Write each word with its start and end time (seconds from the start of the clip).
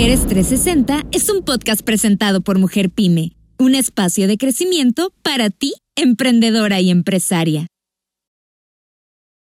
Mujeres 0.00 0.26
360 0.26 1.02
es 1.12 1.28
un 1.28 1.42
podcast 1.42 1.82
presentado 1.82 2.40
por 2.40 2.58
Mujer 2.58 2.88
Pyme, 2.88 3.32
un 3.58 3.74
espacio 3.74 4.28
de 4.28 4.38
crecimiento 4.38 5.12
para 5.20 5.50
ti, 5.50 5.74
emprendedora 5.94 6.80
y 6.80 6.88
empresaria. 6.88 7.66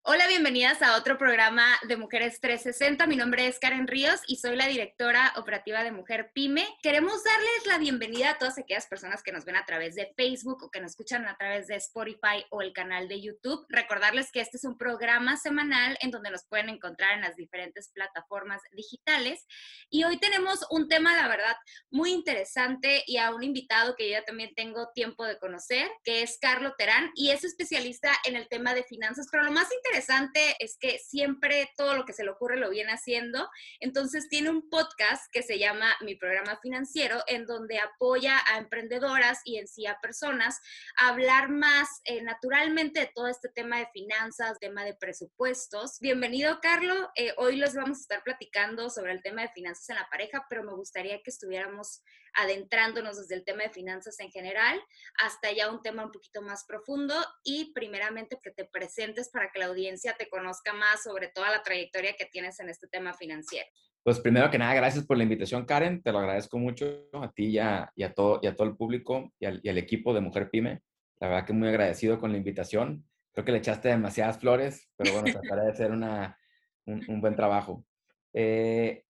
Hola, 0.05 0.27
bienvenidas 0.27 0.83
a 0.83 0.97
otro 0.97 1.17
programa 1.17 1.79
de 1.87 1.97
Mujeres 1.97 2.41
360. 2.41 3.07
Mi 3.07 3.15
nombre 3.15 3.47
es 3.47 3.61
Karen 3.61 3.87
Ríos 3.87 4.19
y 4.27 4.39
soy 4.39 4.57
la 4.57 4.67
directora 4.67 5.33
operativa 5.37 5.85
de 5.85 5.93
Mujer 5.93 6.33
Pyme. 6.35 6.67
Queremos 6.83 7.23
darles 7.23 7.67
la 7.67 7.79
bienvenida 7.79 8.31
a 8.31 8.39
todas 8.39 8.59
aquellas 8.59 8.89
personas 8.89 9.23
que 9.23 9.31
nos 9.31 9.45
ven 9.45 9.55
a 9.55 9.65
través 9.65 9.95
de 9.95 10.13
Facebook 10.17 10.65
o 10.65 10.73
que 10.73 10.81
nos 10.81 10.91
escuchan 10.91 11.25
a 11.29 11.37
través 11.37 11.69
de 11.69 11.77
Spotify 11.77 12.45
o 12.51 12.63
el 12.63 12.73
canal 12.73 13.07
de 13.07 13.23
YouTube. 13.23 13.65
Recordarles 13.69 14.33
que 14.33 14.41
este 14.41 14.57
es 14.57 14.65
un 14.65 14.77
programa 14.77 15.37
semanal 15.37 15.97
en 16.01 16.11
donde 16.11 16.33
nos 16.33 16.45
pueden 16.49 16.69
encontrar 16.69 17.13
en 17.13 17.21
las 17.21 17.37
diferentes 17.37 17.93
plataformas 17.95 18.61
digitales. 18.73 19.47
Y 19.89 20.03
hoy 20.03 20.19
tenemos 20.19 20.67
un 20.71 20.89
tema, 20.89 21.15
la 21.15 21.29
verdad, 21.29 21.57
muy 21.93 22.11
interesante 22.11 23.05
y 23.07 23.19
a 23.19 23.33
un 23.33 23.45
invitado 23.45 23.95
que 23.95 24.07
yo 24.11 24.19
ya 24.19 24.25
también 24.25 24.53
tengo 24.57 24.89
tiempo 24.97 25.25
de 25.25 25.39
conocer, 25.39 25.89
que 26.03 26.23
es 26.23 26.39
Carlo 26.41 26.75
Terán 26.77 27.13
y 27.15 27.31
es 27.31 27.45
especialista 27.45 28.11
en 28.25 28.35
el 28.35 28.49
tema 28.49 28.75
de 28.75 28.83
finanzas. 28.83 29.29
Pero 29.31 29.45
lo 29.45 29.53
más 29.53 29.69
interesante 29.73 29.92
interesante 29.93 30.57
es 30.59 30.79
que 30.81 30.99
siempre 30.99 31.71
todo 31.77 31.95
lo 31.95 32.07
que 32.07 32.15
se 32.15 32.25
le 32.25 32.31
ocurre 32.31 32.57
lo 32.57 32.71
viene 32.71 32.93
haciendo. 32.93 33.51
Entonces 33.79 34.31
tiene 34.31 34.49
un 34.49 34.71
podcast 34.71 35.31
que 35.31 35.43
se 35.43 35.59
llama 35.59 35.95
Mi 36.01 36.15
programa 36.15 36.59
financiero, 36.63 37.23
en 37.27 37.45
donde 37.45 37.79
apoya 37.79 38.41
a 38.51 38.57
emprendedoras 38.57 39.41
y 39.45 39.59
en 39.59 39.69
sí 39.69 39.87
a 39.87 40.01
personas 40.01 40.63
a 40.97 41.09
hablar 41.09 41.51
más 41.51 42.01
eh, 42.05 42.23
naturalmente 42.23 43.01
de 43.01 43.11
todo 43.15 43.27
este 43.29 43.51
tema 43.51 43.81
de 43.81 43.89
finanzas, 43.93 44.59
tema 44.61 44.83
de 44.83 44.95
presupuestos. 44.95 45.99
Bienvenido, 46.01 46.59
Carlos. 46.63 47.09
Eh, 47.15 47.35
hoy 47.37 47.57
les 47.57 47.75
vamos 47.75 47.99
a 47.99 48.01
estar 48.01 48.23
platicando 48.23 48.89
sobre 48.89 49.13
el 49.13 49.23
tema 49.23 49.43
de 49.43 49.51
finanzas 49.51 49.91
en 49.91 49.97
la 49.97 50.09
pareja, 50.09 50.47
pero 50.49 50.65
me 50.65 50.73
gustaría 50.73 51.23
que 51.23 51.31
estuviéramos 51.31 52.03
adentrándonos 52.35 53.19
desde 53.19 53.35
el 53.35 53.45
tema 53.45 53.65
de 53.65 53.71
finanzas 53.71 54.19
en 54.21 54.31
general 54.31 54.81
hasta 55.19 55.53
ya 55.53 55.71
un 55.71 55.83
tema 55.83 56.05
un 56.05 56.13
poquito 56.13 56.43
más 56.43 56.65
profundo 56.65 57.15
y 57.45 57.73
primeramente 57.73 58.39
que 58.43 58.51
te 58.51 58.65
presentes 58.65 59.31
para 59.31 59.51
que 59.51 59.59
la 59.59 59.67
audiencia 59.67 60.15
te 60.19 60.29
conozca 60.29 60.73
más 60.73 61.03
sobre 61.03 61.29
toda 61.29 61.51
la 61.51 61.63
trayectoria 61.63 62.15
que 62.17 62.27
tienes 62.27 62.61
en 62.61 62.69
este 62.69 62.89
tema 62.89 63.15
financiero. 63.15 63.69
Pues 64.03 64.19
primero 64.19 64.51
que 64.51 64.59
nada, 64.59 64.75
gracias 64.75 65.07
por 65.07 65.17
la 65.17 65.23
invitación, 65.23 65.65
Karen. 65.65 66.03
Te 66.03 66.11
lo 66.11 66.19
agradezco 66.19 66.59
mucho 66.59 67.09
a 67.13 67.31
ti 67.31 67.51
y 67.51 67.59
a, 67.59 67.93
todo, 68.17 68.41
y 68.43 68.49
a 68.49 68.57
todo 68.57 68.67
el 68.67 68.77
público 68.77 69.33
y 69.39 69.47
al, 69.47 69.79
equipo 69.79 70.13
de 70.13 70.21
Mujer 70.21 70.51
Pyme. 70.51 70.83
La 71.21 71.29
verdad 71.29 71.47
que 71.47 71.53
muy 71.53 71.69
agradecido 71.69 72.19
con 72.19 72.33
la 72.33 72.39
invitación. 72.39 73.05
Creo 73.33 73.45
que 73.45 73.53
le 73.53 73.59
echaste 73.59 73.89
demasiadas 73.89 74.39
flores, 74.39 74.91
pero 74.97 75.13
bueno, 75.13 75.31
trataré 75.33 75.67
de 75.67 75.71
hacer 75.71 75.93
una, 75.93 76.37
un, 76.85 77.21
buen 77.21 77.37
trabajo. 77.37 77.87
Eh, 78.33 79.05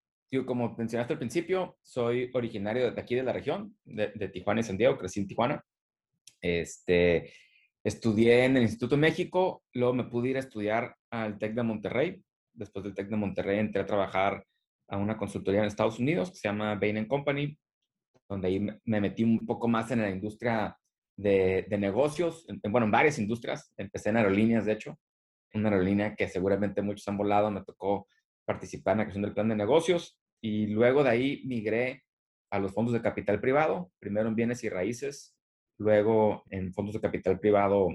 como 0.47 0.75
mencionaste 0.77 1.13
al 1.13 1.19
principio, 1.19 1.77
soy 1.83 2.31
originario 2.33 2.91
de 2.91 3.01
aquí 3.01 3.15
de 3.15 3.23
la 3.23 3.33
región, 3.33 3.77
de, 3.85 4.13
de 4.15 4.29
Tijuana 4.29 4.61
y 4.61 4.65
San 4.65 4.79
Diego, 4.79 4.97
crecí 4.97 5.21
en 5.21 5.27
Tijuana. 5.27 5.65
Este, 6.41 7.33
Estudié 7.85 8.45
en 8.45 8.57
el 8.57 8.63
Instituto 8.63 8.97
México, 8.97 9.65
luego 9.73 9.93
me 9.93 10.05
pude 10.05 10.29
ir 10.29 10.37
a 10.37 10.41
estudiar 10.41 10.97
al 11.11 11.37
TEC 11.37 11.55
de 11.55 11.63
Monterrey. 11.65 12.23
Después 12.53 12.85
del 12.85 12.95
TEC 12.95 13.09
de 13.09 13.17
Monterrey 13.17 13.59
entré 13.59 13.83
a 13.83 13.87
trabajar 13.87 14.45
a 14.89 14.99
una 14.99 15.17
consultoría 15.17 15.61
en 15.61 15.67
Estados 15.67 15.99
Unidos 15.99 16.31
que 16.31 16.37
se 16.37 16.49
llama 16.49 16.77
Bain 16.77 17.07
Company, 17.07 17.59
donde 18.29 18.49
ahí 18.49 18.61
me 18.61 19.01
metí 19.01 19.25
un 19.25 19.45
poco 19.45 19.67
más 19.67 19.91
en 19.91 20.01
la 20.01 20.11
industria 20.11 20.77
de, 21.17 21.67
negocios, 21.77 22.47
bueno, 22.69 22.85
en 22.85 22.93
varias 22.93 23.19
industrias. 23.19 23.73
Empecé 23.77 24.11
en 24.11 24.19
aerolíneas, 24.19 24.65
de 24.65 24.73
hecho, 24.73 24.99
una 25.53 25.71
aerolínea 25.71 26.15
que 26.15 26.29
seguramente 26.29 26.83
muchos 26.83 27.09
han 27.09 27.17
volado, 27.17 27.51
me 27.51 27.65
tocó 27.65 28.07
participar 28.45 28.93
en 28.93 28.99
la 28.99 29.05
creación 29.05 29.23
del 29.23 29.35
plan 29.35 29.49
de 29.49 29.57
negocios 29.57 30.22
y 30.43 30.67
luego 30.67 31.05
de 31.05 31.11
ahí 31.11 31.43
migré 31.47 32.03
a 32.51 32.59
los 32.59 32.73
fondos 32.73 32.93
de 32.93 33.01
capital 33.01 33.41
privado, 33.41 33.91
primero 33.98 34.29
en 34.29 34.35
bienes 34.35 34.62
y 34.65 34.69
raíces, 34.69 35.35
luego 35.79 36.45
en 36.51 36.75
fondos 36.75 36.95
de 36.95 37.01
capital 37.01 37.39
privado 37.39 37.89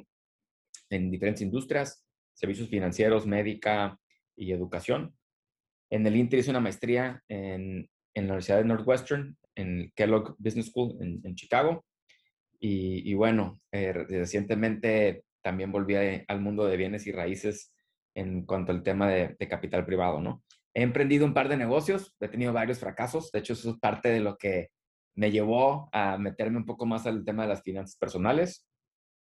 en 0.90 1.12
diferentes 1.12 1.42
industrias, 1.42 2.08
servicios 2.34 2.70
financieros, 2.70 3.28
médica 3.28 4.00
y 4.36 4.52
educación. 4.52 5.14
En 5.92 6.08
el 6.08 6.16
Inter 6.16 6.40
hice 6.40 6.50
una 6.50 6.60
maestría 6.60 7.22
en, 7.28 7.90
en 8.14 8.24
la 8.24 8.34
Universidad 8.34 8.58
de 8.58 8.66
Northwestern, 8.66 9.38
en 9.56 9.92
Kellogg 9.96 10.36
Business 10.40 10.68
School 10.68 10.98
en, 11.02 11.36
Chicago. 11.36 11.86
Y, 12.60 13.14
bueno, 13.14 13.60
eh, 13.72 13.94
recientemente 13.94 15.24
también 15.44 15.72
volví 15.72 15.96
al 15.96 16.42
mundo 16.42 16.66
de 16.66 16.78
bienes 16.78 17.06
y 17.06 17.12
raíces 17.12 17.74
en 18.16 18.46
cuanto 18.46 18.72
al 18.72 18.82
tema 18.82 19.08
de, 19.10 19.36
de, 19.38 19.48
capital 19.48 19.86
privado, 19.86 20.20
¿no? 20.20 20.44
He 20.78 20.84
emprendido 20.84 21.26
un 21.26 21.34
par 21.34 21.50
de 21.50 21.58
negocios, 21.58 22.16
he 22.20 22.28
tenido 22.28 22.54
varios 22.54 22.78
fracasos, 22.78 23.32
de 23.32 23.40
hecho 23.40 23.54
eso 23.54 23.72
es 23.72 23.80
parte 23.80 24.10
de 24.10 24.20
lo 24.20 24.38
que 24.38 24.70
me 25.16 25.32
llevó 25.32 25.90
a 25.92 26.20
meterme 26.20 26.58
un 26.58 26.68
poco 26.68 26.86
más 26.86 27.08
al 27.08 27.26
tema 27.26 27.42
de 27.42 27.50
las 27.50 27.64
finanzas 27.64 27.98
personales. 27.98 28.64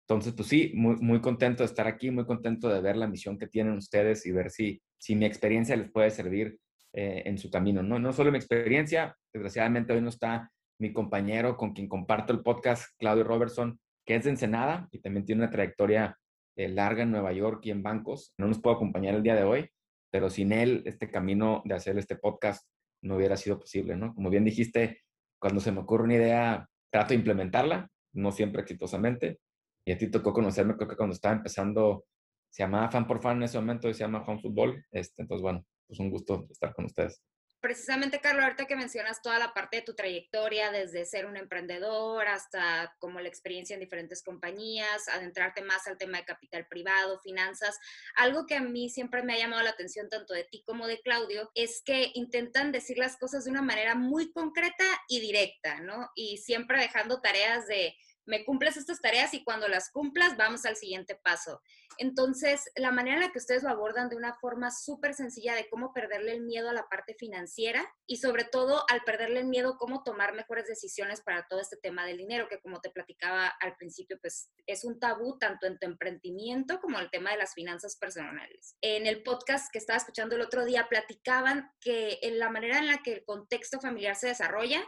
Entonces, 0.09 0.33
pues 0.33 0.49
sí, 0.49 0.73
muy, 0.75 0.97
muy 0.97 1.21
contento 1.21 1.63
de 1.63 1.67
estar 1.67 1.87
aquí, 1.87 2.11
muy 2.11 2.25
contento 2.25 2.71
de 2.71 2.81
ver 2.81 2.97
la 2.97 3.07
misión 3.07 3.37
que 3.37 3.49
tienen 3.49 3.75
ustedes 3.75 4.25
y 4.25 4.33
ver 4.33 4.49
si, 4.49 4.81
si 4.97 5.15
mi 5.15 5.27
experiencia 5.27 5.77
les 5.77 5.91
puede 5.91 6.11
servir 6.11 6.59
eh, 6.95 7.25
en 7.27 7.37
su 7.37 7.51
camino. 7.51 7.83
No, 7.83 7.99
no 7.99 8.15
solo 8.15 8.33
mi 8.33 8.39
experiencia, 8.39 9.15
desgraciadamente 9.31 9.93
hoy 9.93 10.01
no 10.01 10.09
está 10.09 10.51
mi 10.81 10.95
compañero 10.95 11.59
con 11.59 11.75
quien 11.75 11.87
comparto 11.87 12.33
el 12.33 12.41
podcast, 12.41 12.87
Claudio 12.99 13.25
Robertson, 13.25 13.79
que 14.07 14.15
es 14.15 14.25
de 14.25 14.31
Ensenada 14.31 14.89
y 14.91 15.01
también 15.01 15.27
tiene 15.27 15.43
una 15.43 15.51
trayectoria 15.51 16.19
eh, 16.57 16.69
larga 16.69 17.03
en 17.03 17.11
Nueva 17.11 17.35
York 17.35 17.61
y 17.67 17.73
en 17.73 17.83
bancos. 17.83 18.33
No 18.39 18.47
nos 18.47 18.59
puedo 18.59 18.77
acompañar 18.77 19.15
el 19.15 19.23
día 19.23 19.35
de 19.35 19.45
hoy, 19.45 19.69
pero 20.13 20.31
sin 20.31 20.53
él 20.53 20.83
este 20.85 21.11
camino 21.11 21.63
de 21.65 21.75
hacer 21.75 21.99
este 21.99 22.17
podcast 22.17 22.69
no 23.03 23.17
hubiera 23.17 23.37
sido 23.37 23.59
posible, 23.59 23.97
¿no? 23.97 24.15
Como 24.15 24.31
bien 24.31 24.45
dijiste, 24.45 25.01
cuando 25.41 25.61
se 25.61 25.73
me 25.73 25.81
ocurre 25.81 26.05
una 26.05 26.15
idea, 26.15 26.69
trato 26.93 27.09
de 27.09 27.17
implementarla, 27.17 27.91
no 28.13 28.31
siempre 28.31 28.63
exitosamente. 28.63 29.41
Y 29.85 29.93
a 29.93 29.99
ti 29.99 30.09
tocó 30.11 30.33
conocerme, 30.33 30.77
creo 30.77 30.89
que 30.89 30.97
cuando 30.97 31.15
estaba 31.15 31.35
empezando, 31.35 32.05
se 32.51 32.63
llamaba 32.63 32.91
Fan 32.91 33.07
por 33.07 33.21
Fan 33.21 33.39
en 33.39 33.45
ese 33.45 33.59
momento 33.59 33.89
y 33.89 33.95
se 33.95 34.01
llama 34.01 34.23
Fan 34.23 34.41
Fútbol. 34.41 34.85
Este, 34.93 35.23
entonces, 35.23 35.43
bueno, 35.43 35.65
pues 35.89 35.99
un 35.99 36.11
gusto 36.11 36.47
estar 36.51 36.75
con 36.75 36.85
ustedes 36.85 37.23
precisamente, 37.63 38.21
Carlos, 38.21 38.43
ahorita 38.43 38.67
que 38.67 38.77
mencionas 38.77 39.23
toda 39.23 39.39
la 39.39 39.55
parte 39.55 39.77
de 39.77 39.83
tu 39.83 39.95
trayectoria, 39.95 40.73
desde 40.73 41.07
ser 41.07 41.27
un 41.27 41.37
emprendedor 41.37 42.27
hasta 42.27 42.95
como 42.99 43.21
la 43.21 43.29
experiencia 43.29 43.75
en 43.75 43.81
diferentes 43.81 44.23
compañías, 44.23 45.09
adentrarte 45.09 45.63
más 45.63 45.87
al 45.87 45.97
tema 45.97 46.19
de 46.19 46.25
capital 46.25 46.67
privado, 46.67 47.21
finanzas, 47.21 47.79
algo 48.17 48.47
que 48.47 48.57
a 48.57 48.61
mí 48.61 48.91
siempre 48.91 49.23
me 49.23 49.35
ha 49.35 49.39
llamado 49.39 49.63
la 49.63 49.71
atención 49.71 50.09
tanto 50.09 50.35
de 50.35 50.45
ti 50.45 50.63
como 50.67 50.89
de 50.89 51.01
Claudio 51.01 51.51
es 51.55 51.83
que 51.85 52.11
intentan 52.15 52.73
decir 52.73 52.99
las 52.99 53.17
cosas 53.17 53.45
de 53.45 53.53
una 53.53 53.63
manera 53.63 53.95
muy 53.95 54.33
concreta 54.33 54.85
y 55.09 55.21
directa, 55.21 55.81
¿no? 55.81 56.11
Y 56.17 56.39
siempre 56.39 56.81
dejando 56.81 57.21
tareas 57.21 57.69
de 57.69 57.97
me 58.27 58.45
cumples 58.45 58.77
estas 58.77 59.01
tareas 59.01 59.35
y 59.35 59.45
cuando 59.45 59.69
las 59.69 59.91
cumplas 59.91 60.37
vamos 60.37 60.65
al 60.65 60.77
siguiente 60.77 61.15
paso. 61.15 61.61
Entonces, 61.99 62.71
la 62.77 62.91
manera 62.91 63.17
en 63.17 63.23
la 63.23 63.33
que 63.33 63.39
ustedes 63.39 63.63
lo 63.63 63.71
abordan 63.71 64.09
de 64.09 64.17
una 64.17 64.35
forma 64.35 64.71
súper 64.71 65.15
sencilla 65.15 65.55
de 65.55 65.69
cómo 65.69 65.93
perderle 65.93 66.33
el 66.33 66.43
miedo 66.43 66.71
a 66.71 66.73
la 66.73 66.89
parte 66.89 67.15
financiera 67.15 67.85
y 68.07 68.17
sobre 68.17 68.45
todo 68.45 68.85
al 68.89 69.03
perderle 69.03 69.41
el 69.41 69.47
miedo, 69.47 69.77
cómo 69.79 70.03
tomar 70.03 70.35
mejores 70.35 70.67
decisiones 70.67 71.21
para 71.21 71.47
todo 71.49 71.61
este 71.61 71.77
tema 71.77 72.07
del 72.07 72.19
dinero, 72.19 72.49
que 72.49 72.61
como 72.61 72.81
te 72.81 72.91
platicaba 72.91 73.49
al 73.61 73.77
principio, 73.77 74.19
pues 74.21 74.51
es 74.67 74.85
un 74.85 74.99
tabú 74.99 75.39
tanto 75.39 75.67
en 75.67 75.79
tu 75.79 75.87
emprendimiento 75.87 76.81
como 76.81 76.99
el 76.99 77.11
tema 77.11 77.31
de 77.31 77.39
las 77.39 77.55
finanzas 77.55 77.97
personales. 77.97 78.77
En 78.81 79.07
el 79.07 79.23
podcast 79.23 79.71
que 79.73 79.79
estaba 79.79 79.99
escuchando 79.99 80.37
el 80.37 80.43
otro 80.43 80.65
día, 80.65 80.89
platicaban 80.89 81.71
que 81.81 82.19
en 82.23 82.39
la 82.39 82.51
manera 82.51 82.79
en 82.79 82.87
la 82.87 83.03
que 83.03 83.13
el 83.13 83.25
contexto 83.25 83.81
familiar 83.81 84.17
se 84.17 84.29
desarrolla 84.29 84.83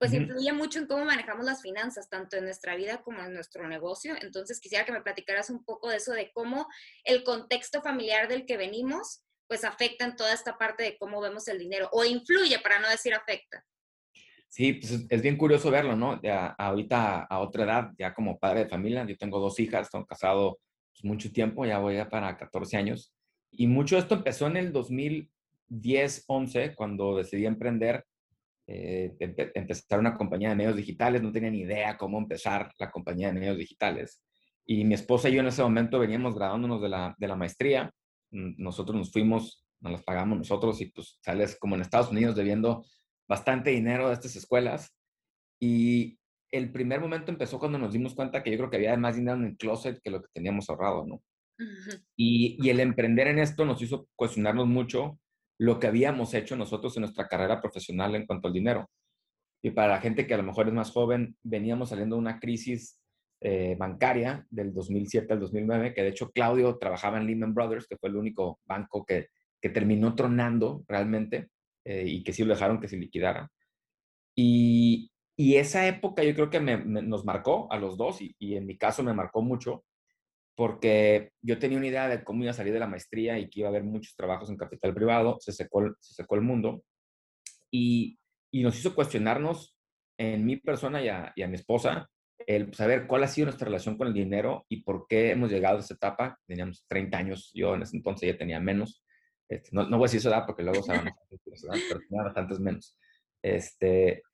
pues 0.00 0.14
influye 0.14 0.50
mucho 0.54 0.78
en 0.78 0.86
cómo 0.86 1.04
manejamos 1.04 1.44
las 1.44 1.60
finanzas, 1.60 2.08
tanto 2.08 2.38
en 2.38 2.44
nuestra 2.44 2.74
vida 2.74 3.02
como 3.02 3.20
en 3.20 3.34
nuestro 3.34 3.68
negocio. 3.68 4.14
Entonces 4.22 4.58
quisiera 4.58 4.86
que 4.86 4.92
me 4.92 5.02
platicaras 5.02 5.50
un 5.50 5.62
poco 5.62 5.90
de 5.90 5.98
eso, 5.98 6.12
de 6.12 6.32
cómo 6.32 6.66
el 7.04 7.22
contexto 7.22 7.82
familiar 7.82 8.26
del 8.26 8.46
que 8.46 8.56
venimos, 8.56 9.22
pues 9.46 9.62
afecta 9.62 10.06
en 10.06 10.16
toda 10.16 10.32
esta 10.32 10.56
parte 10.56 10.84
de 10.84 10.96
cómo 10.96 11.20
vemos 11.20 11.46
el 11.48 11.58
dinero, 11.58 11.90
o 11.92 12.02
influye, 12.06 12.58
para 12.60 12.80
no 12.80 12.88
decir 12.88 13.12
afecta. 13.12 13.62
Sí, 14.48 14.72
pues 14.72 15.04
es 15.06 15.22
bien 15.22 15.36
curioso 15.36 15.70
verlo, 15.70 15.94
¿no? 15.94 16.18
Ya 16.22 16.46
ahorita 16.46 17.24
a 17.24 17.38
otra 17.40 17.64
edad, 17.64 17.90
ya 17.98 18.14
como 18.14 18.38
padre 18.38 18.60
de 18.60 18.70
familia, 18.70 19.04
yo 19.04 19.18
tengo 19.18 19.38
dos 19.38 19.60
hijas, 19.60 19.82
estoy 19.82 20.06
casado 20.06 20.60
pues, 20.94 21.04
mucho 21.04 21.30
tiempo, 21.30 21.66
ya 21.66 21.78
voy 21.78 21.98
a 21.98 22.08
para 22.08 22.38
14 22.38 22.78
años. 22.78 23.12
Y 23.50 23.66
mucho 23.66 23.96
de 23.96 24.00
esto 24.00 24.14
empezó 24.14 24.46
en 24.46 24.56
el 24.56 24.72
2010, 24.72 26.24
11, 26.26 26.74
cuando 26.74 27.18
decidí 27.18 27.44
emprender 27.44 28.06
eh, 28.72 29.16
empezar 29.54 29.98
una 29.98 30.16
compañía 30.16 30.50
de 30.50 30.54
medios 30.54 30.76
digitales, 30.76 31.20
no 31.20 31.32
tenía 31.32 31.50
ni 31.50 31.62
idea 31.62 31.96
cómo 31.96 32.18
empezar 32.18 32.72
la 32.78 32.88
compañía 32.88 33.26
de 33.26 33.32
medios 33.32 33.58
digitales. 33.58 34.22
Y 34.64 34.84
mi 34.84 34.94
esposa 34.94 35.28
y 35.28 35.32
yo 35.32 35.40
en 35.40 35.48
ese 35.48 35.62
momento 35.62 35.98
veníamos 35.98 36.36
graduándonos 36.36 36.80
de 36.80 36.88
la, 36.88 37.12
de 37.18 37.26
la 37.26 37.34
maestría, 37.34 37.92
mm, 38.30 38.62
nosotros 38.62 38.96
nos 38.96 39.10
fuimos, 39.10 39.66
nos 39.80 39.90
las 39.90 40.04
pagamos 40.04 40.38
nosotros 40.38 40.80
y 40.80 40.86
pues 40.86 41.18
sales 41.20 41.58
como 41.58 41.74
en 41.74 41.80
Estados 41.80 42.12
Unidos 42.12 42.36
debiendo 42.36 42.84
bastante 43.28 43.70
dinero 43.70 44.06
a 44.06 44.12
estas 44.12 44.36
escuelas. 44.36 44.94
Y 45.58 46.20
el 46.52 46.70
primer 46.70 47.00
momento 47.00 47.32
empezó 47.32 47.58
cuando 47.58 47.78
nos 47.78 47.92
dimos 47.92 48.14
cuenta 48.14 48.44
que 48.44 48.52
yo 48.52 48.56
creo 48.56 48.70
que 48.70 48.76
había 48.76 48.96
más 48.96 49.16
dinero 49.16 49.36
en 49.36 49.46
el 49.46 49.56
closet 49.56 50.00
que 50.00 50.10
lo 50.10 50.22
que 50.22 50.28
teníamos 50.32 50.70
ahorrado, 50.70 51.04
¿no? 51.04 51.20
y, 52.16 52.56
y, 52.64 52.70
el 52.70 52.78
emprender 52.80 53.26
en 53.26 53.40
esto 53.40 53.66
nos 53.66 53.82
hizo 53.82 54.08
cuestionarnos 54.16 54.66
mucho 54.66 55.18
lo 55.60 55.78
que 55.78 55.88
habíamos 55.88 56.32
hecho 56.32 56.56
nosotros 56.56 56.96
en 56.96 57.02
nuestra 57.02 57.28
carrera 57.28 57.60
profesional 57.60 58.14
en 58.14 58.24
cuanto 58.24 58.48
al 58.48 58.54
dinero. 58.54 58.90
Y 59.62 59.72
para 59.72 59.88
la 59.88 60.00
gente 60.00 60.26
que 60.26 60.32
a 60.32 60.38
lo 60.38 60.42
mejor 60.42 60.68
es 60.68 60.72
más 60.72 60.90
joven, 60.90 61.36
veníamos 61.42 61.90
saliendo 61.90 62.16
de 62.16 62.20
una 62.20 62.40
crisis 62.40 62.98
eh, 63.42 63.76
bancaria 63.78 64.46
del 64.48 64.72
2007 64.72 65.34
al 65.34 65.40
2009, 65.40 65.92
que 65.92 66.02
de 66.02 66.08
hecho 66.08 66.30
Claudio 66.30 66.78
trabajaba 66.78 67.18
en 67.18 67.26
Lehman 67.26 67.52
Brothers, 67.52 67.86
que 67.86 67.98
fue 67.98 68.08
el 68.08 68.16
único 68.16 68.58
banco 68.64 69.04
que, 69.04 69.26
que 69.60 69.68
terminó 69.68 70.14
tronando 70.14 70.82
realmente 70.88 71.48
eh, 71.84 72.04
y 72.06 72.22
que 72.22 72.32
sí 72.32 72.42
lo 72.42 72.54
dejaron 72.54 72.80
que 72.80 72.88
se 72.88 72.96
liquidara. 72.96 73.50
Y, 74.34 75.10
y 75.36 75.56
esa 75.56 75.86
época 75.86 76.24
yo 76.24 76.34
creo 76.34 76.48
que 76.48 76.60
nos 76.60 77.26
marcó 77.26 77.70
a 77.70 77.78
los 77.78 77.98
dos 77.98 78.20
y, 78.22 78.54
en 78.56 78.64
mi 78.64 78.78
caso 78.78 79.02
me 79.02 79.12
marcó 79.12 79.42
mucho 79.42 79.84
porque 80.60 81.32
yo 81.40 81.58
tenía 81.58 81.78
una 81.78 81.86
idea 81.86 82.06
de 82.06 82.22
cómo 82.22 82.42
iba 82.42 82.50
a 82.50 82.54
salir 82.54 82.74
de 82.74 82.78
la 82.78 82.86
maestría 82.86 83.38
y 83.38 83.48
que 83.48 83.60
iba 83.60 83.68
a 83.68 83.70
haber 83.70 83.82
muchos 83.82 84.14
trabajos 84.14 84.50
en 84.50 84.58
capital 84.58 84.92
privado, 84.92 85.38
se 85.40 85.52
secó, 85.52 85.96
se 86.00 86.12
secó 86.12 86.34
el 86.34 86.42
mundo 86.42 86.84
y, 87.70 88.18
y, 88.52 88.62
nos 88.62 88.78
hizo 88.78 88.94
cuestionarnos 88.94 89.74
en 90.18 90.44
mi 90.44 90.58
persona 90.58 91.02
y 91.02 91.08
a, 91.08 91.32
y 91.34 91.40
a 91.40 91.48
mi 91.48 91.54
esposa 91.54 92.10
el 92.46 92.74
saber 92.74 93.06
cuál 93.06 93.24
ha 93.24 93.28
sido 93.28 93.46
nuestra 93.46 93.64
relación 93.64 93.96
con 93.96 94.08
el 94.08 94.12
dinero 94.12 94.66
y 94.68 94.82
por 94.82 95.06
qué 95.08 95.30
hemos 95.30 95.50
llegado 95.50 95.78
a 95.78 95.80
esa 95.80 95.94
etapa. 95.94 96.38
Teníamos 96.46 96.84
30 96.88 97.16
años, 97.16 97.50
yo 97.54 97.74
en 97.74 97.80
ese 97.80 97.96
entonces 97.96 98.30
ya 98.30 98.36
tenía 98.36 98.60
menos. 98.60 99.02
Este, 99.48 99.70
no, 99.72 99.88
no, 99.88 99.96
voy 99.96 100.04
a 100.04 100.08
decir 100.08 100.18
esa 100.18 100.28
edad 100.28 100.44
porque 100.44 100.62
luego 100.62 100.82
saben, 100.82 101.10
pero 101.30 102.00
tenía 102.06 102.22
bastantes 102.22 102.60
menos. 102.60 102.98
Este, 103.42 104.24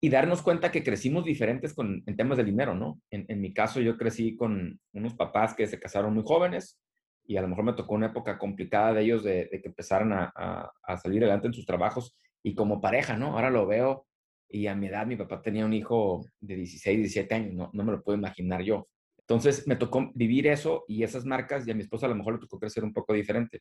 y 0.00 0.08
darnos 0.08 0.42
cuenta 0.42 0.72
que 0.72 0.82
crecimos 0.82 1.24
diferentes 1.24 1.74
con, 1.74 2.02
en 2.06 2.16
temas 2.16 2.38
del 2.38 2.46
dinero, 2.46 2.74
¿no? 2.74 3.00
En, 3.10 3.40
mi 3.40 3.52
caso, 3.52 3.80
yo 3.80 3.98
crecí 3.98 4.34
con 4.34 4.80
unos 4.92 5.14
papás 5.14 5.54
que 5.54 5.66
se 5.66 5.78
casaron 5.78 6.14
muy 6.14 6.22
jóvenes 6.24 6.80
y 7.26 7.36
a 7.36 7.42
lo 7.42 7.48
mejor 7.48 7.64
me 7.64 7.74
tocó 7.74 7.94
una 7.94 8.06
época 8.06 8.38
complicada 8.38 8.94
de 8.94 9.02
ellos 9.02 9.22
de, 9.22 9.48
de 9.52 9.60
que 9.60 9.68
empezaran 9.68 10.12
a, 10.12 10.32
a, 10.34 10.72
a, 10.82 10.96
salir 10.96 11.22
adelante 11.22 11.48
en 11.48 11.52
sus 11.52 11.66
trabajos 11.66 12.16
y 12.42 12.54
como 12.54 12.80
pareja, 12.80 13.16
¿no? 13.16 13.34
Ahora 13.34 13.50
lo 13.50 13.66
veo 13.66 14.06
y 14.48 14.66
a 14.66 14.74
mi 14.74 14.86
edad 14.86 15.06
mi 15.06 15.16
papá 15.16 15.42
tenía 15.42 15.66
un 15.66 15.74
hijo 15.74 16.24
de 16.40 16.56
16, 16.56 16.98
17 16.98 17.34
años, 17.34 17.52
no, 17.54 17.70
no 17.72 17.84
me 17.84 17.92
lo 17.92 18.02
puedo 18.02 18.16
imaginar 18.16 18.62
yo. 18.62 18.88
Entonces 19.18 19.68
me 19.68 19.76
tocó 19.76 20.10
vivir 20.14 20.46
eso 20.46 20.84
y 20.88 21.02
esas 21.02 21.26
marcas 21.26 21.66
y 21.66 21.70
a 21.70 21.74
mi 21.74 21.82
esposa 21.82 22.06
a 22.06 22.08
lo 22.08 22.16
mejor 22.16 22.34
le 22.34 22.40
tocó 22.40 22.58
crecer 22.58 22.84
un 22.84 22.94
poco 22.94 23.12
diferente. 23.12 23.60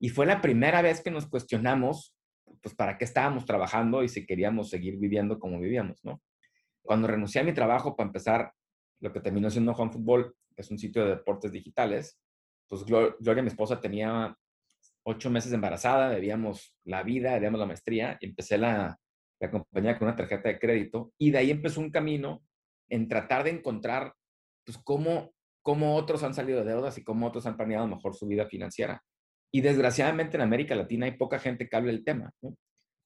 Y 0.00 0.08
fue 0.08 0.26
la 0.26 0.42
primera 0.42 0.82
vez 0.82 1.00
que 1.00 1.10
nos 1.10 1.28
cuestionamos 1.28 2.14
pues 2.62 2.74
para 2.74 2.98
qué 2.98 3.04
estábamos 3.04 3.44
trabajando 3.44 4.02
y 4.02 4.08
si 4.08 4.26
queríamos 4.26 4.70
seguir 4.70 4.98
viviendo 4.98 5.38
como 5.38 5.58
vivíamos, 5.58 6.04
¿no? 6.04 6.22
Cuando 6.82 7.08
renuncié 7.08 7.40
a 7.40 7.44
mi 7.44 7.52
trabajo 7.52 7.96
para 7.96 8.08
empezar 8.08 8.52
lo 9.00 9.12
que 9.12 9.20
terminó 9.20 9.50
siendo 9.50 9.74
Juan 9.74 9.92
Fútbol, 9.92 10.34
que 10.54 10.62
es 10.62 10.70
un 10.70 10.78
sitio 10.78 11.04
de 11.04 11.10
deportes 11.10 11.52
digitales, 11.52 12.18
pues 12.68 12.84
Gloria, 12.84 13.42
mi 13.42 13.48
esposa, 13.48 13.80
tenía 13.80 14.36
ocho 15.02 15.30
meses 15.30 15.52
embarazada, 15.52 16.10
debíamos 16.10 16.76
la 16.84 17.02
vida, 17.02 17.32
debíamos 17.32 17.58
la 17.58 17.66
maestría, 17.66 18.16
y 18.20 18.26
empecé 18.26 18.58
la, 18.58 18.98
la 19.40 19.50
compañía 19.50 19.98
con 19.98 20.08
una 20.08 20.16
tarjeta 20.16 20.48
de 20.48 20.58
crédito, 20.58 21.12
y 21.18 21.30
de 21.30 21.38
ahí 21.38 21.50
empezó 21.50 21.80
un 21.80 21.90
camino 21.90 22.42
en 22.88 23.08
tratar 23.08 23.44
de 23.44 23.50
encontrar, 23.50 24.14
pues, 24.64 24.78
cómo, 24.78 25.32
cómo 25.62 25.96
otros 25.96 26.22
han 26.22 26.34
salido 26.34 26.60
de 26.60 26.72
deudas 26.72 26.96
y 26.98 27.04
cómo 27.04 27.26
otros 27.26 27.46
han 27.46 27.56
planeado 27.56 27.86
mejor 27.86 28.14
su 28.14 28.26
vida 28.26 28.46
financiera. 28.46 29.02
Y 29.52 29.60
desgraciadamente 29.62 30.36
en 30.36 30.42
América 30.42 30.74
Latina 30.74 31.06
hay 31.06 31.12
poca 31.12 31.38
gente 31.38 31.68
que 31.68 31.76
hable 31.76 31.90
el 31.90 32.04
tema. 32.04 32.32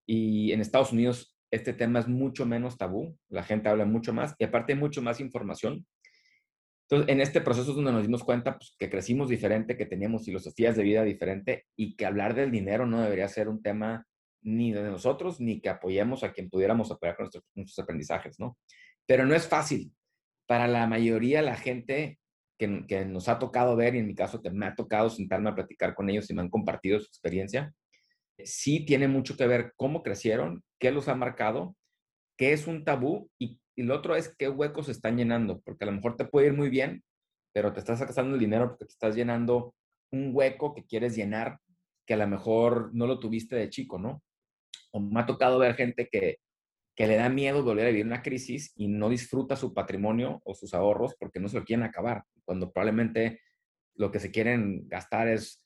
Y 0.06 0.52
en 0.52 0.60
Estados 0.60 0.92
Unidos 0.92 1.34
este 1.54 1.72
tema 1.72 2.00
es 2.00 2.08
mucho 2.08 2.46
menos 2.46 2.76
tabú, 2.76 3.16
la 3.28 3.44
gente 3.44 3.68
habla 3.68 3.84
mucho 3.84 4.12
más 4.12 4.34
y 4.38 4.44
aparte 4.44 4.72
hay 4.72 4.78
mucho 4.78 5.02
más 5.02 5.20
información. 5.20 5.86
Entonces, 6.88 7.12
en 7.12 7.20
este 7.20 7.40
proceso 7.40 7.70
es 7.70 7.76
donde 7.76 7.92
nos 7.92 8.02
dimos 8.02 8.24
cuenta 8.24 8.58
pues, 8.58 8.74
que 8.76 8.90
crecimos 8.90 9.28
diferente, 9.28 9.76
que 9.76 9.86
teníamos 9.86 10.24
filosofías 10.24 10.76
de 10.76 10.82
vida 10.82 11.04
diferente 11.04 11.66
y 11.76 11.96
que 11.96 12.06
hablar 12.06 12.34
del 12.34 12.50
dinero 12.50 12.86
no 12.86 13.00
debería 13.00 13.28
ser 13.28 13.48
un 13.48 13.62
tema 13.62 14.04
ni 14.42 14.72
de 14.72 14.82
nosotros, 14.82 15.40
ni 15.40 15.60
que 15.60 15.70
apoyemos 15.70 16.24
a 16.24 16.32
quien 16.32 16.50
pudiéramos 16.50 16.90
apoyar 16.90 17.16
con 17.16 17.24
nuestros, 17.24 17.44
nuestros 17.54 17.78
aprendizajes, 17.78 18.38
¿no? 18.38 18.58
Pero 19.06 19.24
no 19.24 19.34
es 19.34 19.46
fácil. 19.46 19.92
Para 20.46 20.66
la 20.66 20.86
mayoría 20.86 21.40
la 21.40 21.56
gente 21.56 22.18
que, 22.58 22.84
que, 22.86 23.04
nos 23.04 23.28
ha 23.28 23.38
tocado 23.38 23.76
ver, 23.76 23.94
y 23.94 23.98
en 23.98 24.06
mi 24.06 24.14
caso 24.14 24.42
que 24.42 24.50
me 24.50 24.66
ha 24.66 24.74
tocado 24.74 25.10
sentarme 25.10 25.50
a 25.50 25.54
platicar 25.54 25.94
con 25.94 26.08
ellos 26.10 26.30
y 26.30 26.34
me 26.34 26.42
han 26.42 26.50
compartido 26.50 27.00
su 27.00 27.06
experiencia, 27.06 27.74
sí 28.44 28.84
tiene 28.84 29.08
mucho 29.08 29.36
que 29.36 29.46
ver 29.46 29.72
cómo 29.76 30.02
crecieron, 30.02 30.62
qué 30.78 30.90
los 30.90 31.08
ha 31.08 31.14
marcado, 31.14 31.76
qué 32.36 32.52
es 32.52 32.66
un 32.66 32.84
tabú 32.84 33.30
y, 33.38 33.60
y 33.76 33.82
lo 33.82 33.94
otro 33.96 34.16
es 34.16 34.34
qué 34.36 34.48
huecos 34.48 34.86
se 34.86 34.92
están 34.92 35.16
llenando, 35.16 35.60
porque 35.60 35.84
a 35.84 35.86
lo 35.86 35.92
mejor 35.92 36.16
te 36.16 36.24
puede 36.24 36.48
ir 36.48 36.52
muy 36.54 36.68
bien, 36.68 37.04
pero 37.52 37.72
te 37.72 37.80
estás 37.80 38.00
gastando 38.00 38.34
el 38.34 38.40
dinero 38.40 38.68
porque 38.68 38.86
te 38.86 38.92
estás 38.92 39.14
llenando 39.14 39.74
un 40.10 40.30
hueco 40.32 40.74
que 40.74 40.84
quieres 40.84 41.16
llenar 41.16 41.58
que 42.06 42.14
a 42.14 42.18
lo 42.18 42.26
mejor 42.26 42.90
no 42.92 43.06
lo 43.06 43.18
tuviste 43.18 43.56
de 43.56 43.70
chico, 43.70 43.98
¿no? 43.98 44.22
O 44.92 45.00
me 45.00 45.20
ha 45.20 45.26
tocado 45.26 45.58
ver 45.58 45.74
gente 45.74 46.08
que, 46.10 46.38
que 46.94 47.06
le 47.06 47.16
da 47.16 47.28
miedo 47.28 47.64
volver 47.64 47.86
a 47.86 47.90
vivir 47.90 48.06
una 48.06 48.22
crisis 48.22 48.72
y 48.76 48.88
no 48.88 49.08
disfruta 49.08 49.56
su 49.56 49.72
patrimonio 49.72 50.40
o 50.44 50.54
sus 50.54 50.74
ahorros 50.74 51.14
porque 51.18 51.40
no 51.40 51.48
se 51.48 51.58
lo 51.58 51.64
quieren 51.64 51.84
acabar, 51.84 52.24
cuando 52.44 52.72
probablemente 52.72 53.40
lo 53.96 54.10
que 54.10 54.20
se 54.20 54.30
quieren 54.30 54.88
gastar 54.88 55.28
es 55.28 55.64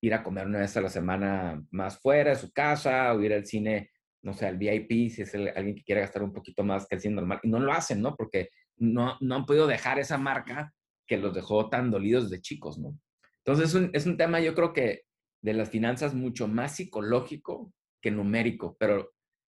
ir 0.00 0.14
a 0.14 0.22
comer 0.22 0.46
una 0.46 0.60
vez 0.60 0.76
a 0.76 0.80
la 0.80 0.88
semana 0.88 1.62
más 1.70 1.98
fuera 1.98 2.30
de 2.30 2.36
su 2.36 2.52
casa 2.52 3.12
o 3.12 3.20
ir 3.22 3.32
al 3.32 3.46
cine, 3.46 3.90
no 4.22 4.32
sé, 4.32 4.46
al 4.46 4.58
VIP, 4.58 5.10
si 5.10 5.22
es 5.22 5.34
alguien 5.34 5.74
que 5.74 5.84
quiere 5.84 6.02
gastar 6.02 6.22
un 6.22 6.32
poquito 6.32 6.62
más 6.62 6.86
que 6.86 6.96
el 6.96 7.00
cine 7.00 7.14
normal. 7.14 7.40
Y 7.42 7.48
no 7.48 7.58
lo 7.58 7.72
hacen, 7.72 8.02
¿no? 8.02 8.14
Porque 8.14 8.50
no, 8.76 9.16
no 9.20 9.34
han 9.34 9.46
podido 9.46 9.66
dejar 9.66 9.98
esa 9.98 10.18
marca 10.18 10.72
que 11.06 11.16
los 11.16 11.34
dejó 11.34 11.68
tan 11.68 11.90
dolidos 11.90 12.30
de 12.30 12.40
chicos, 12.40 12.78
¿no? 12.78 12.98
Entonces 13.38 13.70
es 13.70 13.74
un, 13.74 13.90
es 13.92 14.06
un 14.06 14.16
tema, 14.16 14.40
yo 14.40 14.54
creo 14.54 14.72
que 14.72 15.02
de 15.42 15.52
las 15.52 15.70
finanzas 15.70 16.14
mucho 16.14 16.48
más 16.48 16.76
psicológico 16.76 17.72
que 18.00 18.10
numérico, 18.10 18.76
pero 18.78 19.10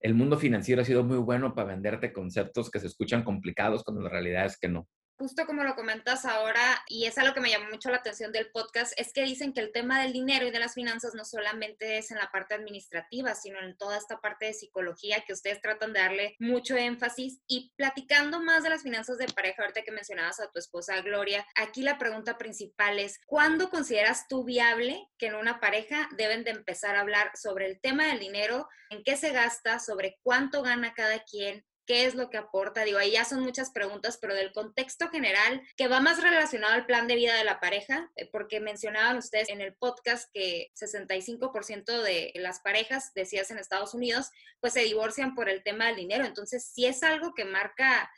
el 0.01 0.15
mundo 0.15 0.39
financiero 0.39 0.83
ha 0.83 0.85
sido 0.85 1.05
muy 1.05 1.19
bueno 1.19 1.55
para 1.55 1.69
venderte 1.69 2.13
conceptos 2.13 2.71
que 2.71 2.81
se 2.81 2.87
escuchan 2.87 3.25
complicados 3.25 3.85
cuando 3.85 4.03
la 4.03 4.11
realidad 4.11 4.47
es 4.47 4.59
que 4.59 4.69
no 4.69 4.89
justo 5.17 5.47
como 5.47 5.65
lo 5.65 5.75
comentas 5.75 6.25
ahora, 6.25 6.83
y 6.89 7.07
es 7.07 7.19
algo 7.19 7.35
que 7.35 7.41
me 7.41 7.51
llamó 7.51 7.71
mucho 7.71 7.91
la 7.91 7.99
atención 7.99 8.33
del 8.33 8.51
podcast, 8.51 8.93
es 8.97 9.13
que 9.13 9.23
dicen 9.23 9.53
que 9.53 9.61
el 9.61 9.73
tema 9.73 10.03
del 10.03 10.13
dinero 10.13 10.47
y 10.47 10.51
de 10.51 10.59
las 10.59 10.75
finanzas 10.75 11.15
no 11.15 11.25
solamente 11.25 11.99
es 11.99 12.11
en 12.11 12.19
la 12.19 12.31
parte 12.31 12.55
administrativa, 12.55 13.35
sino 13.35 13.61
en 13.61 13.77
toda 13.77 13.97
esta 13.97 14.21
parte 14.21 14.47
de 14.47 14.55
psicología 14.55 15.23
que 15.27 15.33
ustedes 15.33 15.61
tratan 15.61 15.93
de 15.93 16.01
darle 16.01 16.37
mucho 16.39 16.77
énfasis. 16.77 17.41
Y 17.47 17.73
platicando 17.77 18.41
más 18.41 18.63
de 18.63 18.71
las 18.71 18.83
finanzas 18.83 19.19
de 19.19 19.27
pareja, 19.27 19.63
ahorita 19.63 19.83
que 19.83 19.93
mencionabas 19.93 20.41
a 20.41 20.51
tu 20.51 20.59
esposa 20.59 21.01
Gloria, 21.01 21.47
aquí 21.55 21.83
la 21.83 21.99
pregunta 21.99 22.39
principal 22.39 22.99
es, 22.99 23.21
¿cuándo 23.27 23.71
consideras 23.71 24.27
tú 24.29 24.45
viable 24.45 25.09
que 25.19 25.27
en 25.27 25.35
una 25.35 25.61
pareja 25.61 26.09
deben 26.17 26.45
de 26.45 26.51
empezar 26.51 26.97
a 26.97 27.01
hablar 27.01 27.31
sobre 27.35 27.67
el 27.67 27.81
tema 27.81 28.07
del 28.07 28.19
dinero, 28.19 28.69
en 28.91 29.03
qué 29.03 29.17
se 29.17 29.31
gasta, 29.31 29.79
sobre 29.79 30.19
cuánto 30.23 30.63
gana 30.63 30.95
cada 30.95 31.23
quien, 31.25 31.65
qué 31.87 32.07
es 32.07 32.15
lo 32.15 32.31
que 32.31 32.37
aporta. 32.37 32.85
Digo, 32.85 32.99
ahí 32.99 33.13
ya 33.13 33.25
son 33.25 33.43
muchas 33.43 33.71
preguntas, 33.71 34.19
pero 34.21 34.35
del 34.35 34.53
contexto 34.53 35.09
general, 35.09 35.63
que 35.77 35.89
va 35.89 36.01
más 36.01 36.23
relacionado 36.23 36.75
al 36.75 36.87
plan 36.87 37.07
de 37.07 37.17
vida 37.17 37.37
de 37.37 37.45
la 37.45 37.61
pareja, 37.61 38.11
eh, 38.17 38.29
porque 38.31 38.61
mencionaban 38.61 39.17
ustedes 39.17 39.49
en 39.49 39.61
el 39.61 39.75
podcast 39.75 40.31
que 40.33 40.71
65% 40.75 42.03
de 42.03 42.33
las 42.37 42.61
parejas, 42.61 43.13
decías 43.15 43.51
en 43.51 43.59
Estados 43.59 43.95
Unidos, 43.95 44.31
pues 44.61 44.73
se 44.73 44.81
divorcian 44.81 45.35
por 45.35 45.49
el 45.49 45.63
tema 45.63 45.87
del 45.87 45.97
dinero. 45.97 46.25
Entonces, 46.25 46.71
sí 46.73 46.87
es 46.87 47.03
algo 47.03 47.35
que 47.35 47.45
marca 47.45 48.11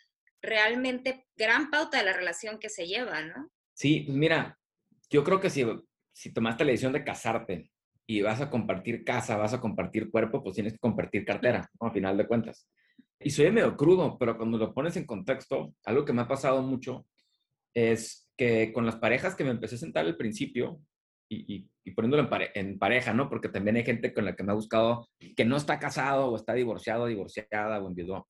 realmente 0.42 1.26
gran 1.36 1.70
pauta 1.70 1.98
de 1.98 2.04
la 2.04 2.12
relación 2.12 2.58
que 2.58 2.68
se 2.68 2.86
lleva, 2.86 3.22
¿no? 3.22 3.50
Sí, 3.74 4.06
mira, 4.08 4.58
yo 5.10 5.24
creo 5.24 5.40
que 5.40 5.50
si, 5.50 5.64
si 6.12 6.32
tomaste 6.32 6.64
la 6.64 6.70
decisión 6.70 6.92
de 6.92 7.04
casarte 7.04 7.70
y 8.06 8.22
vas 8.22 8.40
a 8.40 8.50
compartir 8.50 9.04
casa, 9.04 9.36
vas 9.36 9.52
a 9.52 9.60
compartir 9.60 10.10
cuerpo, 10.10 10.42
pues 10.42 10.54
tienes 10.54 10.74
que 10.74 10.78
compartir 10.78 11.24
cartera, 11.24 11.68
¿no? 11.80 11.88
A 11.88 11.92
final 11.92 12.16
de 12.16 12.26
cuentas. 12.26 12.68
Y 13.20 13.30
soy 13.30 13.50
medio 13.50 13.76
crudo, 13.76 14.18
pero 14.18 14.36
cuando 14.36 14.58
lo 14.58 14.74
pones 14.74 14.96
en 14.96 15.06
contexto, 15.06 15.74
algo 15.84 16.04
que 16.04 16.12
me 16.12 16.22
ha 16.22 16.28
pasado 16.28 16.62
mucho 16.62 17.06
es 17.74 18.30
que 18.36 18.72
con 18.72 18.84
las 18.84 18.96
parejas 18.96 19.34
que 19.34 19.44
me 19.44 19.50
empecé 19.50 19.76
a 19.76 19.78
sentar 19.78 20.04
al 20.04 20.16
principio, 20.16 20.80
y, 21.28 21.68
y, 21.84 21.90
poniéndolo 21.90 22.22
en, 22.22 22.28
pare, 22.28 22.50
en, 22.54 22.78
pareja, 22.78 23.12
¿no? 23.12 23.28
Porque 23.28 23.48
también 23.48 23.76
hay 23.76 23.84
gente 23.84 24.14
con 24.14 24.24
la 24.24 24.36
que 24.36 24.44
me 24.44 24.52
ha 24.52 24.54
buscado 24.54 25.08
que 25.36 25.44
no 25.44 25.56
está 25.56 25.78
casado 25.80 26.28
o 26.28 26.36
está 26.36 26.54
divorciado, 26.54 27.06
divorciada 27.06 27.82
o 27.82 27.88
enviudó. 27.88 28.28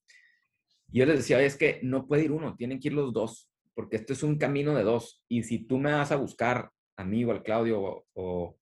Y 0.91 1.01
yo 1.01 1.07
les 1.07 1.19
decía, 1.19 1.43
es 1.43 1.57
que 1.57 1.81
no 1.83 2.07
puede 2.07 2.25
ir 2.25 2.33
uno, 2.33 2.57
tienen 2.57 2.81
que 2.81 2.89
ir 2.89 2.95
los 2.95 3.13
dos, 3.13 3.51
porque 3.75 3.97
esto 3.97 4.15
es 4.15 4.23
un 4.23 4.39
camino 4.39 4.75
de 4.75 4.85
dos. 4.85 5.23
Y 5.29 5.43
si 5.43 5.67
tú 5.67 5.79
me 5.79 5.93
vas 5.93 6.11
a 6.11 6.17
buscar, 6.17 6.71
a 6.97 7.05
mí 7.05 7.25
o 7.25 7.33
al 7.33 7.43
Claudio 7.43 8.07
o, 8.15 8.57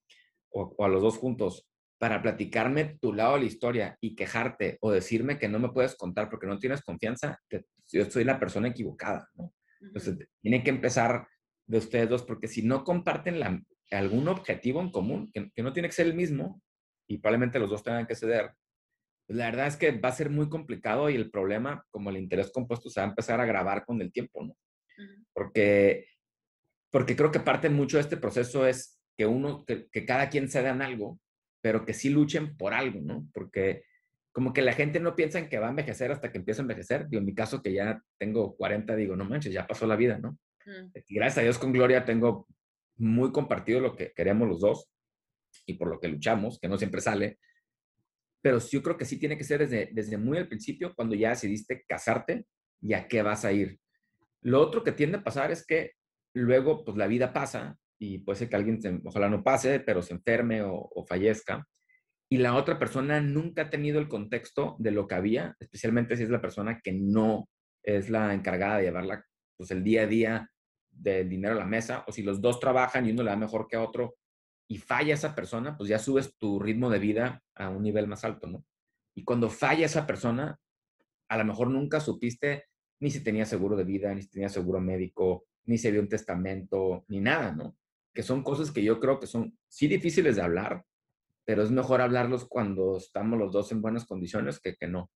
o 0.51 0.85
a 0.85 0.89
los 0.89 1.03
dos 1.03 1.17
juntos, 1.19 1.69
para 2.05 2.21
platicarme 2.21 2.99
tu 3.01 3.15
lado 3.15 3.33
de 3.33 3.41
la 3.41 3.47
historia 3.47 3.97
y 3.99 4.15
quejarte 4.15 4.77
o 4.83 4.93
decirme 4.93 5.39
que 5.39 5.49
no 5.49 5.59
me 5.59 5.71
puedes 5.71 5.97
contar 5.97 6.29
porque 6.29 6.47
no 6.47 6.59
tienes 6.59 6.83
confianza, 6.83 7.41
que 7.49 7.65
yo 7.91 8.05
soy 8.11 8.25
la 8.25 8.39
persona 8.39 8.69
equivocada, 8.69 9.31
¿no? 9.33 9.55
Entonces, 9.81 10.19
tiene 10.43 10.63
que 10.63 10.69
empezar 10.69 11.27
de 11.67 11.79
ustedes 11.79 12.11
dos, 12.11 12.23
porque 12.23 12.47
si 12.47 12.61
no 12.61 12.85
comparten 12.85 13.41
la, 13.41 13.59
algún 13.91 14.29
objetivo 14.29 14.83
en 14.83 14.91
común, 14.91 15.31
que, 15.33 15.51
que, 15.55 15.63
no 15.63 15.73
tiene 15.73 15.89
que 15.89 15.95
ser 15.95 16.05
el 16.05 16.13
mismo, 16.13 16.61
y 17.09 17.17
probablemente 17.17 17.59
los 17.59 17.71
dos 17.71 17.83
tengan 17.83 18.07
que 18.07 18.17
ceder, 18.17 18.51
pues 19.27 19.39
la 19.39 19.47
verdad 19.47 19.69
es 19.69 19.79
que 19.79 19.93
va 19.93 20.11
a 20.11 20.13
ser 20.13 20.29
muy 20.29 20.51
complicado 20.51 21.09
y 21.09 21.15
el 21.15 21.31
problema, 21.31 21.87
como 21.91 22.11
el 22.11 22.19
interés 22.19 22.53
compuesto, 22.53 22.91
se 22.91 23.01
va 23.01 23.07
a 23.07 23.11
empezar 23.11 23.41
a 23.41 23.45
agravar 23.45 23.87
con 23.87 23.99
el 24.03 24.13
tiempo, 24.13 24.45
¿no? 24.45 24.55
Porque, 25.33 26.07
porque 26.91 27.17
creo 27.17 27.33
que 27.33 27.41
parte 27.41 27.71
mucho 27.71 27.97
de 27.97 28.03
este 28.03 28.19
proceso 28.19 28.67
es 28.67 29.01
que 29.17 29.25
uno, 29.25 29.65
que, 29.65 29.89
que 29.89 30.05
cada 30.05 30.29
quien 30.29 30.51
ceda 30.51 30.69
en 30.69 30.83
algo 30.83 31.19
pero 31.65 31.87
que 31.87 31.95
sí 31.95 32.11
luchen 32.11 32.59
por 32.59 32.75
algo, 32.75 33.01
¿no? 33.01 33.27
Porque 33.33 33.85
como 34.33 34.53
que 34.53 34.61
la 34.61 34.75
gente 34.75 35.01
no 35.01 35.17
piensa 35.17 35.39
en 35.39 35.49
que 35.49 35.59
va 35.59 35.69
a 35.69 35.71
envejecer 35.71 36.13
hasta 36.13 36.31
que 36.31 36.37
empieza 36.37 36.61
a 36.61 36.65
envejecer. 36.65 37.09
Digo, 37.09 37.21
en 37.21 37.25
mi 37.25 37.35
caso, 37.35 37.63
que 37.63 37.73
ya 37.73 38.03
tengo 38.19 38.55
40, 38.55 38.95
digo, 38.97 39.17
no 39.17 39.25
manches, 39.25 39.51
ya 39.51 39.67
pasó 39.67 39.87
la 39.87 39.97
vida, 39.97 40.19
¿no? 40.19 40.39
Y 41.09 41.15
gracias 41.15 41.39
a 41.39 41.41
Dios 41.41 41.59
con 41.59 41.73
Gloria 41.73 42.05
tengo 42.05 42.47
muy 42.97 43.33
compartido 43.33 43.81
lo 43.81 43.97
que 43.97 44.13
queremos 44.13 44.47
los 44.47 44.61
dos 44.61 44.91
y 45.65 45.73
por 45.73 45.89
lo 45.89 45.99
que 45.99 46.09
luchamos, 46.09 46.61
que 46.61 46.69
no 46.69 46.77
siempre 46.77 47.01
sale. 47.01 47.39
Pero 48.43 48.59
yo 48.59 48.83
creo 48.83 48.99
que 48.99 49.07
sí 49.07 49.19
tiene 49.19 49.39
que 49.39 49.45
ser 49.45 49.61
desde, 49.61 49.89
desde 49.91 50.19
muy 50.19 50.37
al 50.37 50.49
principio, 50.49 50.93
cuando 50.95 51.15
ya 51.15 51.31
decidiste 51.31 51.83
casarte 51.89 52.45
y 52.83 52.93
a 52.93 53.09
qué 53.09 53.23
vas 53.23 53.47
a 53.47 53.53
ir. 53.53 53.81
Lo 54.43 54.61
otro 54.61 54.85
que 54.85 54.93
tiende 54.93 55.17
a 55.17 55.25
pasar 55.25 55.51
es 55.51 55.65
que 55.65 55.93
luego, 56.35 56.85
pues 56.85 56.99
la 56.99 57.07
vida 57.07 57.33
pasa 57.33 57.79
y 58.05 58.19
puede 58.19 58.39
ser 58.39 58.49
que 58.49 58.57
alguien, 58.57 59.03
ojalá 59.05 59.29
no 59.29 59.43
pase, 59.43 59.81
pero 59.81 60.03
se 60.03 60.15
enferme 60.15 60.63
o, 60.63 60.75
o 60.75 61.07
fallezca 61.07 61.67
y 62.31 62.39
la 62.39 62.57
otra 62.57 62.79
persona 62.79 63.21
nunca 63.21 63.63
ha 63.63 63.71
tenido 63.71 64.01
el 64.01 64.09
contexto 64.09 64.77
de 64.79 64.91
lo 64.91 65.07
que 65.07 65.15
había, 65.15 65.57
especialmente 65.61 66.17
si 66.17 66.25
es 66.25 66.31
la 66.31 66.41
persona 66.41 66.81
que 66.83 66.93
no 66.93 67.49
es 67.83 68.11
la 68.11 68.35
encargada 68.35 68.79
de 68.79 68.85
llevarla 68.85 69.25
pues 69.57 69.71
el 69.71 69.85
día 69.85 70.03
a 70.03 70.07
día 70.07 70.51
del 70.91 71.29
dinero 71.29 71.55
a 71.55 71.59
la 71.59 71.67
mesa, 71.67 72.05
o 72.07 72.13
si 72.13 72.23
los 72.23 72.41
dos 72.41 72.61
trabajan 72.61 73.07
y 73.07 73.13
uno 73.13 73.23
le 73.23 73.31
da 73.31 73.37
mejor 73.37 73.69
que 73.69 73.77
a 73.77 73.83
otro 73.83 74.17
y 74.69 74.79
falla 74.79 75.15
esa 75.15 75.35
persona, 75.35 75.77
pues 75.77 75.89
ya 75.89 75.99
subes 75.99 76.37
tu 76.39 76.59
ritmo 76.59 76.89
de 76.89 76.99
vida 76.99 77.43
a 77.55 77.69
un 77.69 77.83
nivel 77.83 78.07
más 78.07 78.25
alto, 78.25 78.47
¿no? 78.47 78.65
Y 79.15 79.23
cuando 79.23 79.51
falla 79.51 79.87
esa 79.87 80.07
persona, 80.07 80.59
a 81.29 81.39
lo 81.39 81.45
mejor 81.45 81.71
nunca 81.71 82.01
supiste 82.01 82.65
ni 83.01 83.11
si 83.11 83.23
tenía 83.23 83.45
seguro 83.45 83.77
de 83.77 83.85
vida, 83.85 84.15
ni 84.15 84.23
si 84.23 84.31
tenía 84.31 84.49
seguro 84.49 84.81
médico, 84.81 85.47
ni 85.67 85.79
si 85.79 85.89
había 85.89 86.01
un 86.01 86.09
testamento, 86.09 87.05
ni 87.09 87.21
nada, 87.21 87.53
¿no? 87.53 87.77
Que 88.15 88.23
son 88.23 88.43
cosas 88.43 88.71
que 88.71 88.83
yo 88.83 89.01
creo 89.01 89.19
que 89.19 89.27
son 89.27 89.59
sí 89.69 89.89
difíciles 89.89 90.37
de 90.37 90.43
hablar, 90.43 90.85
pero 91.45 91.63
es 91.63 91.71
mejor 91.71 92.01
hablarlos 92.01 92.47
cuando 92.49 92.97
estamos 92.97 93.39
los 93.39 93.53
dos 93.53 93.73
en 93.73 93.83
buenas 93.83 94.07
condiciones 94.07 94.61
que 94.61 94.77
que 94.77 94.87
no. 94.87 95.11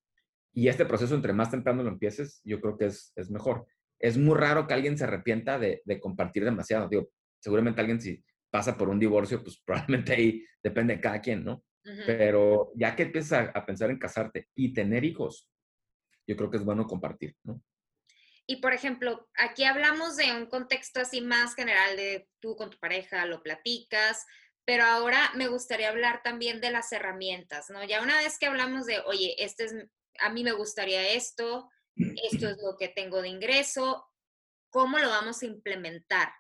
Y 0.52 0.68
este 0.68 0.84
proceso, 0.84 1.14
entre 1.14 1.32
más 1.32 1.50
temprano 1.50 1.82
lo 1.82 1.90
empieces, 1.90 2.40
yo 2.44 2.60
creo 2.60 2.76
que 2.76 2.86
es, 2.86 3.12
es 3.16 3.30
mejor. 3.30 3.66
Es 3.98 4.18
muy 4.18 4.36
raro 4.36 4.66
que 4.66 4.74
alguien 4.74 4.98
se 4.98 5.04
arrepienta 5.04 5.58
de, 5.58 5.82
de 5.84 6.00
compartir 6.00 6.44
demasiado. 6.44 6.88
Digo, 6.88 7.08
seguramente 7.40 7.80
alguien 7.80 8.00
si 8.00 8.22
pasa 8.50 8.76
por 8.76 8.88
un 8.88 8.98
divorcio, 8.98 9.42
pues 9.42 9.62
probablemente 9.64 10.14
ahí 10.14 10.44
depende 10.62 10.96
de 10.96 11.00
cada 11.00 11.20
quien, 11.20 11.44
¿no? 11.44 11.64
Pero 12.06 12.70
ya 12.74 12.94
que 12.94 13.04
empiezas 13.04 13.32
a, 13.32 13.58
a, 13.58 13.64
pensar 13.64 13.90
en 13.90 13.98
casarte 13.98 14.48
y 14.54 14.74
tener 14.74 15.04
hijos, 15.04 15.48
yo 16.26 16.36
creo 16.36 16.50
que 16.50 16.58
es 16.58 16.64
bueno 16.64 16.86
compartir, 16.86 17.34
¿no? 17.44 17.62
Y 18.50 18.56
por 18.56 18.72
ejemplo, 18.72 19.28
aquí 19.34 19.64
hablamos 19.64 20.16
de 20.16 20.32
un 20.32 20.46
contexto 20.46 21.00
así 21.00 21.20
más 21.20 21.54
general 21.54 21.98
de 21.98 22.30
tú 22.40 22.56
con 22.56 22.70
tu 22.70 22.78
pareja 22.78 23.26
lo 23.26 23.42
platicas, 23.42 24.24
pero 24.64 24.84
ahora 24.84 25.30
me 25.34 25.48
gustaría 25.48 25.90
hablar 25.90 26.22
también 26.22 26.58
de 26.62 26.70
las 26.70 26.90
herramientas, 26.92 27.68
¿no? 27.68 27.84
Ya 27.84 28.00
una 28.00 28.16
vez 28.16 28.38
que 28.38 28.46
hablamos 28.46 28.86
de, 28.86 29.00
oye, 29.00 29.34
este 29.36 29.64
es, 29.64 29.74
a 30.20 30.30
mí 30.30 30.44
me 30.44 30.52
gustaría 30.52 31.10
esto, 31.12 31.68
esto 31.94 32.48
es 32.48 32.56
lo 32.62 32.78
que 32.78 32.88
tengo 32.88 33.20
de 33.20 33.28
ingreso, 33.28 34.08
¿cómo 34.70 34.98
lo 34.98 35.10
vamos 35.10 35.42
a 35.42 35.46
implementar? 35.46 36.32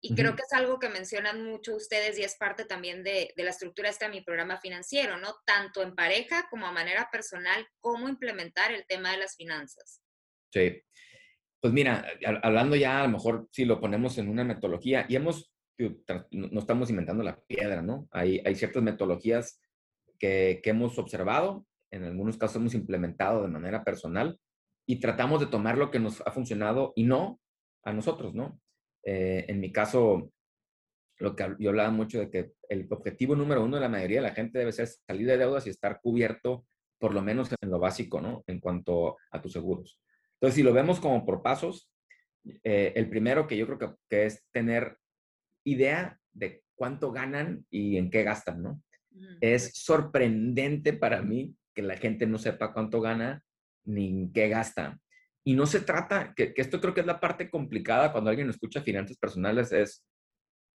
Y 0.00 0.14
creo 0.14 0.36
que 0.36 0.42
es 0.42 0.52
algo 0.52 0.78
que 0.78 0.88
mencionan 0.88 1.42
mucho 1.42 1.74
ustedes 1.74 2.16
y 2.20 2.22
es 2.22 2.36
parte 2.36 2.66
también 2.66 3.02
de, 3.02 3.32
de 3.36 3.42
la 3.42 3.50
estructura 3.50 3.88
esta 3.88 4.06
de 4.06 4.12
mi 4.12 4.20
programa 4.20 4.60
financiero, 4.60 5.16
¿no? 5.16 5.34
Tanto 5.44 5.82
en 5.82 5.96
pareja 5.96 6.46
como 6.50 6.68
a 6.68 6.72
manera 6.72 7.08
personal, 7.10 7.66
cómo 7.80 8.08
implementar 8.08 8.72
el 8.72 8.86
tema 8.86 9.10
de 9.10 9.18
las 9.18 9.34
finanzas. 9.34 10.00
Sí. 10.52 10.84
Pues 11.60 11.72
mira, 11.72 12.06
hablando 12.42 12.76
ya, 12.76 13.00
a 13.00 13.02
lo 13.04 13.10
mejor 13.10 13.48
si 13.50 13.64
lo 13.64 13.80
ponemos 13.80 14.16
en 14.18 14.28
una 14.28 14.44
metodología, 14.44 15.06
y 15.08 15.16
hemos 15.16 15.50
no 16.32 16.58
estamos 16.60 16.90
inventando 16.90 17.22
la 17.22 17.38
piedra, 17.46 17.82
¿no? 17.82 18.08
Hay, 18.10 18.42
hay 18.44 18.54
ciertas 18.56 18.82
metodologías 18.82 19.60
que, 20.18 20.60
que, 20.62 20.70
hemos 20.70 20.98
observado, 20.98 21.66
en 21.92 22.04
algunos 22.04 22.36
casos 22.36 22.56
hemos 22.56 22.74
implementado 22.74 23.42
de 23.42 23.48
manera 23.48 23.84
personal 23.84 24.38
y 24.86 24.98
tratamos 24.98 25.40
de 25.40 25.46
tomar 25.46 25.78
lo 25.78 25.90
que 25.90 26.00
nos 26.00 26.20
ha 26.26 26.32
funcionado 26.32 26.92
y 26.96 27.04
no 27.04 27.40
a 27.84 27.92
nosotros, 27.92 28.34
¿no? 28.34 28.60
Eh, 29.04 29.44
en 29.48 29.60
mi 29.60 29.70
caso, 29.70 30.32
lo 31.18 31.36
que 31.36 31.54
yo 31.58 31.70
hablaba 31.70 31.90
mucho 31.90 32.18
de 32.18 32.30
que 32.30 32.52
el 32.68 32.86
objetivo 32.90 33.36
número 33.36 33.64
uno 33.64 33.76
de 33.76 33.82
la 33.82 33.88
mayoría 33.88 34.18
de 34.18 34.28
la 34.28 34.34
gente 34.34 34.58
debe 34.58 34.72
ser 34.72 34.88
salir 34.88 35.26
de 35.26 35.38
deudas 35.38 35.66
y 35.66 35.70
estar 35.70 36.00
cubierto 36.00 36.66
por 36.98 37.14
lo 37.14 37.22
menos 37.22 37.48
en 37.60 37.70
lo 37.70 37.78
básico, 37.78 38.20
¿no? 38.20 38.42
En 38.46 38.58
cuanto 38.58 39.16
a 39.30 39.40
tus 39.40 39.52
seguros. 39.52 40.00
Entonces, 40.40 40.54
si 40.54 40.62
lo 40.62 40.72
vemos 40.72 41.00
como 41.00 41.26
por 41.26 41.42
pasos, 41.42 41.90
eh, 42.64 42.92
el 42.94 43.08
primero 43.10 43.46
que 43.46 43.56
yo 43.56 43.66
creo 43.66 43.78
que, 43.78 43.88
que 44.08 44.26
es 44.26 44.44
tener 44.52 44.96
idea 45.64 46.18
de 46.32 46.62
cuánto 46.74 47.10
ganan 47.10 47.66
y 47.70 47.96
en 47.96 48.10
qué 48.10 48.22
gastan, 48.22 48.62
¿no? 48.62 48.82
Es 49.40 49.72
sorprendente 49.74 50.92
para 50.92 51.22
mí 51.22 51.56
que 51.74 51.82
la 51.82 51.96
gente 51.96 52.26
no 52.26 52.38
sepa 52.38 52.72
cuánto 52.72 53.00
gana 53.00 53.42
ni 53.84 54.08
en 54.08 54.32
qué 54.32 54.48
gasta. 54.48 55.00
Y 55.44 55.54
no 55.54 55.66
se 55.66 55.80
trata, 55.80 56.34
que, 56.34 56.54
que, 56.54 56.62
esto 56.62 56.80
creo 56.80 56.94
que 56.94 57.00
es 57.00 57.06
la 57.06 57.20
parte 57.20 57.50
complicada 57.50 58.12
cuando 58.12 58.30
alguien 58.30 58.48
escucha 58.48 58.80
finanzas 58.80 59.16
personales, 59.16 59.72
es, 59.72 60.04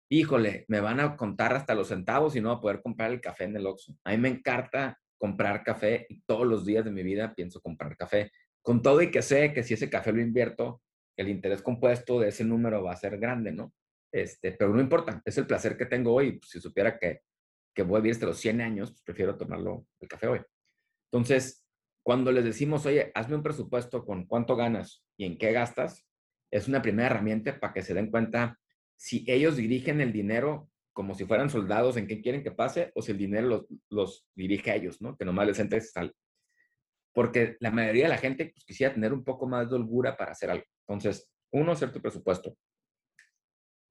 híjole, 0.09 0.67
me 0.69 0.81
van 0.81 1.01
a 1.01 1.17
contar 1.17 1.53
hasta 1.55 1.75
los 1.75 1.89
centavos 1.89 2.37
y 2.37 2.41
no 2.41 2.51
voy 2.51 2.59
a 2.59 2.61
poder 2.61 2.83
comprar 2.83 3.11
el 3.11 3.21
café 3.21 3.45
en 3.45 3.57
el 3.57 3.67
Oxxo. 3.67 3.97
A 4.05 4.13
mí 4.13 4.19
me 4.19 4.29
encanta 4.29 4.97
comprar 5.19 5.65
café 5.65 6.07
y 6.09 6.21
todos 6.23 6.47
los 6.47 6.65
días 6.65 6.85
de 6.85 6.93
mi 6.93 7.03
vida 7.03 7.35
pienso 7.35 7.61
comprar 7.61 7.97
café. 7.97 8.31
Con 8.69 8.83
todo 8.83 9.01
y 9.01 9.11
que 9.11 9.23
sé 9.23 9.55
que 9.55 9.63
si 9.63 9.73
ese 9.73 9.89
café 9.89 10.13
lo 10.13 10.21
invierto, 10.21 10.83
el 11.17 11.31
interés 11.31 11.63
compuesto 11.63 12.21
de 12.21 12.29
ese 12.29 12.45
número 12.45 12.83
va 12.83 12.93
a 12.93 12.97
ser 12.97 13.17
grande, 13.19 13.51
¿no? 13.51 13.73
Este, 14.13 14.53
pero 14.53 14.75
no 14.75 14.81
importa, 14.83 15.23
es 15.25 15.39
el 15.39 15.47
placer 15.47 15.75
que 15.79 15.87
tengo 15.87 16.13
hoy. 16.13 16.33
Pues, 16.33 16.51
si 16.51 16.61
supiera 16.61 16.99
que, 16.99 17.23
que 17.75 17.83
voy 17.83 17.97
a 17.97 18.01
vivir 18.01 18.13
hasta 18.13 18.27
los 18.27 18.37
100 18.37 18.61
años, 18.61 18.91
pues 18.91 19.01
prefiero 19.01 19.39
tomarlo 19.39 19.87
el 20.01 20.07
café 20.07 20.27
hoy. 20.27 20.41
Entonces, 21.11 21.65
cuando 22.03 22.31
les 22.31 22.45
decimos, 22.45 22.85
oye, 22.85 23.11
hazme 23.15 23.37
un 23.37 23.43
presupuesto 23.43 24.05
con 24.05 24.27
cuánto 24.27 24.55
ganas 24.55 25.03
y 25.17 25.25
en 25.25 25.39
qué 25.39 25.51
gastas, 25.53 26.07
es 26.53 26.69
una 26.69 26.83
primera 26.83 27.07
herramienta 27.07 27.59
para 27.59 27.73
que 27.73 27.81
se 27.81 27.95
den 27.95 28.11
cuenta 28.11 28.59
si 28.99 29.25
ellos 29.29 29.57
dirigen 29.57 30.03
el 30.03 30.13
dinero 30.13 30.69
como 30.93 31.15
si 31.15 31.25
fueran 31.25 31.49
soldados 31.49 31.97
en 31.97 32.07
qué 32.07 32.21
quieren 32.21 32.43
que 32.43 32.51
pase 32.51 32.93
o 32.95 33.01
si 33.01 33.13
el 33.13 33.19
dinero 33.19 33.47
los, 33.49 33.67
los 33.89 34.27
dirige 34.35 34.73
a 34.73 34.75
ellos, 34.75 35.01
¿no? 35.01 35.17
Que 35.17 35.25
nomás 35.25 35.47
les 35.47 35.59
entre 35.59 35.81
sal. 35.81 36.15
Porque 37.19 37.57
la 37.59 37.73
mayoría 37.73 38.05
de 38.05 38.11
la 38.11 38.17
gente 38.17 38.47
pues, 38.47 38.65
quisiera 38.65 38.95
tener 38.95 39.13
un 39.13 39.25
poco 39.25 39.49
más 39.49 39.69
de 39.69 39.75
holgura 39.75 40.17
para 40.17 40.31
hacer 40.31 40.53
algo. 40.53 40.63
Entonces, 40.87 41.29
uno, 41.51 41.73
hacer 41.73 41.91
tu 41.91 42.01
presupuesto. 42.01 42.57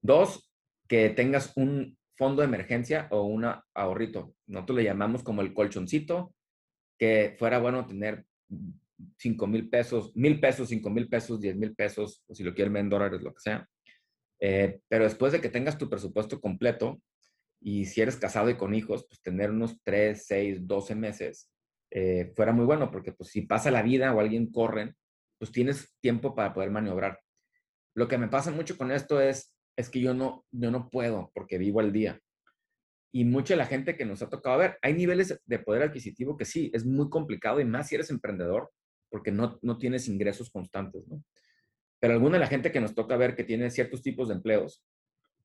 Dos, 0.00 0.50
que 0.88 1.10
tengas 1.10 1.52
un 1.54 1.98
fondo 2.16 2.40
de 2.40 2.48
emergencia 2.48 3.06
o 3.10 3.24
un 3.24 3.44
ahorrito. 3.74 4.34
Nosotros 4.46 4.78
le 4.78 4.84
llamamos 4.84 5.22
como 5.22 5.42
el 5.42 5.52
colchoncito, 5.52 6.34
que 6.98 7.36
fuera 7.38 7.58
bueno 7.58 7.86
tener 7.86 8.24
5 9.18 9.46
mil 9.46 9.68
pesos, 9.68 10.10
mil 10.16 10.40
pesos, 10.40 10.70
5 10.70 10.88
mil 10.88 11.06
pesos, 11.06 11.38
10 11.38 11.54
mil 11.54 11.74
pesos, 11.74 12.24
o 12.28 12.34
si 12.34 12.42
lo 12.42 12.54
quieren 12.54 12.72
ver 12.72 12.84
en 12.84 12.88
dólares, 12.88 13.20
lo 13.20 13.34
que 13.34 13.40
sea. 13.40 13.68
Eh, 14.40 14.80
pero 14.88 15.04
después 15.04 15.32
de 15.32 15.42
que 15.42 15.50
tengas 15.50 15.76
tu 15.76 15.90
presupuesto 15.90 16.40
completo, 16.40 17.02
y 17.60 17.84
si 17.84 18.00
eres 18.00 18.16
casado 18.16 18.48
y 18.48 18.56
con 18.56 18.74
hijos, 18.74 19.04
pues 19.06 19.20
tener 19.20 19.50
unos 19.50 19.78
3, 19.84 20.24
6, 20.26 20.66
12 20.66 20.94
meses 20.94 21.50
eh, 21.90 22.32
fuera 22.34 22.52
muy 22.52 22.66
bueno, 22.66 22.90
porque 22.90 23.12
pues 23.12 23.30
si 23.30 23.42
pasa 23.42 23.70
la 23.70 23.82
vida 23.82 24.12
o 24.14 24.20
alguien 24.20 24.50
corre, 24.50 24.94
pues 25.38 25.52
tienes 25.52 25.96
tiempo 26.00 26.34
para 26.34 26.52
poder 26.52 26.70
maniobrar. 26.70 27.20
Lo 27.94 28.08
que 28.08 28.18
me 28.18 28.28
pasa 28.28 28.50
mucho 28.50 28.76
con 28.76 28.90
esto 28.90 29.20
es, 29.20 29.54
es 29.76 29.88
que 29.88 30.00
yo 30.00 30.14
no, 30.14 30.44
yo 30.50 30.70
no 30.70 30.90
puedo 30.90 31.30
porque 31.34 31.58
vivo 31.58 31.80
al 31.80 31.92
día. 31.92 32.20
Y 33.12 33.24
mucha 33.24 33.54
de 33.54 33.58
la 33.58 33.66
gente 33.66 33.96
que 33.96 34.04
nos 34.04 34.22
ha 34.22 34.28
tocado 34.28 34.58
ver, 34.58 34.78
hay 34.82 34.92
niveles 34.92 35.40
de 35.44 35.58
poder 35.58 35.82
adquisitivo 35.82 36.36
que 36.36 36.44
sí, 36.44 36.70
es 36.74 36.84
muy 36.84 37.08
complicado 37.08 37.60
y 37.60 37.64
más 37.64 37.88
si 37.88 37.94
eres 37.94 38.10
emprendedor 38.10 38.70
porque 39.08 39.32
no, 39.32 39.58
no 39.62 39.78
tienes 39.78 40.08
ingresos 40.08 40.50
constantes, 40.50 41.06
¿no? 41.08 41.24
Pero 42.00 42.14
alguna 42.14 42.34
de 42.34 42.40
la 42.40 42.46
gente 42.46 42.70
que 42.70 42.80
nos 42.80 42.94
toca 42.94 43.16
ver 43.16 43.34
que 43.34 43.44
tiene 43.44 43.70
ciertos 43.70 44.02
tipos 44.02 44.28
de 44.28 44.34
empleos, 44.34 44.84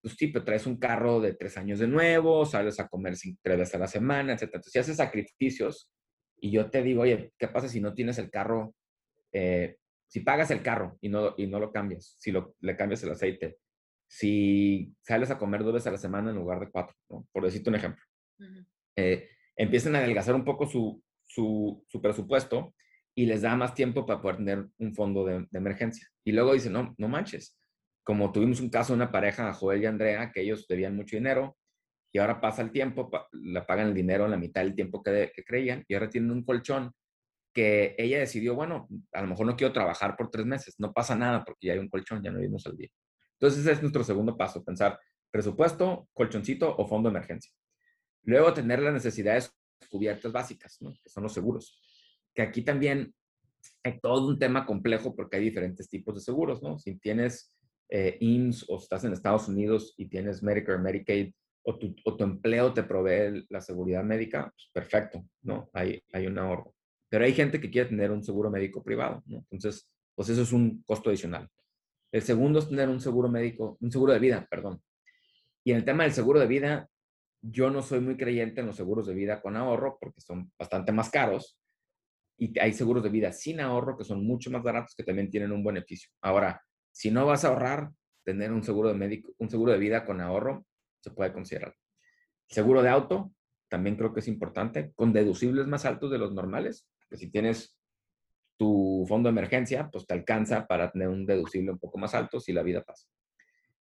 pues 0.02 0.16
sí, 0.18 0.28
pero 0.28 0.46
traes 0.46 0.68
un 0.68 0.78
carro 0.78 1.22
de 1.22 1.34
tres 1.34 1.58
años 1.58 1.80
de 1.80 1.88
nuevo, 1.88 2.46
sales 2.46 2.80
a 2.80 2.88
comer 2.88 3.16
tres 3.42 3.58
veces 3.58 3.76
a 3.76 3.80
la 3.80 3.88
semana, 3.88 4.34
etc. 4.34 4.44
Entonces, 4.44 4.74
si 4.74 4.80
haces 4.80 4.98
sacrificios 4.98 5.90
y 6.44 6.52
yo 6.52 6.70
te 6.70 6.84
digo, 6.84 7.04
oye, 7.04 7.32
¿qué 7.38 7.48
pasa 7.48 7.70
si 7.70 7.80
no 7.80 7.94
tienes 7.94 8.18
el 8.18 8.30
carro? 8.30 8.76
Eh, 9.32 9.78
si 10.10 10.20
pagas 10.20 10.52
el 10.52 10.62
carro 10.62 10.98
y 11.00 11.08
no, 11.08 11.34
y 11.38 11.48
no 11.48 11.58
lo 11.58 11.72
cambias, 11.72 12.18
si 12.20 12.34
lo, 12.34 12.54
le 12.60 12.76
cambias 12.76 13.02
el 13.04 13.12
aceite, 13.12 13.60
si 14.10 14.94
sales 15.02 15.32
a 15.32 15.38
comer 15.38 15.64
dos 15.64 15.74
veces 15.74 15.88
a 15.88 15.92
la 15.92 15.98
semana 15.98 16.32
en 16.32 16.36
lugar 16.36 16.60
de 16.60 16.70
cuatro, 16.70 16.94
¿no? 17.10 17.26
por 17.32 17.46
decirte 17.46 17.70
un 17.70 17.78
ejemplo. 17.78 18.04
Uh 18.40 18.44
-huh. 18.44 18.66
eh, 18.98 19.30
empiezan 19.56 19.96
a 19.96 20.00
adelgazar 20.00 20.36
un 20.36 20.44
poco 20.44 20.68
su, 20.68 21.02
su, 21.26 21.82
su, 21.88 22.02
presupuesto 22.02 22.76
y 23.16 23.26
les 23.26 23.42
da 23.44 23.56
más 23.56 23.74
tiempo 23.74 24.06
para 24.06 24.22
poder 24.22 24.38
tener 24.38 24.68
un 24.80 24.94
fondo 24.94 25.24
de, 25.24 25.48
de, 25.50 25.58
emergencia. 25.58 26.10
Y 26.26 26.34
luego 26.34 26.52
dicen, 26.52 26.74
no, 26.74 26.94
no 26.98 27.08
manches. 27.08 27.58
Como 28.04 28.34
tuvimos 28.34 28.60
un 28.60 28.70
caso 28.70 28.92
de 28.92 28.98
una 28.98 29.14
pareja, 29.14 29.54
Joel 29.54 29.82
y 29.82 29.86
Andrea, 29.86 30.30
que 30.34 30.42
ellos 30.42 30.68
debían 30.68 30.94
mucho 30.98 31.16
dinero 31.16 31.56
y 32.14 32.20
ahora 32.20 32.40
pasa 32.40 32.62
el 32.62 32.72
tiempo, 32.72 33.10
le 33.32 33.62
pagan 33.64 33.88
el 33.88 33.94
dinero 33.94 34.26
en 34.26 34.32
la 34.32 34.38
mitad 34.38 34.62
del 34.62 34.76
tiempo 34.76 35.02
que 35.02 35.34
creían 35.46 35.84
y 35.88 35.96
ahora 35.96 36.10
tienen 36.10 36.30
un 36.30 36.46
colchón 36.46 36.94
que 37.52 37.96
ella 37.98 38.20
decidió, 38.20 38.54
bueno, 38.54 38.88
a 39.12 39.22
lo 39.22 39.28
mejor 39.28 39.48
no 39.48 39.56
quiero 39.56 39.74
trabajar 39.74 40.16
por 40.16 40.30
tres 40.30 40.46
meses, 40.46 40.76
no 40.78 40.94
pasa 40.94 41.16
nada 41.16 41.44
porque 41.44 41.68
ya 41.68 41.74
hay 41.74 41.80
un 41.80 41.90
colchón, 41.90 42.22
ya 42.24 42.30
no 42.30 42.38
vivimos 42.38 42.68
al 42.68 42.78
día. 42.78 42.90
Entonces, 43.34 43.62
ese 43.62 43.72
es 43.74 43.82
nuestro 43.82 44.04
segundo 44.04 44.38
paso, 44.38 44.64
pensar 44.64 45.00
presupuesto, 45.32 46.08
colchoncito 46.14 46.76
o 46.78 46.88
fondo 46.88 47.10
de 47.10 47.18
emergencia. 47.18 47.52
Luego, 48.24 48.54
tener 48.54 48.80
las 48.80 48.94
necesidades 48.94 49.52
cubiertas 49.90 50.32
básicas, 50.32 50.78
¿no? 50.82 50.94
que 50.94 51.10
son 51.10 51.24
los 51.24 51.34
seguros. 51.34 51.82
Que 52.34 52.44
aquí 52.44 52.62
también 52.62 53.14
hay 53.84 54.00
todo 54.00 54.28
un 54.28 54.38
tema 54.38 54.68
complejo 54.68 55.16
porque 55.16 55.38
hay 55.38 55.44
diferentes 55.44 55.90
tipos 55.90 56.16
de 56.16 56.22
seguros, 56.22 56.62
¿no? 56.62 56.78
Si 56.78 56.96
tienes 57.00 57.56
eh, 57.90 58.18
IMSS 58.20 58.66
o 58.70 58.78
estás 58.78 59.04
en 59.04 59.14
Estados 59.14 59.48
Unidos 59.48 59.94
y 59.98 60.08
tienes 60.08 60.42
Medicare, 60.42 60.80
Medicaid, 60.80 61.34
o 61.64 61.78
tu, 61.78 61.96
o 62.04 62.16
tu 62.16 62.24
empleo 62.24 62.74
te 62.74 62.84
provee 62.84 63.46
la 63.50 63.62
seguridad 63.62 64.04
médica, 64.04 64.52
pues 64.54 64.70
perfecto, 64.74 65.26
¿no? 65.42 65.70
Hay, 65.74 66.04
hay 66.12 66.28
un 66.28 66.38
ahorro. 66.38 66.76
Pero 67.10 67.26
hay 67.26 67.34
gente 67.34 67.60
que 67.60 67.70
quiere 67.70 67.90
tener 67.90 68.12
un 68.12 68.24
seguro 68.24 68.50
médico 68.50 68.84
privado, 68.84 69.24
¿no? 69.26 69.46
Entonces, 69.50 69.90
pues 70.16 70.30
eso 70.30 70.42
es 70.42 70.52
un 70.52 70.84
costo 70.84 71.10
adicional. 71.10 71.48
El 72.12 72.22
segundo 72.22 72.60
es 72.60 72.70
tener 72.70 72.90
un 72.90 73.00
seguro 73.00 73.30
médico, 73.30 73.78
un 73.82 73.92
seguro 73.92 74.14
de 74.14 74.20
vida, 74.20 74.46
perdón. 74.50 74.82
Y 75.64 75.72
en 75.72 75.78
el 75.78 75.86
tema 75.86 76.04
del 76.04 76.14
seguro 76.14 76.40
de 76.40 76.48
vida, 76.48 76.90
yo 77.42 77.70
no 77.70 77.82
soy 77.82 78.00
muy 78.00 78.18
creyente 78.18 78.62
en 78.62 78.68
los 78.68 78.76
seguros 78.76 79.08
de 79.08 79.14
vida 79.14 79.42
con 79.42 79.56
ahorro 79.56 79.98
porque 80.00 80.22
son 80.22 80.52
bastante 80.58 80.92
más 80.92 81.10
caros. 81.10 81.58
Y 82.38 82.58
hay 82.60 82.74
seguros 82.74 83.04
de 83.04 83.10
vida 83.10 83.32
sin 83.32 83.60
ahorro 83.60 83.98
que 83.98 84.04
son 84.04 84.26
mucho 84.26 84.52
más 84.52 84.64
baratos 84.64 84.96
que 84.96 85.04
también 85.04 85.30
tienen 85.30 85.52
un 85.52 85.64
beneficio. 85.64 86.10
Ahora, 86.22 86.62
si 86.92 87.10
no 87.10 87.26
vas 87.26 87.46
a 87.46 87.50
ahorrar, 87.50 87.90
tener 88.24 88.52
un 88.52 88.64
seguro 88.64 88.90
de 88.90 88.96
médico, 88.96 89.34
un 89.38 89.50
seguro 89.50 89.72
de 89.72 89.78
vida 89.78 90.06
con 90.06 90.22
ahorro 90.22 90.66
se 91.04 91.12
puede 91.12 91.34
considerar. 91.34 91.76
Seguro 92.48 92.82
de 92.82 92.90
auto, 92.90 93.34
también 93.68 93.96
creo 93.96 94.14
que 94.14 94.22
es 94.22 94.28
importante, 94.28 94.94
con 94.96 95.14
deducibles 95.14 95.68
más 95.68 95.86
altos 95.86 96.12
de 96.12 96.18
los 96.18 96.34
normales, 96.34 96.88
que 97.10 97.18
si 97.18 97.30
tienes 97.30 97.78
tu 98.58 99.06
fondo 99.08 99.28
de 99.28 99.32
emergencia, 99.32 99.90
pues 99.92 100.06
te 100.06 100.14
alcanza 100.14 100.68
para 100.68 100.92
tener 100.92 101.10
un 101.10 101.26
deducible 101.26 101.72
un 101.72 101.80
poco 101.80 101.98
más 101.98 102.14
alto 102.14 102.40
si 102.40 102.54
la 102.54 102.64
vida 102.64 102.84
pasa. 102.84 103.08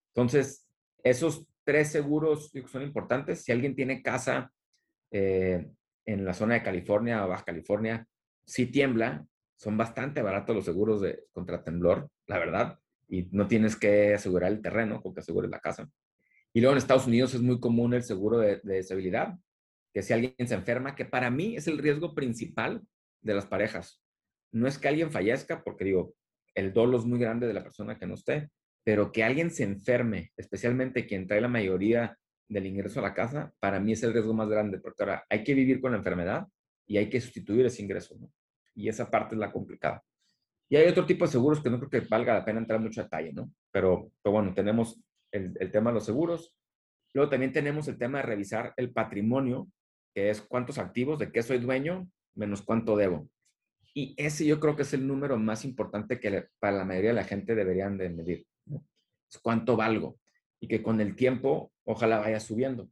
Entonces, 0.09 0.67
esos 1.03 1.47
tres 1.65 1.89
seguros 1.93 2.51
son 2.67 2.83
importantes. 2.83 3.45
Si 3.45 3.53
alguien 3.53 3.77
tiene 3.77 4.03
casa 4.03 4.51
eh, 5.11 5.71
en 6.05 6.25
la 6.25 6.35
zona 6.35 6.55
de 6.55 6.63
California 6.63 7.25
o 7.25 7.29
Baja 7.29 7.45
California, 7.45 8.07
si 8.45 8.67
tiembla, 8.67 9.25
son 9.57 9.77
bastante 9.77 10.23
baratos 10.23 10.57
los 10.57 10.65
seguros 10.65 11.01
de 11.01 11.25
contra 11.33 11.63
temblor, 11.63 12.11
la 12.27 12.39
verdad, 12.39 12.79
y 13.09 13.29
no 13.31 13.47
tienes 13.47 13.77
que 13.77 14.15
asegurar 14.15 14.51
el 14.51 14.63
terreno 14.63 15.01
porque 15.03 15.21
asegures 15.21 15.51
la 15.51 15.61
casa. 15.61 15.89
Y 16.55 16.61
luego 16.61 16.73
en 16.73 16.79
Estados 16.79 17.07
Unidos 17.07 17.35
es 17.35 17.41
muy 17.41 17.61
común 17.61 17.95
el 17.95 18.03
seguro 18.03 18.39
de, 18.39 18.61
de 18.63 18.75
deshabilidad, 18.77 19.39
que 19.93 20.03
si 20.03 20.13
alguien 20.13 20.35
se 20.47 20.55
enferma, 20.55 20.95
que 20.95 21.05
para 21.05 21.31
mí 21.31 21.57
es 21.57 21.67
el 21.67 21.79
riesgo 21.79 22.15
principal 22.15 22.83
de 23.23 23.35
las 23.35 23.47
parejas. 23.47 24.03
No 24.53 24.67
es 24.67 24.79
que 24.79 24.89
alguien 24.89 25.11
fallezca, 25.11 25.63
porque 25.65 25.85
digo, 25.85 26.15
el 26.55 26.73
dolo 26.73 26.99
es 26.99 27.05
muy 27.05 27.19
grande 27.19 27.47
de 27.47 27.55
la 27.55 27.63
persona 27.63 27.99
que 27.99 28.07
no 28.07 28.15
esté, 28.15 28.51
pero 28.85 29.13
que 29.13 29.25
alguien 29.25 29.51
se 29.51 29.65
enferme, 29.65 30.33
especialmente 30.37 31.07
quien 31.07 31.27
trae 31.27 31.41
la 31.41 31.49
mayoría 31.49 32.19
del 32.49 32.67
ingreso 32.67 33.01
a 33.01 33.03
la 33.03 33.15
casa, 33.15 33.53
para 33.61 33.81
mí 33.81 33.93
es 33.93 34.03
el 34.03 34.13
riesgo 34.13 34.35
más 34.35 34.49
grande, 34.49 34.79
porque 34.79 35.03
ahora 35.03 35.25
hay 35.31 35.43
que 35.45 35.55
vivir 35.55 35.81
con 35.81 35.93
la 35.93 35.99
enfermedad 35.99 36.47
y 36.87 36.99
hay 36.99 37.09
que 37.09 37.21
sustituir 37.21 37.65
ese 37.67 37.83
ingreso, 37.83 38.17
¿no? 38.19 38.31
Y 38.75 38.89
esa 38.89 39.11
parte 39.11 39.35
es 39.35 39.39
la 39.39 39.53
complicada. 39.53 40.03
Y 40.69 40.77
hay 40.77 40.89
otro 40.89 41.07
tipo 41.07 41.25
de 41.25 41.31
seguros 41.31 41.63
que 41.63 41.71
no 41.71 41.79
creo 41.79 41.91
que 41.91 42.09
valga 42.09 42.35
la 42.35 42.45
pena 42.45 42.59
entrar 42.59 42.79
en 42.79 42.85
mucho 42.85 43.03
detalle, 43.03 43.33
¿no? 43.33 43.53
Pero, 43.71 44.11
pero 44.23 44.33
bueno, 44.33 44.53
tenemos 44.55 45.01
el, 45.33 45.71
tema 45.71 45.91
de 45.91 45.95
los 45.95 46.05
seguros. 46.05 46.57
Luego 47.15 47.31
también 47.31 47.53
tenemos 47.53 47.89
el 47.89 47.99
tema 47.99 48.19
de 48.19 48.25
revisar 48.25 48.73
el 48.77 48.93
patrimonio, 48.93 49.69
que 50.15 50.31
es 50.31 50.41
cuántos 50.41 50.79
activos, 50.79 51.19
de 51.19 51.33
qué 51.33 51.43
soy 51.43 51.59
dueño, 51.59 52.09
menos 52.35 52.63
cuánto 52.63 52.97
debo. 52.97 53.29
Y 53.95 54.15
ese 54.17 54.47
yo 54.47 54.61
creo 54.61 54.77
que 54.77 54.83
es 54.83 54.95
el 54.95 55.07
número 55.07 55.37
más 55.37 55.65
importante 55.65 56.19
que 56.21 56.47
para 56.59 56.79
la 56.79 56.85
mayoría 56.85 57.11
de 57.11 57.17
la 57.17 57.25
gente 57.25 57.55
deberían 57.55 57.99
de 57.99 58.11
medir. 58.11 58.47
Es 59.31 59.39
cuánto 59.39 59.77
valgo. 59.77 60.19
Y 60.61 60.69
que 60.69 60.83
con 60.83 61.01
el 61.01 61.17
tiempo, 61.17 61.73
ojalá 61.85 62.21
vaya 62.21 62.41
subiendo. 62.41 62.89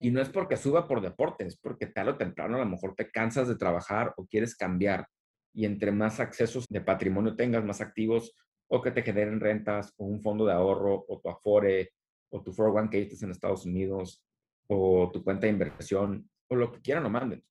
Y 0.00 0.10
no 0.10 0.20
es 0.20 0.28
porque 0.28 0.56
suba 0.56 0.86
por 0.86 1.00
deporte, 1.00 1.46
es 1.46 1.56
porque 1.56 1.86
tarde 1.86 2.12
o 2.12 2.16
temprano 2.16 2.56
a 2.56 2.60
lo 2.60 2.66
mejor 2.66 2.94
te 2.94 3.10
cansas 3.10 3.48
de 3.48 3.56
trabajar 3.56 4.12
o 4.16 4.26
quieres 4.26 4.54
cambiar. 4.54 5.08
Y 5.54 5.64
entre 5.64 5.92
más 5.92 6.20
accesos 6.20 6.66
de 6.68 6.80
patrimonio 6.80 7.36
tengas, 7.36 7.64
más 7.64 7.80
activos, 7.80 8.34
o 8.74 8.82
que 8.82 8.90
te 8.90 9.02
generen 9.02 9.40
rentas, 9.40 9.92
o 9.96 10.04
un 10.04 10.20
fondo 10.20 10.44
de 10.44 10.52
ahorro, 10.52 11.04
o 11.08 11.20
tu 11.20 11.28
Afore, 11.28 11.92
o 12.30 12.42
tu 12.42 12.52
401k 12.52 12.94
estés 12.94 13.22
en 13.22 13.30
Estados 13.30 13.64
Unidos, 13.64 14.22
o 14.66 15.10
tu 15.12 15.22
cuenta 15.22 15.46
de 15.46 15.52
inversión, 15.52 16.28
o 16.48 16.56
lo 16.56 16.72
que 16.72 16.80
quieran 16.80 17.06
o 17.06 17.10
manden, 17.10 17.44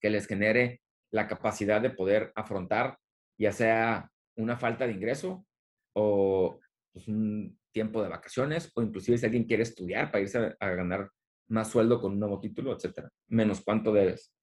que 0.00 0.10
les 0.10 0.26
genere 0.26 0.80
la 1.10 1.26
capacidad 1.26 1.80
de 1.80 1.90
poder 1.90 2.32
afrontar 2.34 2.98
ya 3.38 3.52
sea 3.52 4.10
una 4.36 4.56
falta 4.56 4.86
de 4.86 4.92
ingreso 4.92 5.46
o 5.94 6.60
pues, 6.92 7.08
un 7.08 7.58
tiempo 7.72 8.02
de 8.02 8.08
vacaciones 8.08 8.70
o 8.74 8.82
inclusive 8.82 9.16
si 9.16 9.26
alguien 9.26 9.44
quiere 9.44 9.62
estudiar 9.62 10.10
para 10.10 10.22
irse 10.22 10.56
a, 10.58 10.68
ganar 10.70 11.10
más 11.48 11.70
sueldo 11.70 12.00
con 12.00 12.12
un 12.12 12.20
nuevo 12.20 12.40
título, 12.40 12.74
etcétera, 12.74 13.10
menos 13.28 13.62
cuánto 13.62 13.92
debes. 13.92 14.34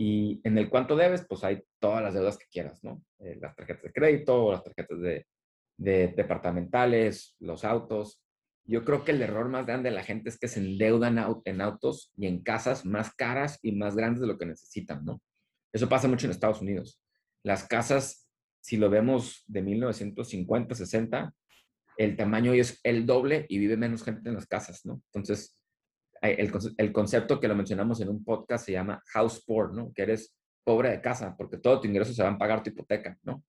Y 0.00 0.40
en 0.44 0.56
el 0.56 0.70
cuánto 0.70 0.94
debes, 0.94 1.26
pues 1.28 1.42
hay 1.42 1.62
todas 1.80 2.02
las 2.02 2.14
deudas 2.14 2.38
que 2.38 2.46
quieras, 2.50 2.82
¿no? 2.84 3.02
Eh, 3.18 3.36
las 3.40 3.54
tarjetas 3.56 3.82
de 3.82 3.92
crédito, 3.92 4.52
las 4.52 4.62
tarjetas 4.62 5.00
de, 5.00 5.26
de 5.76 6.08
departamentales, 6.08 7.34
los 7.40 7.64
autos. 7.64 8.22
Yo 8.64 8.84
creo 8.84 9.04
que 9.04 9.10
el 9.10 9.22
error 9.22 9.48
más 9.48 9.66
grande 9.66 9.90
de 9.90 9.96
la 9.96 10.04
gente 10.04 10.28
es 10.28 10.38
que 10.38 10.46
se 10.46 10.60
endeudan 10.60 11.18
en 11.44 11.60
autos 11.60 12.12
y 12.16 12.26
en 12.26 12.42
casas 12.42 12.84
más 12.84 13.12
caras 13.14 13.58
y 13.60 13.72
más 13.72 13.96
grandes 13.96 14.20
de 14.20 14.28
lo 14.28 14.38
que 14.38 14.46
necesitan, 14.46 15.04
¿no? 15.04 15.20
Eso 15.72 15.88
pasa 15.88 16.06
mucho 16.06 16.26
en 16.26 16.32
Estados 16.32 16.60
Unidos. 16.60 17.00
Las 17.42 17.66
casas, 17.66 18.28
si 18.60 18.76
lo 18.76 18.90
vemos 18.90 19.42
de 19.46 19.62
1950, 19.62 20.74
60, 20.74 21.34
el 21.96 22.16
tamaño 22.16 22.52
es 22.52 22.78
el 22.84 23.04
doble 23.06 23.46
y 23.48 23.58
vive 23.58 23.76
menos 23.76 24.04
gente 24.04 24.28
en 24.28 24.36
las 24.36 24.46
casas, 24.46 24.86
¿no? 24.86 25.02
Entonces, 25.12 25.57
el, 26.22 26.52
el 26.76 26.92
concepto 26.92 27.40
que 27.40 27.48
lo 27.48 27.54
mencionamos 27.54 28.00
en 28.00 28.08
un 28.08 28.24
podcast 28.24 28.66
se 28.66 28.72
llama 28.72 29.02
house 29.06 29.44
poor, 29.44 29.74
¿no? 29.74 29.92
Que 29.92 30.02
eres 30.02 30.34
pobre 30.64 30.90
de 30.90 31.00
casa 31.00 31.34
porque 31.36 31.56
todo 31.56 31.80
tu 31.80 31.88
ingreso 31.88 32.12
se 32.12 32.22
va 32.22 32.28
a 32.28 32.38
pagar 32.38 32.62
tu 32.62 32.70
hipoteca, 32.70 33.18
¿no? 33.22 33.42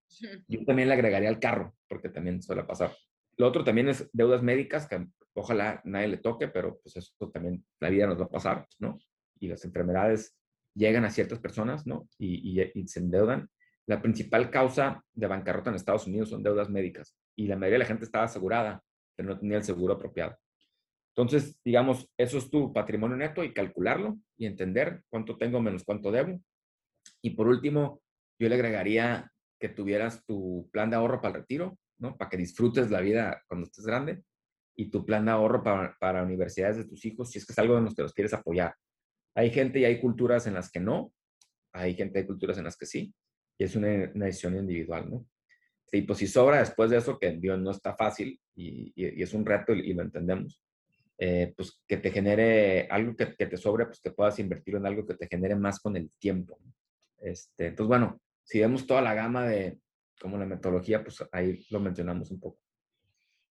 Yo 0.48 0.64
también 0.66 0.88
le 0.88 0.94
agregaría 0.94 1.30
el 1.30 1.40
carro 1.40 1.76
porque 1.88 2.10
también 2.10 2.42
suele 2.42 2.64
pasar. 2.64 2.96
Lo 3.38 3.48
otro 3.48 3.64
también 3.64 3.90
es 3.90 4.10
deudas 4.14 4.42
médicas 4.42 4.88
que 4.88 5.06
ojalá 5.34 5.82
nadie 5.84 6.08
le 6.08 6.18
toque, 6.18 6.48
pero 6.48 6.80
pues 6.82 6.96
eso 6.96 7.30
también 7.32 7.66
la 7.80 7.90
vida 7.90 8.08
nos 8.08 8.20
va 8.20 8.26
a 8.26 8.30
pasar, 8.30 8.68
¿no? 8.80 9.00
Y 9.40 9.48
las 9.48 9.64
enfermedades 9.66 10.38
llegan 10.74 11.06
a 11.06 11.10
ciertas 11.10 11.40
personas, 11.40 11.86
¿no? 11.86 12.08
Y, 12.18 12.62
y, 12.62 12.72
y 12.74 12.88
se 12.88 13.00
endeudan. 13.00 13.50
La 13.86 14.02
principal 14.02 14.50
causa 14.50 15.04
de 15.14 15.28
bancarrota 15.28 15.72
en 15.72 15.76
Estados 15.76 16.08
Unidos 16.08 16.30
son 16.30 16.44
deudas 16.44 16.70
médicas 16.70 17.18
y 17.36 17.48
la 17.48 17.56
mayoría 17.56 17.76
de 17.76 17.80
la 17.80 17.86
gente 17.86 18.06
estaba 18.06 18.26
asegurada, 18.26 18.84
pero 19.16 19.30
no 19.30 19.40
tenía 19.40 19.58
el 19.58 19.64
seguro 19.64 19.96
apropiado. 19.96 20.38
Entonces, 21.20 21.60
digamos, 21.66 22.10
eso 22.18 22.38
es 22.38 22.50
tu 22.50 22.72
patrimonio 22.72 23.18
neto 23.18 23.44
y 23.44 23.54
calcularlo 23.54 24.18
y 24.38 24.46
entender 24.46 25.04
cuánto 25.10 25.38
tengo 25.38 25.60
menos 25.60 25.84
cuánto 25.84 26.14
debo. 26.14 26.42
Y 27.22 27.32
por 27.32 27.50
último, 27.50 28.02
yo 28.40 28.48
le 28.48 28.56
agregaría 28.56 29.30
que 29.60 29.68
tuvieras 29.68 30.26
tu 30.26 30.70
plan 30.72 30.90
de 30.90 30.96
ahorro 30.96 31.20
para 31.20 31.36
el 31.36 31.42
retiro, 31.42 31.78
¿no? 31.98 32.16
Para 32.16 32.30
que 32.30 32.38
disfrutes 32.38 32.90
la 32.90 33.02
vida 33.02 33.44
cuando 33.50 33.68
estés 33.68 33.86
grande 33.86 34.24
y 34.78 34.90
tu 34.90 35.06
plan 35.06 35.26
de 35.26 35.32
ahorro 35.32 35.62
para, 35.62 35.98
para 36.00 36.24
universidades 36.24 36.78
de 36.78 36.86
tus 36.86 37.04
hijos, 37.04 37.30
si 37.30 37.40
es 37.40 37.46
que 37.46 37.52
es 37.52 37.60
algo 37.60 37.78
en 37.78 37.84
los 37.84 37.96
que 37.96 38.04
los 38.04 38.14
quieres 38.14 38.34
apoyar. 38.34 38.74
Hay 39.36 39.52
gente 39.52 39.80
y 39.80 39.84
hay 39.84 40.00
culturas 40.00 40.48
en 40.48 40.54
las 40.54 40.72
que 40.72 40.80
no, 40.80 41.12
hay 41.74 41.96
gente 41.96 42.22
y 42.22 42.26
culturas 42.26 42.58
en 42.60 42.64
las 42.64 42.78
que 42.78 42.86
sí, 42.86 43.14
y 43.58 43.66
es 43.66 43.76
una, 43.76 44.10
una 44.16 44.28
decisión 44.28 44.56
individual, 44.56 45.10
¿no? 45.10 45.28
Y 45.92 46.04
pues 46.04 46.20
si 46.20 46.28
sobra 46.28 46.60
después 46.60 46.90
de 46.90 46.98
eso, 46.98 47.20
que 47.20 47.32
Dios 47.32 47.60
no 47.60 47.72
está 47.72 47.94
fácil 47.94 48.40
y, 48.56 48.94
y, 48.96 49.22
es 49.22 49.34
un 49.34 49.46
reto 49.46 49.74
y, 49.74 49.94
lo 49.94 50.04
entendemos, 50.04 50.64
eh, 51.22 51.54
pues 51.56 51.82
que 51.86 51.98
te 51.98 52.12
genere 52.12 52.88
algo 52.90 53.14
que, 53.14 53.36
que, 53.36 53.46
te 53.46 53.58
sobre, 53.58 53.86
pues 53.86 54.00
que 54.00 54.12
puedas 54.12 54.40
invertirlo 54.40 54.80
en 54.80 54.86
algo 54.86 55.06
que 55.06 55.16
te 55.16 55.28
genere 55.28 55.56
más 55.56 55.82
con 55.82 55.98
el 55.98 56.10
tiempo. 56.18 56.58
Este, 57.18 57.68
entonces, 57.68 57.90
bueno, 57.90 58.22
si 58.44 58.62
vemos 58.62 58.88
toda 58.88 59.02
la 59.02 59.14
gama 59.14 59.46
de 59.46 59.80
como 60.22 60.38
la 60.38 60.46
metodología, 60.46 61.04
pues 61.04 61.22
ahí 61.32 61.66
lo 61.70 61.82
mencionamos 61.82 62.32
un 62.32 62.40
poco. 62.40 62.62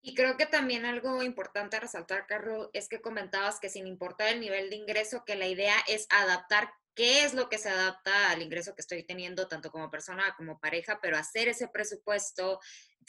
Y 0.00 0.14
creo 0.14 0.36
que 0.36 0.46
también 0.46 0.86
algo 0.86 1.22
importante 1.22 1.76
a 1.76 1.80
resaltar, 1.80 2.26
Carlos, 2.26 2.70
es 2.72 2.88
que 2.88 3.02
comentabas 3.02 3.58
que 3.60 3.68
sin 3.68 3.86
importar 3.86 4.28
el 4.28 4.40
nivel 4.40 4.70
de 4.70 4.76
ingreso, 4.76 5.24
que 5.26 5.36
la 5.36 5.46
idea 5.46 5.74
es 5.88 6.06
adaptar 6.08 6.70
qué 6.94 7.24
es 7.24 7.34
lo 7.34 7.48
que 7.48 7.58
se 7.58 7.68
adapta 7.68 8.30
al 8.30 8.42
ingreso 8.42 8.74
que 8.74 8.80
estoy 8.80 9.04
teniendo, 9.04 9.46
tanto 9.46 9.70
como 9.70 9.90
persona 9.90 10.34
como 10.36 10.58
pareja, 10.58 10.98
pero 11.02 11.16
hacer 11.16 11.48
ese 11.48 11.68
presupuesto, 11.68 12.60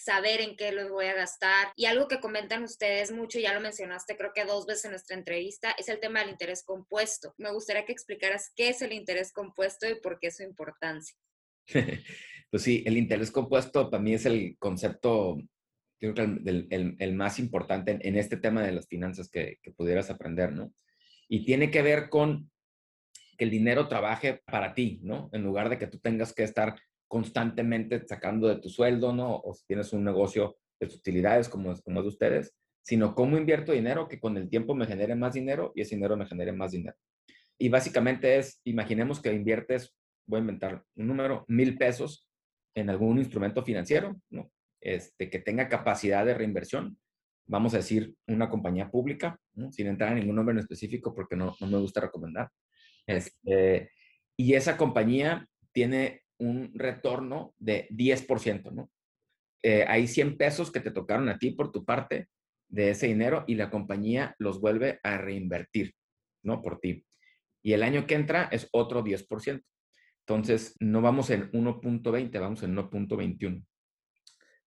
saber 0.03 0.41
en 0.41 0.55
qué 0.55 0.71
lo 0.71 0.89
voy 0.89 1.05
a 1.05 1.13
gastar. 1.13 1.71
Y 1.75 1.85
algo 1.85 2.07
que 2.07 2.19
comentan 2.19 2.63
ustedes 2.63 3.11
mucho, 3.11 3.39
ya 3.39 3.53
lo 3.53 3.61
mencionaste 3.61 4.17
creo 4.17 4.31
que 4.33 4.45
dos 4.45 4.65
veces 4.65 4.85
en 4.85 4.91
nuestra 4.91 5.17
entrevista, 5.17 5.71
es 5.71 5.89
el 5.89 5.99
tema 5.99 6.21
del 6.21 6.29
interés 6.29 6.63
compuesto. 6.63 7.33
Me 7.37 7.51
gustaría 7.51 7.85
que 7.85 7.91
explicaras 7.91 8.51
qué 8.55 8.69
es 8.69 8.81
el 8.81 8.93
interés 8.93 9.31
compuesto 9.31 9.89
y 9.89 9.99
por 9.99 10.19
qué 10.19 10.31
su 10.31 10.43
importancia. 10.43 11.15
pues 12.51 12.63
sí, 12.63 12.83
el 12.85 12.97
interés 12.97 13.31
compuesto 13.31 13.89
para 13.89 14.01
mí 14.01 14.13
es 14.13 14.25
el 14.25 14.57
concepto 14.57 15.37
creo 15.99 16.13
que 16.13 16.21
el, 16.21 16.95
el, 16.97 17.13
más 17.13 17.39
importante 17.39 17.91
en, 17.91 17.99
en, 18.01 18.15
este 18.15 18.37
tema 18.37 18.63
de 18.63 18.71
las 18.71 18.87
finanzas 18.87 19.29
que, 19.29 19.57
que, 19.61 19.71
pudieras 19.71 20.09
aprender, 20.09 20.53
¿no? 20.53 20.73
Y 21.27 21.43
tiene 21.43 21.69
que 21.71 21.81
ver 21.81 22.07
con 22.09 22.49
que 23.37 23.43
el 23.43 23.51
dinero 23.51 23.87
trabaje 23.87 24.41
para 24.45 24.73
ti, 24.73 24.99
¿no? 25.03 25.29
En 25.33 25.43
lugar 25.43 25.69
de 25.69 25.77
que 25.77 25.87
tú 25.87 25.99
tengas 25.99 26.33
que 26.33 26.43
estar 26.43 26.75
constantemente 27.09 28.05
sacando 28.07 28.47
de 28.47 28.61
tu 28.61 28.69
sueldo, 28.69 29.11
¿no? 29.11 29.35
O 29.43 29.53
si 29.53 29.65
tienes 29.65 29.91
un 29.91 30.05
negocio 30.05 30.57
de 30.79 30.87
utilidades 30.87 31.49
como, 31.49 31.75
como 31.81 31.99
es 31.99 32.03
de 32.03 32.09
ustedes, 32.09 32.55
sino 32.83 33.15
cómo 33.15 33.37
invierto 33.37 33.73
dinero 33.73 34.07
que 34.07 34.19
con 34.19 34.37
el 34.37 34.47
tiempo 34.47 34.75
me 34.75 34.85
genere 34.85 35.15
más 35.15 35.33
dinero 35.33 35.73
y 35.75 35.81
ese 35.81 35.95
dinero 35.95 36.15
me 36.15 36.27
genere 36.27 36.53
más 36.53 36.71
dinero. 36.71 36.95
y 37.61 37.67
básicamente 37.67 38.37
es, 38.37 38.61
imaginemos 38.63 39.21
que 39.21 39.33
inviertes, 39.33 39.93
voy 40.25 40.37
a 40.37 40.41
inventar 40.41 40.83
un 40.95 41.07
número, 41.07 41.43
mil 41.49 41.77
pesos 41.77 42.29
en 42.73 42.89
algún 42.89 43.17
instrumento 43.17 43.63
financiero, 43.63 44.15
¿no? 44.29 44.49
Este, 44.79 45.29
que 45.29 45.39
tenga 45.39 45.67
capacidad 45.67 46.25
de 46.25 46.35
reinversión. 46.35 46.97
Vamos 47.47 47.73
a 47.73 47.77
decir 47.77 48.15
una 48.27 48.49
compañía 48.49 48.89
pública, 48.89 49.37
sin 49.71 49.87
entrar 49.87 50.11
en 50.11 50.19
ningún 50.19 50.35
nombre 50.37 50.53
en 50.53 50.59
específico 50.59 51.13
porque 51.13 51.35
no, 51.35 51.55
no 51.59 51.67
me 51.67 51.79
gusta 51.79 51.99
recomendar. 51.99 52.49
Este, 53.05 53.91
y 54.37 54.53
esa 54.53 54.77
compañía 54.77 55.45
tiene 55.73 56.21
un 56.39 56.71
retorno 56.73 57.53
de 57.57 57.87
10%, 57.91 58.71
¿no? 58.71 58.89
Eh, 59.61 59.85
hay 59.87 60.07
100 60.07 60.37
pesos 60.37 60.71
que 60.71 60.79
te 60.79 60.91
tocaron 60.91 61.29
a 61.29 61.37
ti 61.37 61.51
por 61.51 61.71
tu 61.71 61.83
parte 61.83 62.29
de 62.69 62.91
ese 62.91 63.07
dinero 63.07 63.43
y 63.47 63.55
la 63.55 63.69
compañía 63.69 64.35
los 64.39 64.61
vuelve 64.61 64.99
a 65.03 65.17
reinvertir, 65.17 65.93
¿no? 66.43 66.61
Por 66.61 66.79
ti. 66.79 67.05
Y 67.61 67.73
el 67.73 67.83
año 67.83 68.07
que 68.07 68.15
entra 68.15 68.47
es 68.51 68.69
otro 68.71 69.03
10%. 69.03 69.61
Entonces, 70.25 70.75
no 70.79 71.01
vamos 71.01 71.29
en 71.29 71.51
1.20, 71.51 72.39
vamos 72.39 72.63
en 72.63 72.75
1.21. 72.75 73.65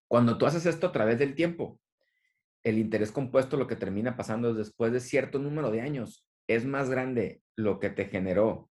Cuando 0.08 0.37
tú 0.37 0.44
haces 0.44 0.66
esto 0.66 0.88
a 0.88 0.92
través 0.92 1.18
del 1.18 1.35
tiempo, 1.35 1.80
el 2.64 2.78
interés 2.78 3.12
compuesto 3.12 3.56
lo 3.56 3.66
que 3.66 3.76
termina 3.76 4.16
pasando 4.16 4.50
es 4.50 4.56
después 4.56 4.92
de 4.92 5.00
cierto 5.00 5.38
número 5.38 5.70
de 5.70 5.80
años, 5.80 6.26
es 6.48 6.64
más 6.64 6.90
grande 6.90 7.40
lo 7.56 7.78
que 7.78 7.90
te 7.90 8.06
generó 8.06 8.71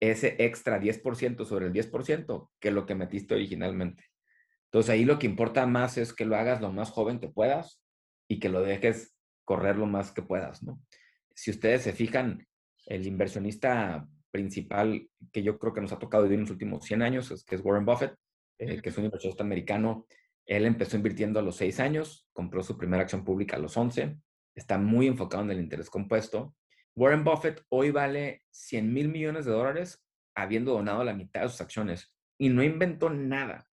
ese 0.00 0.36
extra 0.38 0.80
10% 0.80 1.44
sobre 1.44 1.66
el 1.66 1.72
10% 1.72 2.50
que 2.60 2.70
lo 2.70 2.86
que 2.86 2.94
metiste 2.94 3.34
originalmente. 3.34 4.04
Entonces 4.66 4.90
ahí 4.90 5.04
lo 5.04 5.18
que 5.18 5.26
importa 5.26 5.66
más 5.66 5.96
es 5.96 6.12
que 6.12 6.24
lo 6.24 6.36
hagas 6.36 6.60
lo 6.60 6.72
más 6.72 6.90
joven 6.90 7.18
que 7.18 7.28
puedas 7.28 7.82
y 8.28 8.38
que 8.38 8.48
lo 8.48 8.62
dejes 8.62 9.16
correr 9.44 9.76
lo 9.76 9.86
más 9.86 10.12
que 10.12 10.22
puedas, 10.22 10.62
¿no? 10.62 10.80
Si 11.34 11.50
ustedes 11.50 11.82
se 11.82 11.92
fijan, 11.92 12.46
el 12.86 13.06
inversionista 13.06 14.06
principal 14.30 15.08
que 15.32 15.42
yo 15.42 15.58
creo 15.58 15.72
que 15.72 15.80
nos 15.80 15.92
ha 15.92 15.98
tocado 15.98 16.24
vivir 16.24 16.36
en 16.36 16.42
los 16.42 16.50
últimos 16.50 16.84
100 16.84 17.02
años, 17.02 17.30
es, 17.30 17.44
que 17.44 17.54
es 17.54 17.60
Warren 17.64 17.84
Buffett, 17.84 18.14
eh, 18.58 18.80
que 18.80 18.88
es 18.88 18.98
un 18.98 19.04
inversionista 19.04 19.44
americano. 19.44 20.06
Él 20.44 20.64
empezó 20.66 20.96
invirtiendo 20.96 21.38
a 21.38 21.42
los 21.42 21.56
6 21.56 21.80
años, 21.80 22.28
compró 22.32 22.62
su 22.62 22.76
primera 22.76 23.02
acción 23.02 23.24
pública 23.24 23.56
a 23.56 23.58
los 23.58 23.76
11, 23.76 24.16
está 24.54 24.78
muy 24.78 25.06
enfocado 25.06 25.42
en 25.44 25.50
el 25.50 25.60
interés 25.60 25.90
compuesto. 25.90 26.54
Warren 26.96 27.24
Buffett 27.24 27.62
hoy 27.68 27.90
vale 27.90 28.42
100 28.52 28.92
mil 28.92 29.10
millones 29.10 29.44
de 29.44 29.52
dólares 29.52 30.02
habiendo 30.34 30.72
donado 30.72 31.04
la 31.04 31.12
mitad 31.12 31.42
de 31.42 31.50
sus 31.50 31.60
acciones 31.60 32.16
y 32.38 32.48
no 32.48 32.62
inventó 32.62 33.10
nada. 33.10 33.68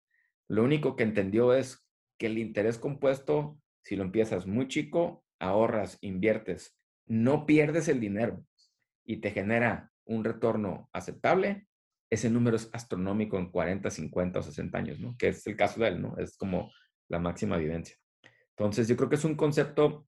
Lo 0.48 0.64
único 0.64 0.96
que 0.96 1.04
entendió 1.04 1.54
es 1.54 1.86
que 2.18 2.28
el 2.28 2.38
interés 2.38 2.78
compuesto, 2.78 3.60
si 3.84 3.98
lo 3.98 4.04
empiezas 4.04 4.48
muy 4.48 4.70
chico, 4.70 5.26
ahorras, 5.38 5.98
inviertes, 6.00 6.78
no 7.08 7.46
pierdes 7.46 7.90
el 7.90 8.00
dinero 8.00 8.46
y 9.06 9.18
te 9.18 9.32
genera 9.32 9.92
un 10.06 10.24
retorno 10.24 10.90
aceptable, 10.94 11.68
ese 12.10 12.30
número 12.30 12.56
es 12.56 12.70
astronómico 12.72 13.38
en 13.38 13.52
40, 13.52 13.92
50 13.92 14.40
o 14.40 14.44
60 14.44 14.78
años, 14.78 15.00
¿no? 15.02 15.18
Que 15.18 15.28
es 15.28 15.46
el 15.46 15.58
caso 15.58 15.82
de 15.82 15.90
él, 15.90 16.02
¿no? 16.02 16.18
Es 16.18 16.38
como 16.38 16.72
la 17.10 17.20
máxima 17.20 17.58
evidencia. 17.58 17.98
Entonces, 18.58 18.88
yo 18.88 18.96
creo 18.96 19.10
que 19.10 19.16
es 19.16 19.26
un 19.26 19.36
concepto 19.36 20.08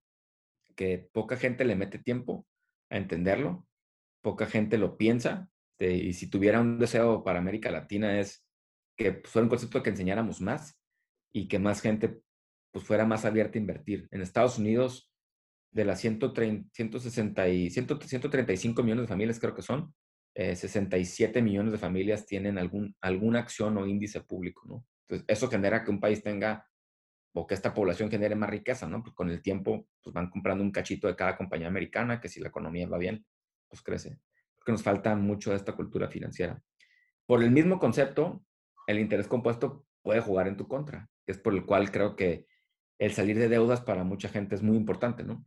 que 0.75 1.09
poca 1.11 1.35
gente 1.35 1.65
le 1.65 1.75
mete 1.75 1.99
tiempo 1.99 2.47
a 2.91 2.97
entenderlo, 2.97 3.65
poca 4.21 4.45
gente 4.45 4.77
lo 4.77 4.97
piensa, 4.97 5.49
este, 5.81 5.95
y 5.95 6.13
si 6.13 6.27
tuviera 6.27 6.61
un 6.61 6.77
deseo 6.77 7.23
para 7.23 7.39
América 7.39 7.71
Latina 7.71 8.19
es 8.19 8.45
que 8.95 9.21
fuera 9.25 9.45
un 9.45 9.49
concepto 9.49 9.81
que 9.81 9.89
enseñáramos 9.89 10.39
más 10.39 10.79
y 11.33 11.47
que 11.47 11.57
más 11.57 11.81
gente 11.81 12.21
pues, 12.71 12.85
fuera 12.85 13.05
más 13.05 13.25
abierta 13.25 13.57
a 13.57 13.61
invertir. 13.61 14.07
En 14.11 14.21
Estados 14.21 14.59
Unidos, 14.59 15.11
de 15.73 15.85
las 15.85 15.99
130, 16.01 16.69
160 16.71 17.49
y 17.49 17.69
135 17.71 18.83
millones 18.83 19.03
de 19.03 19.07
familias 19.07 19.39
creo 19.39 19.55
que 19.55 19.61
son, 19.63 19.93
67 20.35 21.39
eh, 21.39 21.41
millones 21.41 21.71
de 21.71 21.77
familias 21.77 22.25
tienen 22.25 22.57
algún, 22.57 22.95
alguna 23.01 23.39
acción 23.39 23.77
o 23.77 23.87
índice 23.87 24.21
público. 24.21 24.85
Entonces, 25.07 25.25
eso 25.27 25.49
genera 25.49 25.83
que 25.83 25.91
un 25.91 25.99
país 25.99 26.21
tenga 26.21 26.65
o 27.33 27.47
que 27.47 27.53
esta 27.53 27.73
población 27.73 28.09
genere 28.09 28.35
más 28.35 28.49
riqueza, 28.49 28.87
¿no? 28.87 29.01
Pues 29.01 29.15
con 29.15 29.29
el 29.29 29.41
tiempo, 29.41 29.87
pues 30.03 30.13
van 30.13 30.29
comprando 30.29 30.63
un 30.63 30.71
cachito 30.71 31.07
de 31.07 31.15
cada 31.15 31.37
compañía 31.37 31.67
americana, 31.67 32.19
que 32.19 32.29
si 32.29 32.39
la 32.39 32.49
economía 32.49 32.87
va 32.87 32.97
bien, 32.97 33.25
pues 33.69 33.81
crece. 33.81 34.19
Porque 34.57 34.73
nos 34.73 34.83
falta 34.83 35.15
mucho 35.15 35.51
de 35.51 35.55
esta 35.55 35.73
cultura 35.73 36.09
financiera. 36.09 36.61
Por 37.25 37.43
el 37.43 37.51
mismo 37.51 37.79
concepto, 37.79 38.43
el 38.87 38.99
interés 38.99 39.27
compuesto 39.27 39.85
puede 40.01 40.19
jugar 40.19 40.47
en 40.47 40.57
tu 40.57 40.67
contra, 40.67 41.09
es 41.25 41.37
por 41.37 41.53
el 41.53 41.65
cual 41.65 41.91
creo 41.91 42.15
que 42.15 42.47
el 42.99 43.13
salir 43.13 43.37
de 43.39 43.49
deudas 43.49 43.81
para 43.81 44.03
mucha 44.03 44.29
gente 44.29 44.55
es 44.55 44.61
muy 44.61 44.77
importante, 44.77 45.23
¿no? 45.23 45.45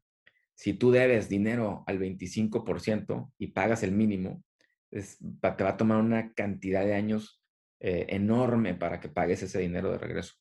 Si 0.55 0.73
tú 0.73 0.90
debes 0.90 1.29
dinero 1.29 1.85
al 1.87 1.99
25% 1.99 3.33
y 3.38 3.49
pagas 3.49 3.83
el 3.83 3.92
mínimo, 3.92 4.42
es, 4.90 5.18
te 5.18 5.64
va 5.64 5.70
a 5.70 5.77
tomar 5.77 5.99
una 5.99 6.33
cantidad 6.33 6.85
de 6.85 6.94
años 6.94 7.42
eh, 7.81 8.07
enorme 8.09 8.75
para 8.75 9.01
que 9.01 9.09
pagues 9.09 9.42
ese 9.42 9.59
dinero 9.59 9.90
de 9.90 9.99
regreso. 9.99 10.35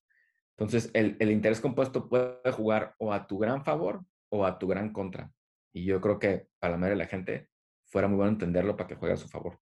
Entonces, 0.57 0.91
el, 0.93 1.17
el, 1.19 1.31
interés 1.31 1.59
compuesto 1.59 2.07
puede 2.07 2.51
jugar 2.51 2.95
o 2.99 3.11
a 3.11 3.27
tu 3.27 3.37
gran 3.39 3.63
favor 3.63 4.05
o 4.29 4.45
a 4.45 4.59
tu 4.59 4.67
gran 4.67 4.93
contra. 4.93 5.31
Y 5.73 5.85
yo 5.85 5.99
creo 5.99 6.19
que 6.19 6.47
para 6.59 6.71
la 6.71 6.77
mayoría 6.77 6.97
de 6.97 7.03
la 7.03 7.09
gente 7.09 7.49
fuera 7.85 8.07
muy 8.07 8.17
bueno 8.17 8.33
entenderlo 8.33 8.77
para 8.77 8.87
que 8.87 8.95
juegue 8.95 9.15
a 9.15 9.17
su 9.17 9.27
favor 9.27 9.59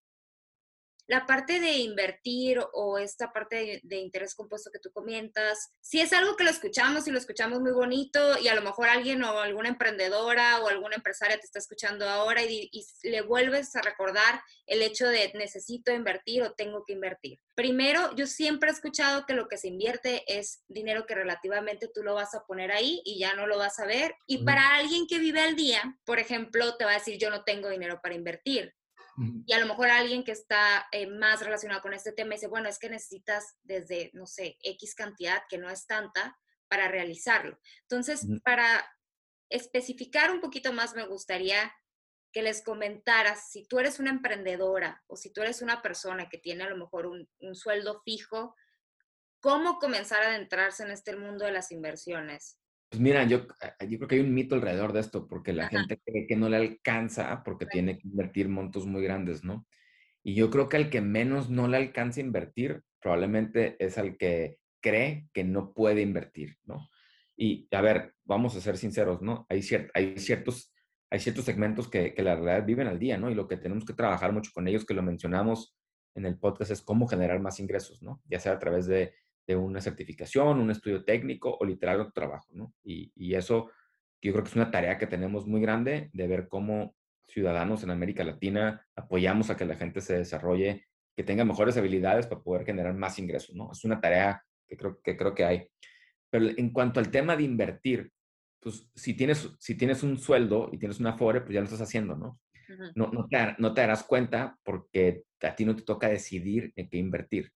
la 1.11 1.25
parte 1.25 1.59
de 1.59 1.73
invertir 1.73 2.57
o 2.71 2.97
esta 2.97 3.33
parte 3.33 3.81
de, 3.83 3.97
interés 3.97 4.33
compuesto 4.33 4.71
que 4.71 4.79
tú 4.79 4.93
comentas, 4.93 5.73
si 5.81 5.99
es 5.99 6.13
algo 6.13 6.37
que 6.37 6.45
lo 6.45 6.49
escuchamos 6.49 7.05
y 7.05 7.11
lo 7.11 7.17
escuchamos 7.17 7.59
muy 7.59 7.73
bonito 7.73 8.39
y 8.39 8.47
a 8.47 8.55
lo 8.55 8.61
mejor 8.61 8.87
alguien 8.87 9.21
o 9.21 9.39
alguna 9.41 9.67
emprendedora 9.67 10.61
o 10.61 10.69
alguna 10.69 10.95
empresaria 10.95 11.37
te 11.37 11.45
está 11.45 11.59
escuchando 11.59 12.07
ahora 12.07 12.43
y, 12.43 12.69
y 12.71 13.09
le 13.09 13.19
vuelves 13.23 13.75
a 13.75 13.81
recordar 13.81 14.41
el 14.65 14.81
hecho 14.81 15.05
de 15.05 15.29
necesito 15.33 15.91
invertir 15.91 16.43
o 16.43 16.53
tengo 16.53 16.85
que 16.85 16.93
invertir. 16.93 17.41
Primero, 17.55 18.15
yo 18.15 18.25
siempre 18.25 18.69
he 18.69 18.73
escuchado 18.73 19.25
que 19.25 19.33
lo 19.33 19.49
que 19.49 19.57
se 19.57 19.67
invierte 19.67 20.23
es 20.27 20.63
dinero 20.69 21.05
que 21.05 21.15
relativamente 21.15 21.89
tú 21.93 22.03
lo 22.03 22.13
vas 22.13 22.33
a 22.35 22.45
poner 22.45 22.71
ahí 22.71 23.01
y 23.03 23.19
ya 23.19 23.33
no 23.33 23.47
lo 23.47 23.57
vas 23.57 23.79
a 23.79 23.85
ver. 23.85 24.15
Y 24.27 24.45
para 24.45 24.75
alguien 24.75 25.07
que 25.07 25.19
vive 25.19 25.41
al 25.41 25.57
día, 25.57 25.99
por 26.05 26.19
ejemplo, 26.19 26.77
te 26.77 26.85
va 26.85 26.91
a 26.91 26.99
decir 26.99 27.17
yo 27.17 27.29
no 27.29 27.43
tengo 27.43 27.67
dinero 27.67 27.99
para 28.01 28.15
invertir 28.15 28.73
y 29.45 29.53
a 29.53 29.59
lo 29.59 29.65
mejor 29.65 29.89
alguien 29.89 30.23
que 30.23 30.31
está 30.31 30.87
eh, 30.91 31.07
más 31.07 31.41
relacionado 31.41 31.81
con 31.81 31.93
este 31.93 32.11
tema 32.11 32.33
dice, 32.33 32.47
bueno, 32.47 32.69
es 32.69 32.79
que 32.79 32.89
necesitas 32.89 33.57
desde, 33.63 34.09
no 34.13 34.25
sé, 34.25 34.57
X 34.63 34.95
cantidad, 34.95 35.43
que 35.49 35.57
no 35.57 35.69
es 35.69 35.85
tanta, 35.85 36.37
para 36.67 36.87
realizarlo. 36.87 37.59
Entonces, 37.81 38.25
para 38.43 38.89
especificar 39.49 40.31
un 40.31 40.39
poquito 40.39 40.71
más, 40.71 40.95
me 40.95 41.05
gustaría 41.05 41.73
que 42.31 42.41
les 42.41 42.63
comentaras 42.63 43.51
si 43.51 43.67
tú 43.67 43.79
eres 43.79 43.99
una 43.99 44.09
emprendedora 44.09 45.03
o 45.07 45.17
si 45.17 45.33
tú 45.33 45.41
eres 45.41 45.61
una 45.61 45.81
persona 45.81 46.29
que 46.29 46.37
tiene 46.37 46.63
a 46.63 46.69
lo 46.69 46.77
mejor 46.77 47.07
un, 47.07 47.29
un 47.39 47.55
sueldo 47.55 48.01
fijo, 48.05 48.55
¿cómo 49.41 49.79
comenzar 49.79 50.23
a 50.23 50.27
adentrarse 50.29 50.83
en 50.83 50.91
este 50.91 51.15
mundo 51.17 51.45
de 51.45 51.51
las 51.51 51.71
inversiones? 51.71 52.60
Pues 52.91 52.99
mira, 52.99 53.23
yo, 53.23 53.47
eh, 53.61 53.87
yo 53.87 53.97
creo 53.99 54.07
que 54.09 54.15
hay 54.15 54.21
un 54.21 54.33
mito 54.33 54.53
alrededor 54.53 54.91
de 54.91 54.99
esto, 54.99 55.25
porque 55.25 55.53
la 55.53 55.69
gente 55.69 55.97
cree 56.05 56.27
que 56.27 56.35
no 56.35 56.49
le 56.49 56.57
alcanza 56.57 57.41
porque 57.41 57.65
tiene 57.65 57.97
que 57.97 58.05
invertir 58.05 58.49
montos 58.49 58.85
muy 58.85 59.01
grandes, 59.01 59.45
¿no? 59.45 59.65
Y 60.23 60.35
yo 60.35 60.49
creo 60.49 60.67
que 60.67 60.75
al 60.75 60.89
que 60.89 60.99
menos 60.99 61.49
no 61.49 61.69
le 61.69 61.77
alcanza 61.77 62.19
a 62.19 62.25
invertir, 62.25 62.83
probablemente 62.99 63.77
es 63.79 63.97
al 63.97 64.17
que 64.17 64.57
cree 64.81 65.29
que 65.31 65.45
no 65.45 65.73
puede 65.73 66.01
invertir, 66.01 66.57
¿no? 66.65 66.89
Y 67.37 67.69
a 67.71 67.79
ver, 67.79 68.13
vamos 68.25 68.57
a 68.57 68.61
ser 68.61 68.77
sinceros, 68.77 69.21
¿no? 69.21 69.45
Hay, 69.47 69.61
hay, 69.93 70.17
ciertos, 70.17 70.73
hay 71.09 71.21
ciertos 71.21 71.45
segmentos 71.45 71.87
que, 71.87 72.13
que 72.13 72.23
la 72.23 72.35
realidad 72.35 72.65
viven 72.65 72.87
al 72.87 72.99
día, 72.99 73.17
¿no? 73.17 73.31
Y 73.31 73.35
lo 73.35 73.47
que 73.47 73.55
tenemos 73.55 73.85
que 73.85 73.93
trabajar 73.93 74.33
mucho 74.33 74.51
con 74.53 74.67
ellos, 74.67 74.85
que 74.85 74.93
lo 74.93 75.01
mencionamos 75.01 75.77
en 76.13 76.25
el 76.25 76.37
podcast, 76.37 76.71
es 76.71 76.81
cómo 76.81 77.07
generar 77.07 77.39
más 77.39 77.61
ingresos, 77.61 78.03
¿no? 78.03 78.21
Ya 78.25 78.41
sea 78.41 78.51
a 78.51 78.59
través 78.59 78.85
de 78.85 79.13
de 79.51 79.57
una 79.57 79.81
certificación, 79.81 80.59
un 80.59 80.71
estudio 80.71 81.03
técnico 81.03 81.57
o 81.59 81.65
literal 81.65 82.01
otro 82.01 82.13
trabajo, 82.13 82.47
¿no? 82.53 82.73
Y, 82.83 83.11
y, 83.15 83.35
eso 83.35 83.69
yo 84.21 84.31
creo 84.31 84.43
que 84.43 84.49
es 84.49 84.55
una 84.55 84.71
tarea 84.71 84.97
que 84.97 85.07
tenemos 85.07 85.47
muy 85.47 85.61
grande 85.61 86.09
de 86.13 86.27
ver 86.27 86.47
cómo 86.47 86.95
ciudadanos 87.27 87.83
en 87.83 87.91
América 87.91 88.23
Latina 88.23 88.85
apoyamos 88.95 89.49
a 89.49 89.57
que 89.57 89.65
la 89.65 89.75
gente 89.75 90.01
se 90.01 90.17
desarrolle, 90.17 90.87
que 91.15 91.23
tenga 91.23 91.45
mejores 91.45 91.77
habilidades 91.77 92.27
para 92.27 92.41
poder 92.41 92.65
generar 92.65 92.93
más 92.93 93.19
ingresos, 93.19 93.55
¿no? 93.55 93.71
Es 93.71 93.83
una 93.83 93.99
tarea 93.99 94.43
que 94.67 94.77
creo 94.77 95.01
que, 95.01 95.17
creo 95.17 95.35
que 95.35 95.45
hay. 95.45 95.67
Pero 96.29 96.47
en 96.47 96.71
cuanto 96.71 96.99
al 96.99 97.11
tema 97.11 97.35
de 97.35 97.43
invertir, 97.43 98.11
pues 98.59 98.89
si 98.95 99.15
tienes, 99.15 99.49
si 99.59 99.75
tienes 99.75 100.03
un 100.03 100.17
sueldo 100.17 100.69
y 100.71 100.77
tienes 100.77 100.99
una 100.99 101.17
FORE, 101.17 101.41
pues 101.41 101.53
ya 101.53 101.59
lo 101.59 101.65
estás 101.65 101.81
haciendo, 101.81 102.15
¿no? 102.15 102.39
No, 102.95 103.07
no, 103.11 103.27
te, 103.27 103.37
no 103.57 103.73
te 103.73 103.81
darás 103.81 104.03
cuenta 104.03 104.57
porque 104.63 105.23
a 105.41 105.55
ti 105.55 105.65
no 105.65 105.75
te 105.75 105.83
toca 105.83 106.07
decidir 106.07 106.71
en 106.77 106.89
qué 106.89 106.97
invertir. 106.97 107.51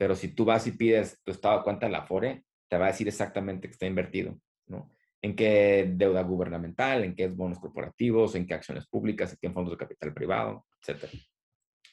Pero 0.00 0.16
si 0.16 0.28
tú 0.28 0.46
vas 0.46 0.66
y 0.66 0.72
pides 0.72 1.20
tu 1.22 1.30
estado 1.30 1.58
de 1.58 1.62
cuenta 1.62 1.84
de 1.84 1.92
la 1.92 2.06
FORE, 2.06 2.42
te 2.70 2.78
va 2.78 2.86
a 2.86 2.88
decir 2.88 3.06
exactamente 3.06 3.68
que 3.68 3.72
está 3.72 3.84
invertido, 3.84 4.40
¿no? 4.66 4.88
En 5.20 5.36
qué 5.36 5.92
deuda 5.94 6.22
gubernamental, 6.22 7.04
en 7.04 7.14
qué 7.14 7.28
bonos 7.28 7.58
corporativos, 7.58 8.34
en 8.34 8.46
qué 8.46 8.54
acciones 8.54 8.86
públicas, 8.86 9.30
en 9.30 9.38
qué 9.42 9.50
fondos 9.50 9.72
de 9.72 9.76
capital 9.76 10.14
privado, 10.14 10.64
etc. 10.80 11.04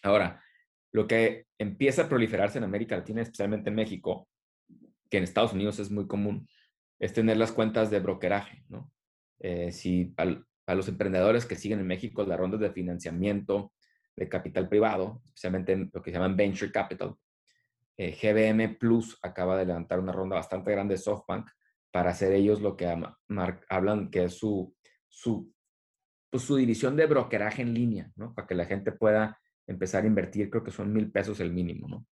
Ahora, 0.04 0.42
lo 0.94 1.06
que 1.06 1.48
empieza 1.58 2.04
a 2.04 2.08
proliferarse 2.08 2.60
en 2.60 2.64
América 2.64 2.96
Latina, 2.96 3.22
especialmente 3.24 3.72
en 3.72 3.76
México, 3.76 4.30
que 5.10 5.18
en 5.18 5.26
Estados 5.26 5.52
Unidos 5.52 5.78
es 5.80 5.92
muy 5.92 6.08
común, 6.08 6.48
es 7.00 7.12
tener 7.12 7.36
las 7.36 7.52
cuentas 7.52 7.92
de 7.92 8.00
brokeraje, 8.00 8.64
¿no? 8.70 8.90
Eh, 9.40 9.74
si 9.74 10.14
a, 10.16 10.74
los 10.74 10.88
emprendedores 10.88 11.46
que 11.46 11.58
siguen 11.58 11.82
en 11.82 11.88
México 11.88 12.24
las 12.24 12.40
rondas 12.40 12.62
de 12.62 12.72
financiamiento 12.72 13.74
de 14.16 14.30
capital 14.30 14.70
privado, 14.70 15.22
especialmente 15.26 15.90
lo 15.92 16.02
que 16.02 16.12
se 16.12 16.16
llaman 16.16 16.38
venture 16.38 16.72
capital. 16.72 17.14
Eh, 17.98 18.12
GBM 18.12 18.78
Plus 18.78 19.18
acaba 19.24 19.58
de 19.58 19.66
levantar 19.66 20.00
una 20.00 20.12
ronda 20.12 20.36
bastante 20.36 20.72
grande 20.72 20.94
de 20.94 21.00
SoftBank 21.00 21.50
para 21.92 22.12
hacer 22.12 22.32
ellos 22.34 22.62
lo 22.62 22.78
que 22.78 22.86
hablan 23.70 24.12
que 24.12 24.26
es 24.26 24.34
su, 24.36 24.76
su, 25.08 25.52
pues 26.30 26.44
su 26.44 26.58
división 26.58 26.96
de 26.96 27.08
brokeraje 27.08 27.64
en 27.64 27.74
línea, 27.74 28.12
¿no? 28.16 28.36
Para 28.36 28.48
que 28.48 28.56
la 28.56 28.66
gente 28.66 28.92
pueda 28.92 29.40
empezar 29.66 30.04
a 30.04 30.08
invertir, 30.08 30.50
creo 30.50 30.64
que 30.64 30.72
son 30.72 30.94
mil 30.94 31.12
pesos 31.12 31.40
el 31.40 31.52
mínimo. 31.52 32.06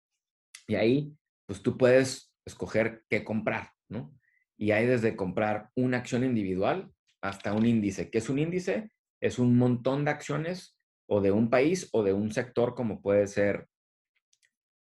Y 0.68 0.76
ahí, 0.76 1.16
pues 1.46 1.62
tú 1.62 1.78
puedes 1.78 2.34
escoger 2.46 3.04
qué 3.10 3.24
comprar, 3.24 3.72
¿no? 3.88 4.18
Y 4.58 4.72
hay 4.72 4.88
desde 4.88 5.16
comprar 5.16 5.70
una 5.76 5.98
acción 5.98 6.24
individual 6.24 6.92
hasta 7.22 7.54
un 7.54 7.66
índice. 7.66 8.10
¿Qué 8.10 8.20
es 8.20 8.30
un 8.30 8.40
índice? 8.40 8.92
Es 9.22 9.38
un 9.38 9.58
montón 9.58 10.06
de 10.06 10.12
acciones 10.12 10.78
o 11.08 11.22
de 11.22 11.32
un 11.32 11.50
país 11.50 11.90
o 11.92 12.04
de 12.04 12.14
un 12.14 12.32
sector 12.32 12.74
como 12.74 13.02
puede 13.02 13.28
ser 13.28 13.68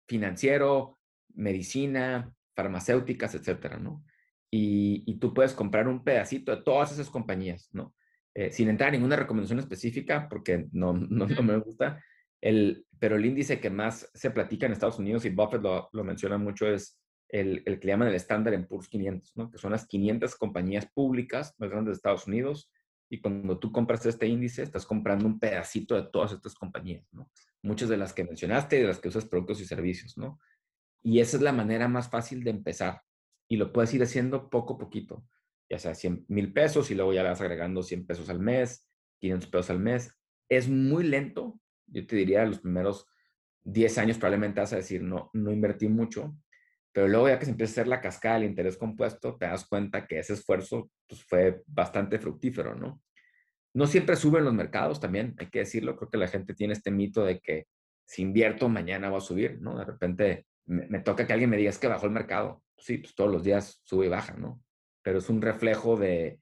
financiero, 0.08 0.98
medicina, 1.34 2.32
farmacéuticas, 2.56 3.34
etcétera, 3.34 3.78
¿no? 3.78 4.04
Y, 4.50 5.18
tú 5.18 5.34
puedes 5.34 5.52
comprar 5.52 5.86
un 5.88 6.02
pedacito 6.02 6.54
de 6.54 6.62
todas 6.62 6.90
esas 6.90 7.10
compañías, 7.10 7.68
¿no? 7.72 7.94
Eh, 8.34 8.50
sin 8.50 8.68
entrar 8.68 8.88
en 8.88 9.00
ninguna 9.00 9.16
recomendación 9.16 9.58
específica, 9.58 10.26
porque 10.28 10.66
no, 10.72 10.92
no, 10.92 11.26
me 11.42 11.58
gusta, 11.58 12.02
el, 12.40 12.86
pero 12.98 13.16
el 13.16 13.26
índice 13.26 13.60
que 13.60 13.70
más 13.70 14.10
se 14.14 14.30
platica 14.30 14.66
en 14.66 14.72
Estados 14.72 14.98
Unidos, 14.98 15.24
y 15.24 15.30
Buffett 15.30 15.62
lo, 15.62 15.88
lo 15.92 16.04
menciona 16.04 16.38
mucho, 16.38 16.66
es 16.66 16.98
el, 17.28 17.62
el, 17.66 17.78
que 17.78 17.88
llaman 17.88 18.08
el 18.08 18.14
estándar 18.14 18.54
en 18.54 18.66
Poor's 18.66 18.88
500, 18.88 19.36
¿no? 19.36 19.50
que 19.50 19.58
son 19.58 19.72
las 19.72 19.86
500 19.86 20.34
compañías 20.36 20.86
públicas 20.86 21.54
más 21.58 21.70
grandes 21.70 21.92
de 21.92 21.96
Estados 21.96 22.26
Unidos. 22.26 22.70
Y 23.10 23.20
cuando 23.20 23.58
tú 23.58 23.72
compras 23.72 24.04
este 24.06 24.26
índice, 24.26 24.62
estás 24.62 24.84
comprando 24.84 25.26
un 25.26 25.38
pedacito 25.38 25.94
de 25.94 26.08
todas 26.10 26.32
estas 26.32 26.54
compañías. 26.54 27.06
Muchas 27.62 27.88
de 27.88 27.96
las 27.96 28.12
que 28.12 28.24
mencionaste 28.24 28.76
y 28.78 28.82
de 28.82 28.88
las 28.88 28.98
que 28.98 29.08
usas 29.08 29.24
productos 29.24 29.60
y 29.60 29.64
servicios, 29.64 30.16
¿no? 30.18 30.38
Y 31.02 31.20
esa 31.20 31.36
es 31.36 31.42
la 31.42 31.52
manera 31.52 31.88
más 31.88 32.10
fácil 32.10 32.44
de 32.44 32.50
empezar. 32.50 33.02
Y 33.48 33.56
lo 33.56 33.72
puedes 33.72 33.94
ir 33.94 34.02
haciendo 34.02 34.50
poco 34.50 34.74
a 34.74 34.78
poquito, 34.78 35.24
ya 35.70 35.78
sea 35.78 35.94
100 35.94 36.26
mil 36.28 36.52
pesos 36.52 36.90
y 36.90 36.94
luego 36.94 37.12
ya 37.12 37.22
le 37.22 37.30
vas 37.30 37.40
agregando 37.40 37.82
100 37.82 38.06
pesos 38.06 38.28
al 38.28 38.40
mes, 38.40 38.86
500 39.20 39.50
pesos 39.50 39.70
al 39.70 39.80
mes. 39.80 40.14
Es 40.50 40.68
muy 40.68 41.04
lento, 41.04 41.58
yo 41.86 42.06
te 42.06 42.16
diría, 42.16 42.44
los 42.44 42.60
primeros 42.60 43.06
10 43.64 43.98
años 43.98 44.18
probablemente 44.18 44.60
vas 44.60 44.72
a 44.72 44.76
decir, 44.76 45.02
no, 45.02 45.30
no 45.32 45.50
invertí 45.50 45.88
mucho, 45.88 46.36
pero 46.98 47.06
luego 47.06 47.28
ya 47.28 47.38
que 47.38 47.44
se 47.44 47.52
empieza 47.52 47.70
a 47.70 47.74
hacer 47.74 47.86
la 47.86 48.00
cascada 48.00 48.40
del 48.40 48.48
interés 48.48 48.76
compuesto, 48.76 49.36
te 49.36 49.46
das 49.46 49.68
cuenta 49.68 50.04
que 50.04 50.18
ese 50.18 50.32
esfuerzo 50.32 50.90
pues, 51.06 51.22
fue 51.22 51.62
bastante 51.68 52.18
fructífero, 52.18 52.74
¿no? 52.74 53.00
No 53.72 53.86
siempre 53.86 54.16
suben 54.16 54.44
los 54.44 54.52
mercados 54.52 54.98
también, 54.98 55.36
hay 55.38 55.48
que 55.48 55.60
decirlo. 55.60 55.94
Creo 55.94 56.10
que 56.10 56.18
la 56.18 56.26
gente 56.26 56.54
tiene 56.54 56.72
este 56.72 56.90
mito 56.90 57.24
de 57.24 57.38
que 57.38 57.68
si 58.04 58.22
invierto 58.22 58.68
mañana 58.68 59.10
va 59.10 59.18
a 59.18 59.20
subir, 59.20 59.60
¿no? 59.60 59.78
De 59.78 59.84
repente 59.84 60.46
me, 60.66 60.98
toca 60.98 61.24
que 61.24 61.32
alguien 61.32 61.50
me 61.50 61.56
diga 61.56 61.70
es 61.70 61.78
que 61.78 61.86
bajó 61.86 62.06
el 62.06 62.10
mercado. 62.10 62.64
Sí, 62.76 62.98
pues 62.98 63.14
todos 63.14 63.30
los 63.30 63.44
días 63.44 63.80
sube 63.84 64.06
y 64.06 64.08
baja, 64.08 64.34
¿no? 64.34 64.60
Pero 65.02 65.18
es 65.18 65.30
un 65.30 65.40
reflejo 65.40 65.96
de, 65.96 66.40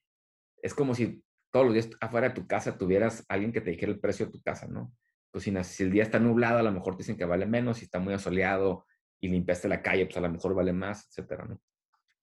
es 0.62 0.72
como 0.72 0.94
si 0.94 1.22
todos 1.52 1.66
los 1.66 1.74
días 1.74 1.90
afuera 2.00 2.30
de 2.30 2.34
tu 2.34 2.46
casa 2.46 2.78
tuvieras 2.78 3.26
alguien 3.28 3.52
que 3.52 3.60
te 3.60 3.72
dijera 3.72 3.92
el 3.92 4.00
precio 4.00 4.24
de 4.24 4.32
tu 4.32 4.40
casa, 4.40 4.66
¿no? 4.66 4.90
Pues 5.30 5.44
si, 5.44 5.52
si 5.64 5.82
el 5.82 5.90
día 5.90 6.02
está 6.02 6.18
nublado, 6.18 6.60
a 6.60 6.62
lo 6.62 6.72
mejor 6.72 6.96
te 6.96 7.02
dicen 7.02 7.18
que 7.18 7.26
vale 7.26 7.44
menos, 7.44 7.76
si 7.76 7.84
está 7.84 7.98
muy 7.98 8.14
asoleado, 8.14 8.86
y 9.20 9.28
limpiaste 9.28 9.68
la 9.68 9.82
calle, 9.82 10.06
pues 10.06 10.16
a 10.16 10.20
lo 10.20 10.30
mejor 10.30 10.54
vale 10.54 10.72
más, 10.72 11.08
etcétera, 11.08 11.44
¿no? 11.44 11.60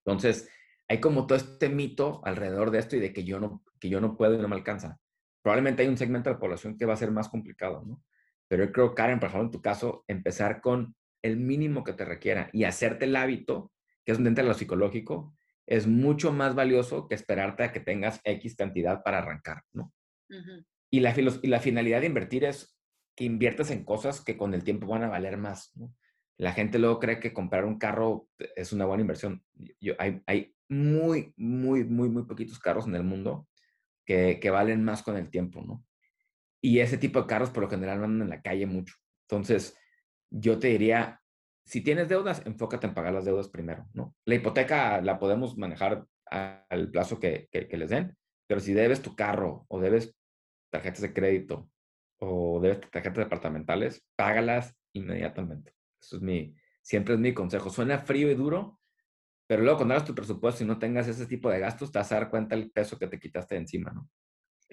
Entonces, 0.05 0.49
hay 0.87 0.99
como 0.99 1.25
todo 1.25 1.37
este 1.37 1.69
mito 1.69 2.21
alrededor 2.25 2.71
de 2.71 2.79
esto 2.79 2.95
y 2.95 2.99
de 2.99 3.13
que 3.13 3.23
yo 3.23 3.39
no, 3.39 3.63
que 3.79 3.89
yo 3.89 4.01
no 4.01 4.17
puedo 4.17 4.35
y 4.35 4.37
no 4.37 4.47
me 4.47 4.55
alcanza. 4.55 4.99
Probablemente 5.41 5.83
hay 5.83 5.89
un 5.89 5.97
segmento 5.97 6.29
de 6.29 6.35
la 6.35 6.39
población 6.39 6.77
que 6.77 6.85
va 6.85 6.93
a 6.93 6.97
ser 6.97 7.11
más 7.11 7.29
complicado, 7.29 7.83
¿no? 7.85 8.03
Pero 8.47 8.65
yo 8.65 8.71
creo, 8.71 8.93
Karen, 8.93 9.19
por 9.19 9.29
ejemplo, 9.29 9.45
en 9.45 9.51
tu 9.51 9.61
caso, 9.61 10.03
empezar 10.07 10.61
con 10.61 10.95
el 11.21 11.37
mínimo 11.37 11.83
que 11.83 11.93
te 11.93 12.05
requiera 12.05 12.49
y 12.53 12.65
hacerte 12.65 13.05
el 13.05 13.15
hábito, 13.15 13.71
que 14.05 14.11
es 14.11 14.17
donde 14.17 14.29
entra 14.29 14.43
lo 14.43 14.53
psicológico, 14.53 15.35
es 15.65 15.87
mucho 15.87 16.33
más 16.33 16.55
valioso 16.55 17.07
que 17.07 17.15
esperarte 17.15 17.63
a 17.63 17.71
que 17.71 17.79
tengas 17.79 18.19
X 18.23 18.55
cantidad 18.55 19.01
para 19.01 19.19
arrancar, 19.19 19.63
¿no? 19.71 19.93
y, 20.89 20.99
la, 20.99 21.13
y 21.17 21.47
la 21.47 21.59
finalidad 21.59 22.01
de 22.01 22.07
invertir 22.07 22.43
es 22.43 22.77
que 23.15 23.23
inviertas 23.23 23.71
en 23.71 23.85
cosas 23.85 24.21
que 24.21 24.37
con 24.37 24.53
el 24.53 24.63
tiempo 24.63 24.87
van 24.87 25.03
a 25.03 25.09
valer 25.09 25.37
más, 25.37 25.71
¿no? 25.75 25.93
La 26.37 26.53
gente 26.53 26.79
luego 26.79 26.99
cree 26.99 27.19
que 27.19 27.33
comprar 27.33 27.65
un 27.65 27.77
carro 27.77 28.27
es 28.55 28.73
una 28.73 28.85
buena 28.85 29.01
inversión. 29.01 29.43
Yo, 29.79 29.93
hay, 29.99 30.21
hay 30.25 30.55
muy, 30.69 31.33
muy, 31.37 31.83
muy, 31.83 32.09
muy 32.09 32.23
poquitos 32.23 32.59
carros 32.59 32.87
en 32.87 32.95
el 32.95 33.03
mundo 33.03 33.47
que, 34.05 34.39
que, 34.41 34.49
valen 34.49 34.83
más 34.83 35.03
con 35.03 35.15
el 35.17 35.29
tiempo, 35.29 35.61
¿no? 35.61 35.85
Y 36.61 36.79
ese 36.79 36.97
tipo 36.97 37.21
de 37.21 37.27
carros 37.27 37.49
por 37.49 37.63
lo 37.63 37.69
general 37.69 38.03
andan 38.03 38.23
en 38.23 38.29
la 38.29 38.41
calle 38.41 38.65
mucho. 38.65 38.95
Entonces, 39.29 39.77
yo 40.29 40.59
te 40.59 40.69
diría, 40.69 41.21
si 41.65 41.81
tienes 41.81 42.09
deudas, 42.09 42.41
enfócate 42.45 42.87
en 42.87 42.93
pagar 42.93 43.13
las 43.13 43.25
deudas 43.25 43.49
primero, 43.49 43.87
¿no? 43.93 44.15
La 44.25 44.35
hipoteca 44.35 45.01
la 45.01 45.19
podemos 45.19 45.57
manejar 45.57 46.05
al 46.25 46.89
plazo 46.89 47.19
que, 47.19 47.47
que, 47.51 47.67
que 47.67 47.77
les 47.77 47.89
den, 47.89 48.17
pero 48.47 48.59
si 48.59 48.73
debes 48.73 49.01
tu 49.01 49.15
carro 49.15 49.65
o 49.67 49.79
debes 49.79 50.15
tarjetas 50.71 51.01
de 51.01 51.13
crédito 51.13 51.69
o 52.19 52.59
debes 52.59 52.81
tarjetas 52.89 53.25
departamentales, 53.25 54.03
págalas 54.15 54.75
inmediatamente. 54.93 55.73
Eso 56.03 56.17
es 56.17 56.21
mi, 56.21 56.55
siempre 56.81 57.13
es 57.13 57.19
mi 57.19 57.33
consejo. 57.33 57.69
Suena 57.69 57.99
frío 57.99 58.29
y 58.29 58.35
duro, 58.35 58.79
pero 59.47 59.63
luego 59.63 59.77
cuando 59.77 59.95
hagas 59.95 60.07
tu 60.07 60.15
presupuesto 60.15 60.63
y 60.63 60.67
no 60.67 60.79
tengas 60.79 61.07
ese 61.07 61.25
tipo 61.25 61.49
de 61.49 61.59
gastos, 61.59 61.91
te 61.91 61.99
vas 61.99 62.11
a 62.11 62.15
dar 62.15 62.29
cuenta 62.29 62.55
el 62.55 62.71
peso 62.71 62.97
que 62.99 63.07
te 63.07 63.19
quitaste 63.19 63.55
de 63.55 63.61
encima, 63.61 63.91
¿no? 63.91 64.09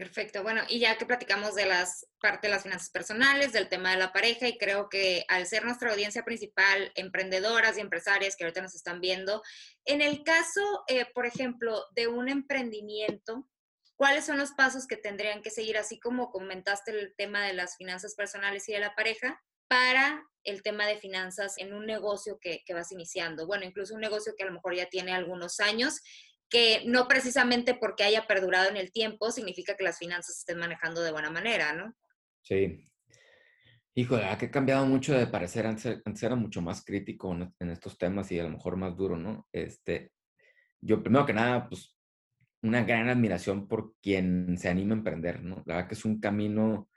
Perfecto. 0.01 0.43
Bueno, 0.43 0.63
y 0.67 0.79
ya 0.79 0.97
que 0.97 1.05
platicamos 1.05 1.55
de 1.55 1.67
las 1.67 2.07
parte 2.23 2.47
de 2.47 2.55
las 2.55 2.63
finanzas 2.63 2.89
personales, 2.89 3.53
del 3.53 3.69
tema 3.69 3.91
de 3.91 3.99
la 3.99 4.15
pareja, 4.15 4.49
y 4.49 4.57
creo 4.57 4.89
que 4.89 5.27
al 5.29 5.47
ser 5.47 5.63
nuestra 5.65 5.91
audiencia 5.91 6.25
principal, 6.25 6.91
emprendedoras 6.95 7.77
y 7.77 7.83
empresarias 7.83 8.35
que 8.35 8.45
ahorita 8.45 8.63
nos 8.63 8.75
están 8.75 9.03
viendo, 9.03 9.43
en 9.85 10.01
el 10.01 10.23
caso, 10.23 10.85
eh, 10.89 11.05
por 11.13 11.27
ejemplo, 11.27 11.85
de 11.95 12.09
un 12.09 12.31
emprendimiento, 12.31 13.47
¿cuáles 13.95 14.25
son 14.25 14.39
los 14.39 14.53
pasos 14.53 14.87
que 14.87 14.97
tendrían 14.97 15.43
que 15.43 15.51
seguir? 15.51 15.77
Así 15.77 16.01
como 16.01 16.31
comentaste 16.31 16.93
el 16.93 17.15
tema 17.15 17.45
de 17.45 17.53
las 17.53 17.77
finanzas 17.77 18.15
personales 18.15 18.67
y 18.71 18.73
de 18.73 18.81
la 18.81 18.95
pareja, 18.95 19.43
para 19.71 20.27
el 20.43 20.63
tema 20.65 20.85
de 20.85 20.97
finanzas 20.97 21.57
en 21.59 21.73
un 21.73 21.87
negocio 21.87 22.41
que, 22.41 22.65
vas 22.75 22.91
iniciando. 22.91 23.47
Bueno, 23.47 23.65
incluso 23.65 23.95
un 23.95 24.01
negocio 24.01 24.35
que 24.37 24.43
a 24.43 24.47
lo 24.47 24.53
mejor 24.53 24.75
ya 24.75 24.87
tiene 24.87 25.13
algunos 25.13 25.61
años, 25.61 26.01
que 26.49 26.83
no 26.87 27.07
precisamente 27.07 27.75
porque 27.75 28.03
haya 28.03 28.27
perdurado 28.27 28.69
en 28.69 28.77
el 28.77 28.91
tiempo 28.91 29.31
significa 29.31 29.77
que 29.77 29.85
las 29.85 29.99
finanzas 29.99 30.39
estén 30.39 30.59
manejando 30.59 31.03
de 31.03 31.13
buena 31.13 31.31
manera, 31.31 31.73
¿no? 31.73 31.95
Sí. 32.43 32.85
Híjole, 33.95 34.25
ha 34.25 34.39
cambiado 34.51 34.85
mucho 34.87 35.17
de 35.17 35.29
parecer. 35.29 35.67
Antes, 35.67 36.01
era 36.21 36.35
mucho 36.35 36.61
más 36.63 36.85
crítico 36.85 37.33
en, 37.33 37.71
estos 37.71 37.97
temas 37.97 38.33
y 38.33 38.41
a 38.41 38.45
lo 38.45 38.51
mejor 38.51 38.77
más 38.77 38.97
duro, 38.97 39.17
¿no? 39.17 39.47
Este, 39.53 40.11
yo, 40.81 41.01
primero 41.01 41.27
que 41.27 41.33
nada, 41.33 41.69
pues, 41.69 41.97
una 42.63 42.83
gran 42.83 43.09
admiración 43.09 43.69
por 43.69 43.95
quien 44.03 44.59
se 44.59 44.69
anima 44.69 44.95
a 44.95 44.99
emprender, 44.99 45.45
¿no? 45.45 45.63
La 45.65 45.77
verdad 45.77 45.89
que 45.89 45.95
es 45.95 46.05
un 46.05 46.19
camino 46.19 46.89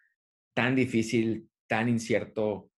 tan 0.55 0.75
difícil, 0.75 1.51
tan 1.67 1.89
incierto, 1.89 2.69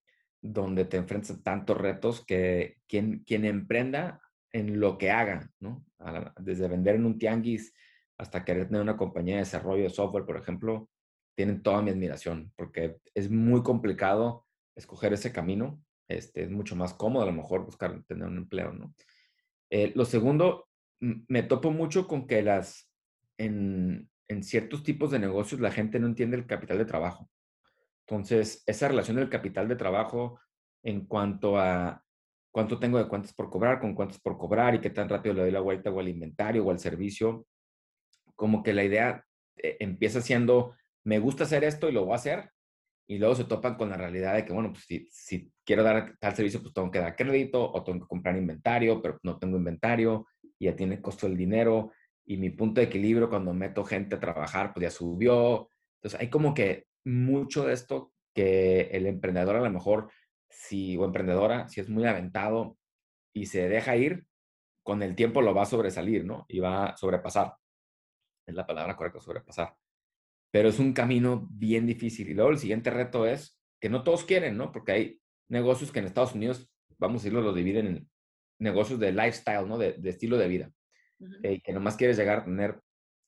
donde 0.42 0.86
te 0.86 0.98
enfrentas 0.98 1.32
a 1.32 1.42
tantos 1.42 1.78
retos 1.78 2.24
que 2.26 2.78
quien, 2.88 3.24
quien 3.26 3.46
emprenda 3.46 4.22
en 4.52 4.80
lo 4.80 4.98
que 4.98 5.12
haga, 5.12 5.50
¿no? 5.60 5.86
Desde 6.40 6.68
vender 6.68 6.96
en 6.96 7.06
un 7.06 7.18
tianguis 7.18 7.74
hasta 8.18 8.46
querer 8.46 8.68
tener 8.68 8.82
una 8.82 8.96
compañía 8.96 9.36
de 9.36 9.42
desarrollo 9.42 9.84
de 9.84 9.90
software, 9.90 10.26
por 10.26 10.38
ejemplo, 10.38 10.90
tienen 11.36 11.62
toda 11.62 11.82
mi 11.82 11.92
admiración, 11.92 12.54
porque 12.56 12.98
es 13.14 13.30
muy 13.30 13.64
complicado 13.64 14.46
escoger 14.76 15.14
ese 15.14 15.32
camino. 15.32 15.82
Este, 16.08 16.44
es 16.44 16.52
mucho 16.52 16.76
más 16.76 16.94
cómodo 16.94 17.24
a 17.24 17.26
lo 17.26 17.34
mejor 17.34 17.66
buscar 17.66 18.04
tener 18.04 18.28
un 18.28 18.38
empleo, 18.38 18.72
¿no? 18.72 18.94
Eh, 19.72 19.92
lo 19.96 20.06
segundo, 20.06 20.70
me 21.00 21.44
topo 21.44 21.72
mucho 21.72 22.08
con 22.08 22.28
que 22.28 22.44
las, 22.44 22.90
en, 23.38 24.10
en 24.28 24.44
ciertos 24.44 24.84
tipos 24.84 25.12
de 25.12 25.20
negocios 25.20 25.60
la 25.60 25.72
gente 25.72 26.00
no 26.00 26.08
entiende 26.08 26.38
el 26.38 26.46
capital 26.46 26.78
de 26.78 26.86
trabajo. 26.86 27.30
Entonces, 28.08 28.64
esa 28.68 28.88
relación 28.88 29.18
del 29.18 29.30
capital 29.30 29.68
de 29.68 29.76
trabajo 29.76 30.40
en 30.84 31.06
cuanto 31.06 31.58
a 31.58 32.04
cuánto 32.52 32.80
tengo 32.80 32.98
de 32.98 33.08
cuentas 33.08 33.34
por 33.34 33.50
cobrar, 33.50 33.80
con 33.80 33.96
cuántos 33.96 34.20
por 34.20 34.38
cobrar 34.38 34.76
y 34.76 34.80
qué 34.80 34.90
tan 34.90 35.10
rápido 35.10 35.34
le 35.36 35.42
doy 35.42 35.52
la 35.52 35.60
vuelta 35.60 35.90
o 35.90 36.00
al 36.00 36.08
inventario 36.08 36.64
o 36.64 36.72
al 36.72 36.80
servicio, 36.80 37.48
como 38.36 38.64
que 38.64 38.74
la 38.74 38.84
idea 38.84 39.26
eh, 39.58 39.78
empieza 39.80 40.22
siendo, 40.22 40.76
me 41.04 41.20
gusta 41.20 41.44
hacer 41.44 41.64
esto 41.64 41.90
y 41.90 41.92
lo 41.92 42.06
voy 42.06 42.14
a 42.14 42.16
hacer, 42.16 42.52
y 43.08 43.18
luego 43.18 43.36
se 43.36 43.46
topan 43.46 43.76
con 43.76 43.90
la 43.90 43.98
realidad 43.98 44.36
de 44.36 44.46
que, 44.46 44.54
bueno, 44.54 44.72
pues 44.72 44.86
si, 44.86 45.08
si 45.12 45.52
quiero 45.64 45.84
dar 45.84 46.16
tal 46.20 46.36
servicio, 46.36 46.62
pues 46.62 46.74
tengo 46.74 46.90
que 46.90 47.00
dar 47.00 47.16
crédito 47.16 47.72
o 47.72 47.84
tengo 47.84 48.00
que 48.00 48.08
comprar 48.08 48.36
inventario, 48.36 49.02
pero 49.02 49.20
no 49.24 49.38
tengo 49.38 49.58
inventario 49.58 50.28
y 50.58 50.66
ya 50.66 50.76
tiene 50.76 51.02
costo 51.02 51.28
el 51.28 51.38
dinero 51.38 51.92
y 52.26 52.38
mi 52.38 52.50
punto 52.50 52.82
de 52.82 52.88
equilibrio 52.88 53.30
cuando 53.30 53.54
meto 53.54 53.84
gente 53.84 54.16
a 54.16 54.20
trabajar, 54.20 54.74
pues 54.74 54.84
ya 54.84 54.92
subió. 54.92 55.70
Entonces 55.98 56.20
hay 56.20 56.30
como 56.30 56.54
que 56.54 56.86
mucho 57.06 57.66
de 57.66 57.74
esto 57.74 58.12
que 58.34 58.82
el 58.92 59.06
emprendedor 59.06 59.56
a 59.56 59.62
lo 59.62 59.72
mejor, 59.72 60.12
si, 60.50 60.98
o 60.98 61.06
emprendedora, 61.06 61.68
si 61.70 61.80
es 61.80 61.90
muy 61.90 62.06
aventado 62.06 62.78
y 63.34 63.46
se 63.46 63.70
deja 63.70 63.96
ir, 63.96 64.26
con 64.84 65.02
el 65.02 65.16
tiempo 65.16 65.42
lo 65.42 65.54
va 65.54 65.64
a 65.64 65.68
sobresalir, 65.68 66.26
¿no? 66.26 66.46
Y 66.48 66.60
va 66.60 66.88
a 66.88 66.98
sobrepasar. 66.98 67.56
Es 68.46 68.54
la 68.54 68.68
palabra 68.68 68.96
correcta, 68.96 69.20
sobrepasar. 69.20 69.76
Pero 70.52 70.70
es 70.70 70.80
un 70.80 70.94
camino 70.94 71.48
bien 71.50 71.88
difícil. 71.88 72.30
Y 72.30 72.34
luego 72.34 72.52
el 72.52 72.60
siguiente 72.60 72.92
reto 72.92 73.26
es 73.26 73.60
que 73.82 73.90
no 73.90 74.04
todos 74.04 74.24
quieren, 74.26 74.58
¿no? 74.58 74.72
Porque 74.72 74.92
hay 74.92 75.22
negocios 75.50 75.92
que 75.92 76.00
en 76.00 76.06
Estados 76.06 76.36
Unidos, 76.36 76.70
vamos 76.98 77.22
a 77.22 77.24
decirlo, 77.24 77.42
los 77.42 77.56
dividen 77.56 77.88
en 77.88 78.10
negocios 78.60 79.00
de 79.00 79.12
lifestyle, 79.12 79.68
¿no? 79.68 79.78
De, 79.78 79.98
estilo 80.04 80.38
de 80.38 80.48
vida. 80.48 80.72
Eh, 81.44 81.62
que 81.62 81.74
nomás 81.74 81.96
quieres 81.96 82.18
llegar 82.18 82.40
a 82.40 82.46
tener 82.46 82.80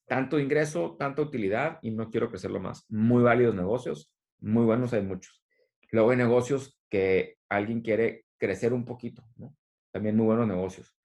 tanto 0.08 0.38
ingreso, 0.38 0.96
tanta 0.98 1.22
utilidad 1.22 1.78
y 1.82 1.90
no 1.90 2.10
quiero 2.10 2.28
crecerlo 2.28 2.60
más. 2.60 2.84
Muy 2.88 3.22
válidos 3.22 3.54
negocios, 3.54 4.12
muy 4.40 4.64
buenos, 4.64 4.92
hay 4.92 5.02
muchos. 5.02 5.44
Luego 5.90 6.10
hay 6.10 6.16
negocios 6.16 6.78
que 6.88 7.36
alguien 7.48 7.82
quiere 7.82 8.24
crecer 8.38 8.72
un 8.72 8.84
poquito, 8.84 9.24
¿no? 9.36 9.54
También 9.90 10.16
muy 10.16 10.26
buenos 10.26 10.48
negocios. 10.48 10.96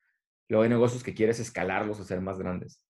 Luego 0.47 0.63
hay 0.63 0.69
negocios 0.69 1.03
que 1.03 1.13
quieres 1.13 1.39
escalarlos, 1.39 1.99
hacer 1.99 2.21
más 2.21 2.37
grandes. 2.37 2.85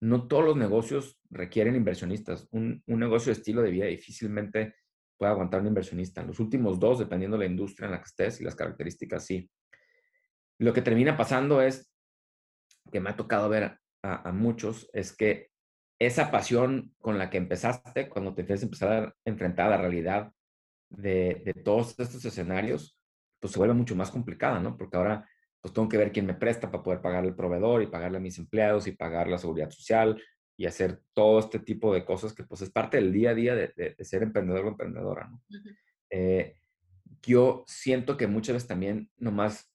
No 0.00 0.26
todos 0.26 0.44
los 0.44 0.56
negocios 0.56 1.20
requieren 1.30 1.76
inversionistas. 1.76 2.48
Un, 2.50 2.82
un 2.86 2.98
negocio 2.98 3.32
de 3.32 3.38
estilo 3.38 3.62
de 3.62 3.70
vida 3.70 3.86
difícilmente 3.86 4.74
puede 5.16 5.32
aguantar 5.32 5.60
un 5.60 5.68
inversionista. 5.68 6.24
Los 6.24 6.40
últimos 6.40 6.80
dos, 6.80 6.98
dependiendo 6.98 7.36
de 7.36 7.44
la 7.44 7.50
industria 7.50 7.86
en 7.86 7.92
la 7.92 7.98
que 7.98 8.06
estés 8.06 8.40
y 8.40 8.44
las 8.44 8.56
características, 8.56 9.24
sí. 9.24 9.48
Lo 10.58 10.72
que 10.72 10.82
termina 10.82 11.16
pasando 11.16 11.62
es, 11.62 11.92
que 12.90 13.00
me 13.00 13.10
ha 13.10 13.16
tocado 13.16 13.48
ver 13.48 13.78
a, 14.02 14.28
a 14.28 14.32
muchos, 14.32 14.90
es 14.92 15.16
que 15.16 15.51
esa 16.06 16.30
pasión 16.30 16.94
con 17.00 17.18
la 17.18 17.30
que 17.30 17.38
empezaste, 17.38 18.08
cuando 18.08 18.34
te 18.34 18.44
tienes 18.44 18.62
empezar 18.62 18.92
a 18.92 19.14
enfrentar 19.24 19.66
a 19.66 19.70
la 19.70 19.76
realidad 19.78 20.32
de, 20.88 21.42
de, 21.44 21.54
todos 21.54 21.98
estos 21.98 22.24
escenarios, 22.24 22.98
pues 23.40 23.52
se 23.52 23.58
vuelve 23.58 23.74
mucho 23.74 23.96
más 23.96 24.10
complicada, 24.10 24.60
¿no? 24.60 24.76
Porque 24.76 24.96
ahora 24.96 25.28
pues 25.60 25.72
tengo 25.72 25.88
que 25.88 25.96
ver 25.96 26.12
quién 26.12 26.26
me 26.26 26.34
presta 26.34 26.70
para 26.70 26.82
poder 26.82 27.00
pagar 27.00 27.24
el 27.24 27.36
proveedor 27.36 27.82
y 27.82 27.86
pagarle 27.86 28.18
a 28.18 28.20
mis 28.20 28.38
empleados 28.38 28.86
y 28.86 28.92
pagar 28.92 29.28
la 29.28 29.38
seguridad 29.38 29.70
social 29.70 30.20
y 30.56 30.66
hacer 30.66 31.00
todo 31.14 31.38
este 31.38 31.60
tipo 31.60 31.94
de 31.94 32.04
cosas 32.04 32.34
que 32.34 32.42
pues 32.42 32.62
es 32.62 32.70
parte 32.70 32.96
del 32.96 33.12
día 33.12 33.30
a 33.30 33.34
día 33.34 33.54
de, 33.54 33.72
de, 33.96 34.04
ser 34.04 34.22
emprendedor 34.22 34.64
o 34.66 34.68
emprendedora, 34.68 35.28
¿no? 35.28 35.40
eh, 36.10 36.56
yo 37.22 37.64
siento 37.68 38.16
que 38.16 38.26
muchas 38.26 38.54
veces 38.54 38.68
también 38.68 39.08
nomás 39.16 39.70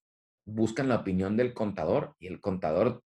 buscan 0.46 0.90
la 0.90 0.98
opinión 0.98 1.38
del 1.38 1.54
contador 1.54 2.16
y 2.20 2.28
el 2.28 2.42
contador 2.42 3.04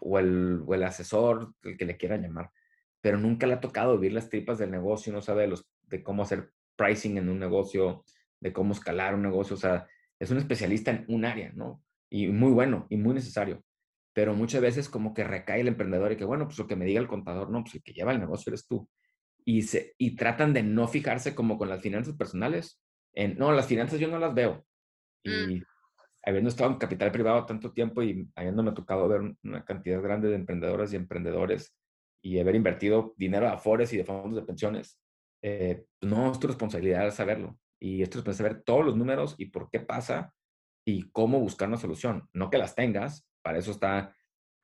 o 0.00 0.18
el, 0.18 0.62
o 0.66 0.74
el 0.74 0.82
asesor, 0.82 1.54
el 1.62 1.76
que 1.76 1.84
le 1.84 1.96
quieran 1.96 2.22
llamar, 2.22 2.50
pero 3.00 3.18
nunca 3.18 3.46
le 3.46 3.54
ha 3.54 3.60
tocado 3.60 3.98
vivir 3.98 4.12
las 4.12 4.28
tripas 4.28 4.58
del 4.58 4.70
negocio, 4.70 5.12
no 5.12 5.22
sabe 5.22 5.42
de, 5.42 5.48
los, 5.48 5.68
de 5.88 6.02
cómo 6.02 6.22
hacer 6.22 6.52
pricing 6.76 7.18
en 7.18 7.28
un 7.28 7.38
negocio, 7.38 8.04
de 8.40 8.52
cómo 8.52 8.72
escalar 8.72 9.14
un 9.14 9.22
negocio, 9.22 9.54
o 9.54 9.58
sea, 9.58 9.86
es 10.18 10.30
un 10.30 10.38
especialista 10.38 10.90
en 10.90 11.04
un 11.08 11.24
área, 11.24 11.52
¿no? 11.54 11.82
Y 12.10 12.28
muy 12.28 12.52
bueno 12.52 12.86
y 12.90 12.96
muy 12.96 13.14
necesario. 13.14 13.64
Pero 14.12 14.34
muchas 14.34 14.60
veces 14.60 14.88
como 14.88 15.14
que 15.14 15.24
recae 15.24 15.60
el 15.60 15.68
emprendedor 15.68 16.12
y 16.12 16.16
que, 16.16 16.24
bueno, 16.24 16.46
pues 16.46 16.58
lo 16.58 16.66
que 16.66 16.76
me 16.76 16.84
diga 16.84 17.00
el 17.00 17.08
contador, 17.08 17.50
no, 17.50 17.62
pues 17.62 17.74
el 17.74 17.82
que 17.82 17.92
lleva 17.92 18.12
el 18.12 18.20
negocio 18.20 18.50
eres 18.50 18.66
tú. 18.66 18.88
Y, 19.44 19.62
se, 19.62 19.94
y 19.96 20.16
tratan 20.16 20.52
de 20.52 20.62
no 20.62 20.88
fijarse 20.88 21.34
como 21.34 21.56
con 21.56 21.68
las 21.68 21.80
finanzas 21.80 22.16
personales. 22.16 22.80
En, 23.14 23.38
no, 23.38 23.52
las 23.52 23.66
finanzas 23.66 23.98
yo 23.98 24.08
no 24.08 24.18
las 24.18 24.34
veo. 24.34 24.66
Mm. 25.24 25.50
Y 25.50 25.62
habiendo 26.22 26.50
estado 26.50 26.70
en 26.70 26.78
capital 26.78 27.12
privado 27.12 27.46
tanto 27.46 27.72
tiempo 27.72 28.02
y 28.02 28.28
habiéndome 28.34 28.72
tocado 28.72 29.08
ver 29.08 29.34
una 29.42 29.64
cantidad 29.64 30.02
grande 30.02 30.28
de 30.28 30.36
emprendedoras 30.36 30.92
y 30.92 30.96
emprendedores 30.96 31.74
y 32.22 32.38
haber 32.38 32.54
invertido 32.54 33.14
dinero 33.16 33.46
de 33.46 33.52
afores 33.52 33.92
y 33.92 33.96
de 33.96 34.04
fondos 34.04 34.36
de 34.40 34.46
pensiones, 34.46 35.00
eh, 35.42 35.84
no 36.02 36.30
es 36.30 36.38
tu 36.38 36.46
responsabilidad 36.46 37.10
saberlo. 37.10 37.58
Y 37.80 38.02
esto 38.02 38.22
es 38.24 38.36
saber 38.36 38.62
todos 38.62 38.84
los 38.84 38.96
números 38.96 39.34
y 39.38 39.46
por 39.46 39.70
qué 39.70 39.80
pasa 39.80 40.34
y 40.86 41.10
cómo 41.10 41.40
buscar 41.40 41.68
una 41.68 41.78
solución. 41.78 42.28
No 42.34 42.50
que 42.50 42.58
las 42.58 42.74
tengas, 42.74 43.26
para 43.42 43.58
eso 43.58 43.70
está 43.70 44.14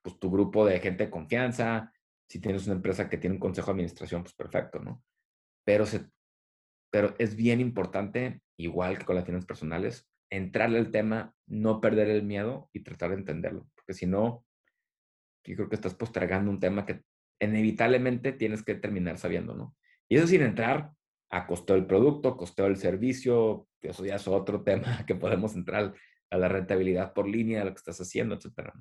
pues, 0.02 0.18
tu 0.18 0.30
grupo 0.30 0.66
de 0.66 0.80
gente 0.80 1.04
de 1.04 1.10
confianza. 1.10 1.92
Si 2.28 2.40
tienes 2.40 2.66
una 2.66 2.76
empresa 2.76 3.08
que 3.08 3.16
tiene 3.16 3.36
un 3.36 3.40
consejo 3.40 3.68
de 3.68 3.72
administración, 3.72 4.22
pues 4.22 4.34
perfecto, 4.34 4.80
¿no? 4.80 5.02
Pero, 5.64 5.86
se, 5.86 6.06
pero 6.90 7.14
es 7.18 7.36
bien 7.36 7.60
importante, 7.60 8.42
igual 8.58 8.98
que 8.98 9.04
con 9.06 9.16
las 9.16 9.24
finanzas 9.24 9.46
personales, 9.46 10.06
entrarle 10.30 10.78
al 10.78 10.90
tema, 10.90 11.34
no 11.46 11.80
perder 11.80 12.10
el 12.10 12.22
miedo 12.22 12.70
y 12.72 12.80
tratar 12.80 13.10
de 13.10 13.16
entenderlo. 13.16 13.68
Porque 13.74 13.94
si 13.94 14.06
no, 14.06 14.44
yo 15.44 15.56
creo 15.56 15.68
que 15.68 15.76
estás 15.76 15.94
postergando 15.94 16.50
un 16.50 16.60
tema 16.60 16.84
que 16.84 17.02
inevitablemente 17.40 18.32
tienes 18.32 18.62
que 18.62 18.74
terminar 18.74 19.18
sabiendo, 19.18 19.54
¿no? 19.54 19.76
Y 20.08 20.16
eso 20.16 20.26
sin 20.26 20.42
entrar 20.42 20.92
a 21.30 21.46
costeo 21.46 21.76
del 21.76 21.86
producto, 21.86 22.36
costeo 22.36 22.66
del 22.66 22.76
servicio, 22.76 23.68
eso 23.80 24.04
ya 24.04 24.16
es 24.16 24.28
otro 24.28 24.62
tema 24.64 25.04
que 25.06 25.14
podemos 25.14 25.54
entrar 25.54 25.94
a 26.30 26.38
la 26.38 26.48
rentabilidad 26.48 27.12
por 27.12 27.28
línea 27.28 27.60
de 27.60 27.66
lo 27.66 27.70
que 27.72 27.78
estás 27.78 28.00
haciendo, 28.00 28.34
etcétera. 28.34 28.74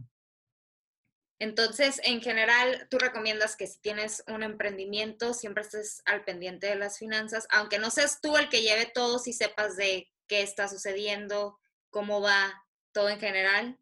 Entonces, 1.38 2.00
en 2.06 2.22
general, 2.22 2.88
tú 2.90 2.98
recomiendas 2.98 3.58
que 3.58 3.68
si 3.68 3.82
tienes 3.82 4.24
un 4.28 4.42
emprendimiento, 4.42 5.34
siempre 5.34 5.64
estés 5.64 6.02
al 6.06 6.24
pendiente 6.24 6.68
de 6.68 6.76
las 6.76 6.98
finanzas, 6.98 7.46
aunque 7.52 7.78
no 7.78 7.92
seas 7.92 8.22
tú 8.22 8.38
el 8.38 8.48
que 8.48 8.62
lleve 8.62 8.90
todo, 8.94 9.20
si 9.20 9.34
sepas 9.34 9.76
de 9.76 10.08
qué 10.28 10.42
está 10.42 10.68
sucediendo, 10.68 11.60
cómo 11.90 12.22
va 12.22 12.66
todo 12.92 13.10
en 13.10 13.20
general. 13.20 13.80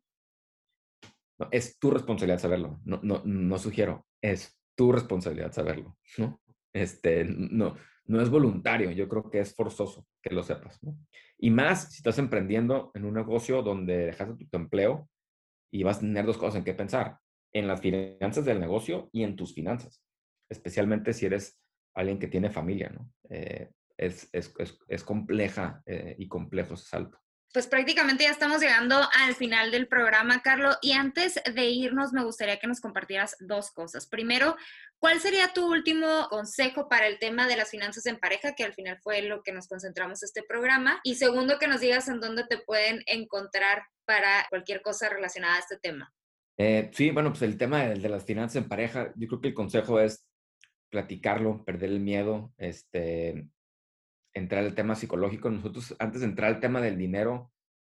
es 1.51 1.77
tu 1.77 1.91
responsabilidad 1.91 2.39
saberlo, 2.39 2.79
no, 2.85 2.99
no, 3.03 3.21
no 3.25 3.57
sugiero, 3.57 4.05
es 4.21 4.57
tu 4.75 4.91
responsabilidad 4.91 5.51
saberlo, 5.51 5.97
¿no? 6.17 6.41
Este, 6.73 7.25
no, 7.25 7.75
no 8.05 8.21
es 8.21 8.29
voluntario, 8.29 8.91
yo 8.91 9.07
creo 9.07 9.29
que 9.29 9.39
es 9.39 9.55
forzoso 9.55 10.07
que 10.21 10.33
lo 10.33 10.43
sepas, 10.43 10.81
¿no? 10.83 10.97
Y 11.37 11.51
más 11.51 11.91
si 11.91 11.97
estás 11.97 12.17
emprendiendo 12.17 12.91
en 12.93 13.05
un 13.05 13.13
negocio 13.13 13.61
donde 13.61 14.05
dejaste 14.07 14.45
tu 14.45 14.57
empleo 14.57 15.09
y 15.71 15.83
vas 15.83 15.97
a 15.97 16.01
tener 16.01 16.25
dos 16.25 16.37
cosas 16.37 16.55
en 16.55 16.63
qué 16.63 16.73
pensar, 16.73 17.17
en 17.51 17.67
las 17.67 17.81
finanzas 17.81 18.45
del 18.45 18.59
negocio 18.59 19.09
y 19.11 19.23
en 19.23 19.35
tus 19.35 19.53
finanzas, 19.53 20.01
especialmente 20.49 21.13
si 21.13 21.25
eres 21.25 21.59
alguien 21.93 22.19
que 22.19 22.27
tiene 22.27 22.49
familia, 22.49 22.89
¿no? 22.89 23.11
Eh, 23.29 23.69
es, 24.05 24.29
es, 24.31 24.53
es, 24.87 25.03
compleja 25.03 25.81
eh, 25.85 26.15
y 26.17 26.27
complejo 26.27 26.73
ese 26.73 26.85
salto. 26.85 27.19
Pues 27.53 27.67
prácticamente 27.67 28.23
ya 28.23 28.31
estamos 28.31 28.61
llegando 28.61 28.99
al 29.25 29.35
final 29.35 29.69
del 29.69 29.87
programa, 29.87 30.41
Carlos. 30.41 30.75
Y 30.81 30.93
antes 30.93 31.39
de 31.53 31.65
irnos, 31.65 32.11
me 32.11 32.23
gustaría 32.23 32.57
que 32.57 32.65
nos 32.65 32.81
compartieras 32.81 33.35
dos 33.39 33.69
cosas. 33.69 34.07
Primero, 34.07 34.55
¿cuál 34.97 35.19
sería 35.19 35.53
tu 35.53 35.71
último 35.71 36.27
consejo 36.31 36.89
para 36.89 37.05
el 37.05 37.19
tema 37.19 37.47
de 37.47 37.55
las 37.55 37.69
finanzas 37.69 38.07
en 38.07 38.17
pareja, 38.17 38.55
que 38.55 38.63
al 38.63 38.73
final 38.73 38.97
fue 39.03 39.21
lo 39.21 39.43
que 39.43 39.51
nos 39.51 39.67
concentramos 39.67 40.23
este 40.23 40.41
programa? 40.41 40.99
Y 41.03 41.13
segundo, 41.13 41.59
que 41.59 41.67
nos 41.67 41.79
digas 41.79 42.07
en 42.07 42.19
dónde 42.19 42.43
te 42.49 42.57
pueden 42.57 43.03
encontrar 43.05 43.83
para 44.05 44.47
cualquier 44.49 44.81
cosa 44.81 45.09
relacionada 45.09 45.57
a 45.57 45.59
este 45.59 45.77
tema. 45.77 46.11
Eh, 46.57 46.89
sí, 46.91 47.11
bueno, 47.11 47.29
pues 47.29 47.43
el 47.43 47.57
tema 47.59 47.83
de, 47.83 47.99
de, 47.99 48.09
las 48.09 48.25
finanzas 48.25 48.55
en 48.55 48.67
pareja, 48.67 49.13
yo 49.15 49.27
creo 49.27 49.41
que 49.41 49.47
el 49.49 49.53
consejo 49.53 49.99
es 49.99 50.25
platicarlo, 50.89 51.63
perder 51.65 51.89
el 51.89 51.99
miedo, 51.99 52.51
este, 52.57 53.47
entrar 54.33 54.63
al 54.63 54.75
tema 54.75 54.95
psicológico, 54.95 55.49
nosotros 55.49 55.95
antes 55.99 56.21
de 56.21 56.27
entrar 56.27 56.53
al 56.53 56.59
tema 56.59 56.81
del 56.81 56.97
dinero, 56.97 57.51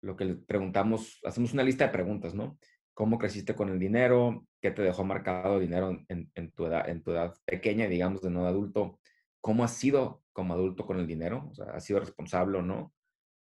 lo 0.03 0.16
que 0.16 0.25
le 0.25 0.35
preguntamos, 0.35 1.20
hacemos 1.25 1.53
una 1.53 1.62
lista 1.62 1.87
de 1.87 1.92
preguntas, 1.92 2.35
¿no? 2.35 2.59
¿Cómo 2.92 3.18
creciste 3.18 3.55
con 3.55 3.70
el 3.70 3.79
dinero? 3.79 4.47
¿Qué 4.61 4.70
te 4.70 4.83
dejó 4.83 5.05
marcado 5.05 5.59
dinero 5.59 5.90
en, 6.09 6.31
en, 6.35 6.53
tu, 6.53 6.66
edad, 6.66 6.88
en 6.88 7.03
tu 7.03 7.11
edad 7.11 7.35
pequeña, 7.44 7.88
digamos, 7.88 8.23
de 8.23 8.31
no 8.31 8.47
adulto? 8.47 9.01
¿Cómo 9.40 9.64
has 9.64 9.73
sido 9.73 10.23
como 10.33 10.55
adulto 10.55 10.87
con 10.87 10.99
el 11.01 11.07
dinero? 11.07 11.49
O 11.51 11.55
sea, 11.55 11.66
¿has 11.73 11.85
sido 11.85 12.01
responsable 12.01 12.59
o 12.59 12.62
no? 12.62 12.92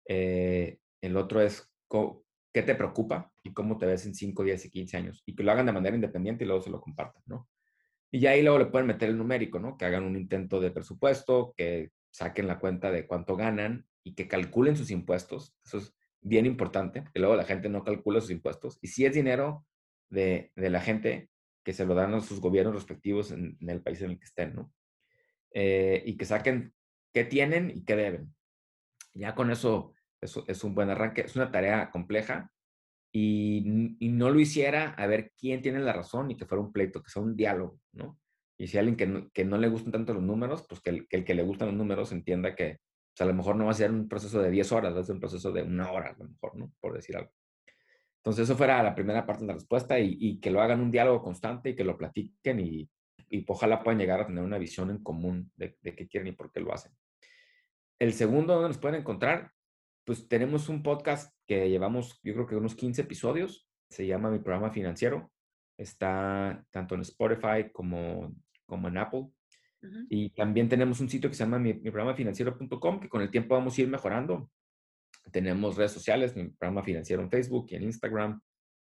Eh, 0.06 0.78
el 1.00 1.16
otro 1.16 1.40
es, 1.40 1.70
¿qué 2.52 2.62
te 2.62 2.74
preocupa? 2.74 3.32
Y 3.42 3.52
cómo 3.52 3.76
te 3.76 3.86
ves 3.86 4.06
en 4.06 4.14
5, 4.14 4.42
10 4.44 4.64
y 4.64 4.70
15 4.70 4.96
años. 4.96 5.22
Y 5.26 5.34
que 5.34 5.42
lo 5.42 5.52
hagan 5.52 5.66
de 5.66 5.72
manera 5.72 5.94
independiente 5.94 6.44
y 6.44 6.46
luego 6.46 6.62
se 6.62 6.70
lo 6.70 6.80
compartan, 6.80 7.22
¿no? 7.26 7.48
Y 8.10 8.26
ahí 8.26 8.42
luego 8.42 8.58
le 8.58 8.66
pueden 8.66 8.86
meter 8.86 9.08
el 9.08 9.18
numérico, 9.18 9.58
¿no? 9.58 9.76
Que 9.76 9.84
hagan 9.84 10.04
un 10.04 10.16
intento 10.16 10.60
de 10.60 10.70
presupuesto, 10.70 11.52
que 11.56 11.90
saquen 12.14 12.46
la 12.46 12.60
cuenta 12.60 12.92
de 12.92 13.08
cuánto 13.08 13.34
ganan 13.34 13.86
y 14.04 14.14
que 14.14 14.28
calculen 14.28 14.76
sus 14.76 14.92
impuestos. 14.92 15.56
Eso 15.64 15.78
es 15.78 15.96
bien 16.20 16.46
importante, 16.46 17.02
que 17.12 17.18
luego 17.18 17.34
la 17.34 17.44
gente 17.44 17.68
no 17.68 17.82
calcula 17.82 18.20
sus 18.20 18.30
impuestos. 18.30 18.78
Y 18.80 18.88
si 18.88 19.04
es 19.04 19.14
dinero 19.14 19.66
de, 20.10 20.52
de 20.54 20.70
la 20.70 20.80
gente, 20.80 21.28
que 21.64 21.72
se 21.72 21.84
lo 21.84 21.96
dan 21.96 22.14
a 22.14 22.20
sus 22.20 22.40
gobiernos 22.40 22.76
respectivos 22.76 23.32
en, 23.32 23.58
el 23.60 23.82
país 23.82 24.00
en 24.02 24.12
el 24.12 24.18
que 24.18 24.26
estén, 24.26 24.54
¿no? 24.54 24.72
Eh, 25.50 26.04
y 26.06 26.16
que 26.16 26.24
saquen 26.24 26.72
qué 27.12 27.24
tienen 27.24 27.72
y 27.74 27.84
qué 27.84 27.96
deben. 27.96 28.32
Ya 29.12 29.34
con 29.34 29.50
eso, 29.50 29.92
eso 30.20 30.44
es 30.46 30.62
un 30.62 30.74
buen 30.74 30.90
arranque. 30.90 31.22
Es 31.22 31.34
una 31.34 31.50
tarea 31.50 31.90
compleja 31.90 32.52
y, 33.12 33.96
y, 33.98 34.08
no 34.10 34.30
lo 34.30 34.38
hiciera 34.38 34.90
a 34.90 35.06
ver 35.08 35.32
quién 35.36 35.62
tiene 35.62 35.80
la 35.80 35.92
razón 35.92 36.30
y 36.30 36.36
que 36.36 36.46
fuera 36.46 36.62
un 36.62 36.72
pleito, 36.72 37.02
que 37.02 37.10
sea 37.10 37.22
un 37.22 37.34
diálogo, 37.34 37.80
¿no? 37.92 38.18
Y 38.56 38.68
si 38.68 38.78
alguien 38.78 38.96
que 38.96 39.06
no, 39.06 39.30
que 39.32 39.44
no 39.44 39.58
le 39.58 39.68
gustan 39.68 39.92
tanto 39.92 40.14
los 40.14 40.22
números, 40.22 40.64
pues 40.68 40.80
que 40.80 40.90
el, 40.90 41.24
que 41.24 41.34
le 41.34 41.42
gustan 41.42 41.68
los 41.68 41.76
números 41.76 42.12
entienda 42.12 42.54
que 42.54 42.78
pues, 43.14 43.20
a 43.20 43.24
lo 43.26 43.34
mejor 43.34 43.56
no 43.56 43.66
va 43.66 43.72
a 43.72 43.74
ser 43.74 43.90
un 43.90 44.08
proceso 44.08 44.40
de 44.40 44.50
10 44.50 44.72
horas, 44.72 44.94
va 44.94 45.00
a 45.00 45.04
ser 45.04 45.14
un 45.14 45.20
proceso 45.20 45.52
de 45.52 45.62
una 45.62 45.90
hora, 45.90 46.10
a 46.10 46.18
lo 46.18 46.28
mejor, 46.28 46.56
¿no? 46.56 46.72
Por 46.80 46.94
decir 46.94 47.16
algo. 47.16 47.30
Entonces, 48.18 48.44
eso 48.44 48.56
fuera 48.56 48.82
la 48.82 48.94
primera 48.94 49.26
parte 49.26 49.42
de 49.42 49.48
la 49.48 49.54
respuesta 49.54 49.98
y, 49.98 50.16
y 50.18 50.40
que 50.40 50.50
lo 50.50 50.62
hagan 50.62 50.80
un 50.80 50.90
diálogo 50.90 51.22
constante 51.22 51.70
y 51.70 51.74
que 51.74 51.84
lo 51.84 51.98
platiquen 51.98 52.60
y, 52.60 52.88
y 53.28 53.44
ojalá 53.48 53.82
puedan 53.82 53.98
llegar 53.98 54.20
a 54.20 54.26
tener 54.26 54.42
una 54.42 54.58
visión 54.58 54.90
en 54.90 55.02
común 55.02 55.50
de, 55.56 55.76
de 55.82 55.94
qué 55.94 56.08
quieren 56.08 56.28
y 56.28 56.32
por 56.32 56.50
qué 56.50 56.60
lo 56.60 56.72
hacen. 56.72 56.92
El 57.98 58.12
segundo, 58.12 58.54
donde 58.54 58.68
nos 58.68 58.78
pueden 58.78 59.00
encontrar? 59.00 59.52
Pues 60.04 60.28
tenemos 60.28 60.68
un 60.68 60.82
podcast 60.82 61.34
que 61.46 61.68
llevamos, 61.68 62.20
yo 62.22 62.34
creo 62.34 62.46
que 62.46 62.56
unos 62.56 62.74
15 62.74 63.02
episodios. 63.02 63.68
Se 63.90 64.06
llama 64.06 64.30
Mi 64.30 64.38
Programa 64.38 64.70
Financiero. 64.70 65.30
Está 65.76 66.64
tanto 66.70 66.94
en 66.94 67.02
Spotify 67.02 67.70
como, 67.72 68.34
como 68.66 68.88
en 68.88 68.98
Apple. 68.98 69.26
Y 70.08 70.30
también 70.30 70.68
tenemos 70.68 71.00
un 71.00 71.10
sitio 71.10 71.28
que 71.28 71.36
se 71.36 71.44
llama 71.44 71.58
mi, 71.58 71.74
mi 71.74 71.90
programa 71.90 72.14
financiero.com, 72.14 73.00
que 73.00 73.08
con 73.08 73.20
el 73.20 73.30
tiempo 73.30 73.54
vamos 73.54 73.76
a 73.76 73.82
ir 73.82 73.88
mejorando. 73.88 74.50
Tenemos 75.30 75.76
redes 75.76 75.92
sociales, 75.92 76.34
mi 76.34 76.48
programa 76.48 76.82
financiero 76.82 77.22
en 77.22 77.30
Facebook 77.30 77.66
y 77.68 77.76
en 77.76 77.82
Instagram. 77.82 78.40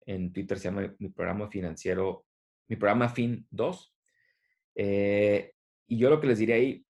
En 0.05 0.33
Twitter 0.33 0.57
se 0.57 0.65
llama 0.65 0.93
mi 0.99 1.09
programa 1.09 1.49
financiero, 1.49 2.25
mi 2.67 2.75
programa 2.75 3.09
Fin 3.09 3.47
2. 3.51 3.95
Eh, 4.75 5.53
y 5.87 5.97
yo 5.97 6.09
lo 6.09 6.19
que 6.19 6.27
les 6.27 6.39
diría 6.39 6.55
ahí, 6.55 6.85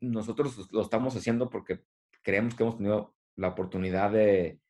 nosotros 0.00 0.70
lo 0.72 0.82
estamos 0.82 1.14
haciendo 1.16 1.50
porque 1.50 1.80
creemos 2.22 2.54
que 2.54 2.62
hemos 2.62 2.76
tenido 2.76 3.14
la 3.36 3.48
oportunidad 3.48 4.10
de, 4.10 4.60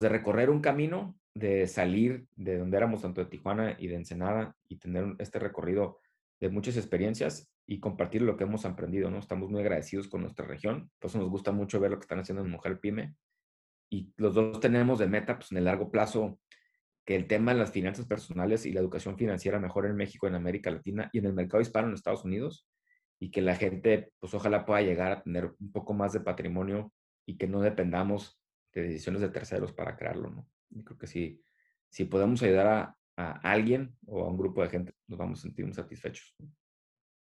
de 0.00 0.08
recorrer 0.08 0.50
un 0.50 0.60
camino, 0.60 1.18
de 1.34 1.66
salir 1.66 2.26
de 2.36 2.58
donde 2.58 2.76
éramos, 2.76 3.02
tanto 3.02 3.22
de 3.22 3.30
Tijuana 3.30 3.76
y 3.78 3.88
de 3.88 3.96
Ensenada, 3.96 4.54
y 4.68 4.76
tener 4.76 5.14
este 5.18 5.38
recorrido 5.38 5.98
de 6.40 6.50
muchas 6.50 6.76
experiencias 6.76 7.50
y 7.66 7.80
compartir 7.80 8.22
lo 8.22 8.36
que 8.36 8.44
hemos 8.44 8.64
aprendido, 8.64 9.10
¿no? 9.10 9.18
Estamos 9.18 9.50
muy 9.50 9.60
agradecidos 9.60 10.08
con 10.08 10.22
nuestra 10.22 10.46
región, 10.46 10.90
por 10.98 11.08
eso 11.08 11.18
nos 11.18 11.30
gusta 11.30 11.52
mucho 11.52 11.80
ver 11.80 11.92
lo 11.92 11.98
que 11.98 12.04
están 12.04 12.18
haciendo 12.18 12.42
en 12.42 12.50
Mujer 12.50 12.80
Pyme. 12.80 13.14
Y 13.90 14.12
los 14.16 14.34
dos 14.34 14.60
tenemos 14.60 14.98
de 14.98 15.06
meta, 15.06 15.36
pues 15.36 15.52
en 15.52 15.58
el 15.58 15.64
largo 15.64 15.90
plazo, 15.90 16.38
que 17.04 17.16
el 17.16 17.26
tema 17.26 17.52
de 17.52 17.58
las 17.58 17.72
finanzas 17.72 18.06
personales 18.06 18.64
y 18.66 18.72
la 18.72 18.80
educación 18.80 19.16
financiera 19.16 19.58
mejore 19.58 19.88
en 19.88 19.96
México, 19.96 20.26
en 20.26 20.34
América 20.34 20.70
Latina 20.70 21.10
y 21.12 21.18
en 21.18 21.26
el 21.26 21.32
mercado 21.32 21.60
hispano 21.60 21.88
en 21.88 21.94
Estados 21.94 22.24
Unidos 22.24 22.66
y 23.18 23.30
que 23.30 23.40
la 23.40 23.56
gente, 23.56 24.12
pues 24.18 24.34
ojalá 24.34 24.64
pueda 24.64 24.82
llegar 24.82 25.12
a 25.12 25.22
tener 25.22 25.52
un 25.58 25.72
poco 25.72 25.94
más 25.94 26.12
de 26.12 26.20
patrimonio 26.20 26.92
y 27.26 27.36
que 27.36 27.46
no 27.46 27.60
dependamos 27.60 28.40
de 28.72 28.82
decisiones 28.82 29.20
de 29.20 29.28
terceros 29.28 29.72
para 29.72 29.96
crearlo, 29.96 30.30
¿no? 30.30 30.48
Yo 30.74 30.84
creo 30.84 30.98
que 30.98 31.06
si, 31.06 31.42
si 31.88 32.04
podemos 32.04 32.42
ayudar 32.42 32.66
a, 32.66 32.96
a 33.16 33.32
alguien 33.52 33.96
o 34.06 34.24
a 34.24 34.28
un 34.28 34.36
grupo 34.36 34.62
de 34.62 34.70
gente, 34.70 34.94
nos 35.06 35.18
vamos 35.18 35.38
a 35.38 35.42
sentir 35.42 35.64
muy 35.64 35.74
satisfechos. 35.74 36.34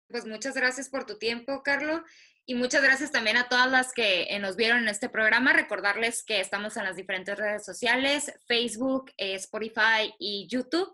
Pues 0.08 0.26
muchas 0.26 0.56
gracias 0.56 0.90
por 0.90 1.06
tu 1.06 1.18
tiempo, 1.18 1.62
Carlos. 1.64 2.02
Y 2.50 2.56
muchas 2.56 2.82
gracias 2.82 3.12
también 3.12 3.38
a 3.38 3.48
todas 3.48 3.70
las 3.70 3.94
que 3.94 4.24
eh, 4.24 4.40
nos 4.40 4.56
vieron 4.56 4.80
en 4.80 4.88
este 4.88 5.08
programa. 5.08 5.54
Recordarles 5.54 6.24
que 6.24 6.40
estamos 6.40 6.76
en 6.78 6.84
las 6.84 6.96
diferentes 6.96 7.38
redes 7.38 7.64
sociales, 7.64 8.34
Facebook, 8.48 9.12
eh, 9.18 9.36
Spotify 9.36 10.16
y 10.18 10.48
YouTube. 10.50 10.90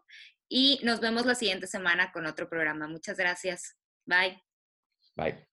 Y 0.50 0.82
nos 0.84 1.00
vemos 1.00 1.26
la 1.26 1.34
siguiente 1.34 1.66
semana 1.66 2.12
con 2.12 2.26
otro 2.26 2.50
programa. 2.50 2.90
Muchas 2.90 3.16
gracias. 3.16 3.78
Bye. 4.06 4.44
Bye. 5.16 5.48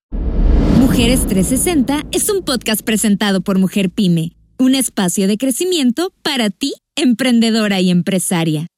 Mujeres 0.81 1.25
360 1.25 2.03
es 2.11 2.29
un 2.29 2.45
podcast 2.45 2.83
presentado 2.83 3.41
por 3.41 3.61
Mujer 3.61 3.91
Pyme, 3.91 4.33
un 4.59 4.75
espacio 4.75 5.29
de 5.29 5.39
crecimiento 5.39 6.13
para 6.23 6.51
ti, 6.51 6.75
emprendedora 6.97 7.81
y 7.81 7.91
empresaria. 7.91 8.72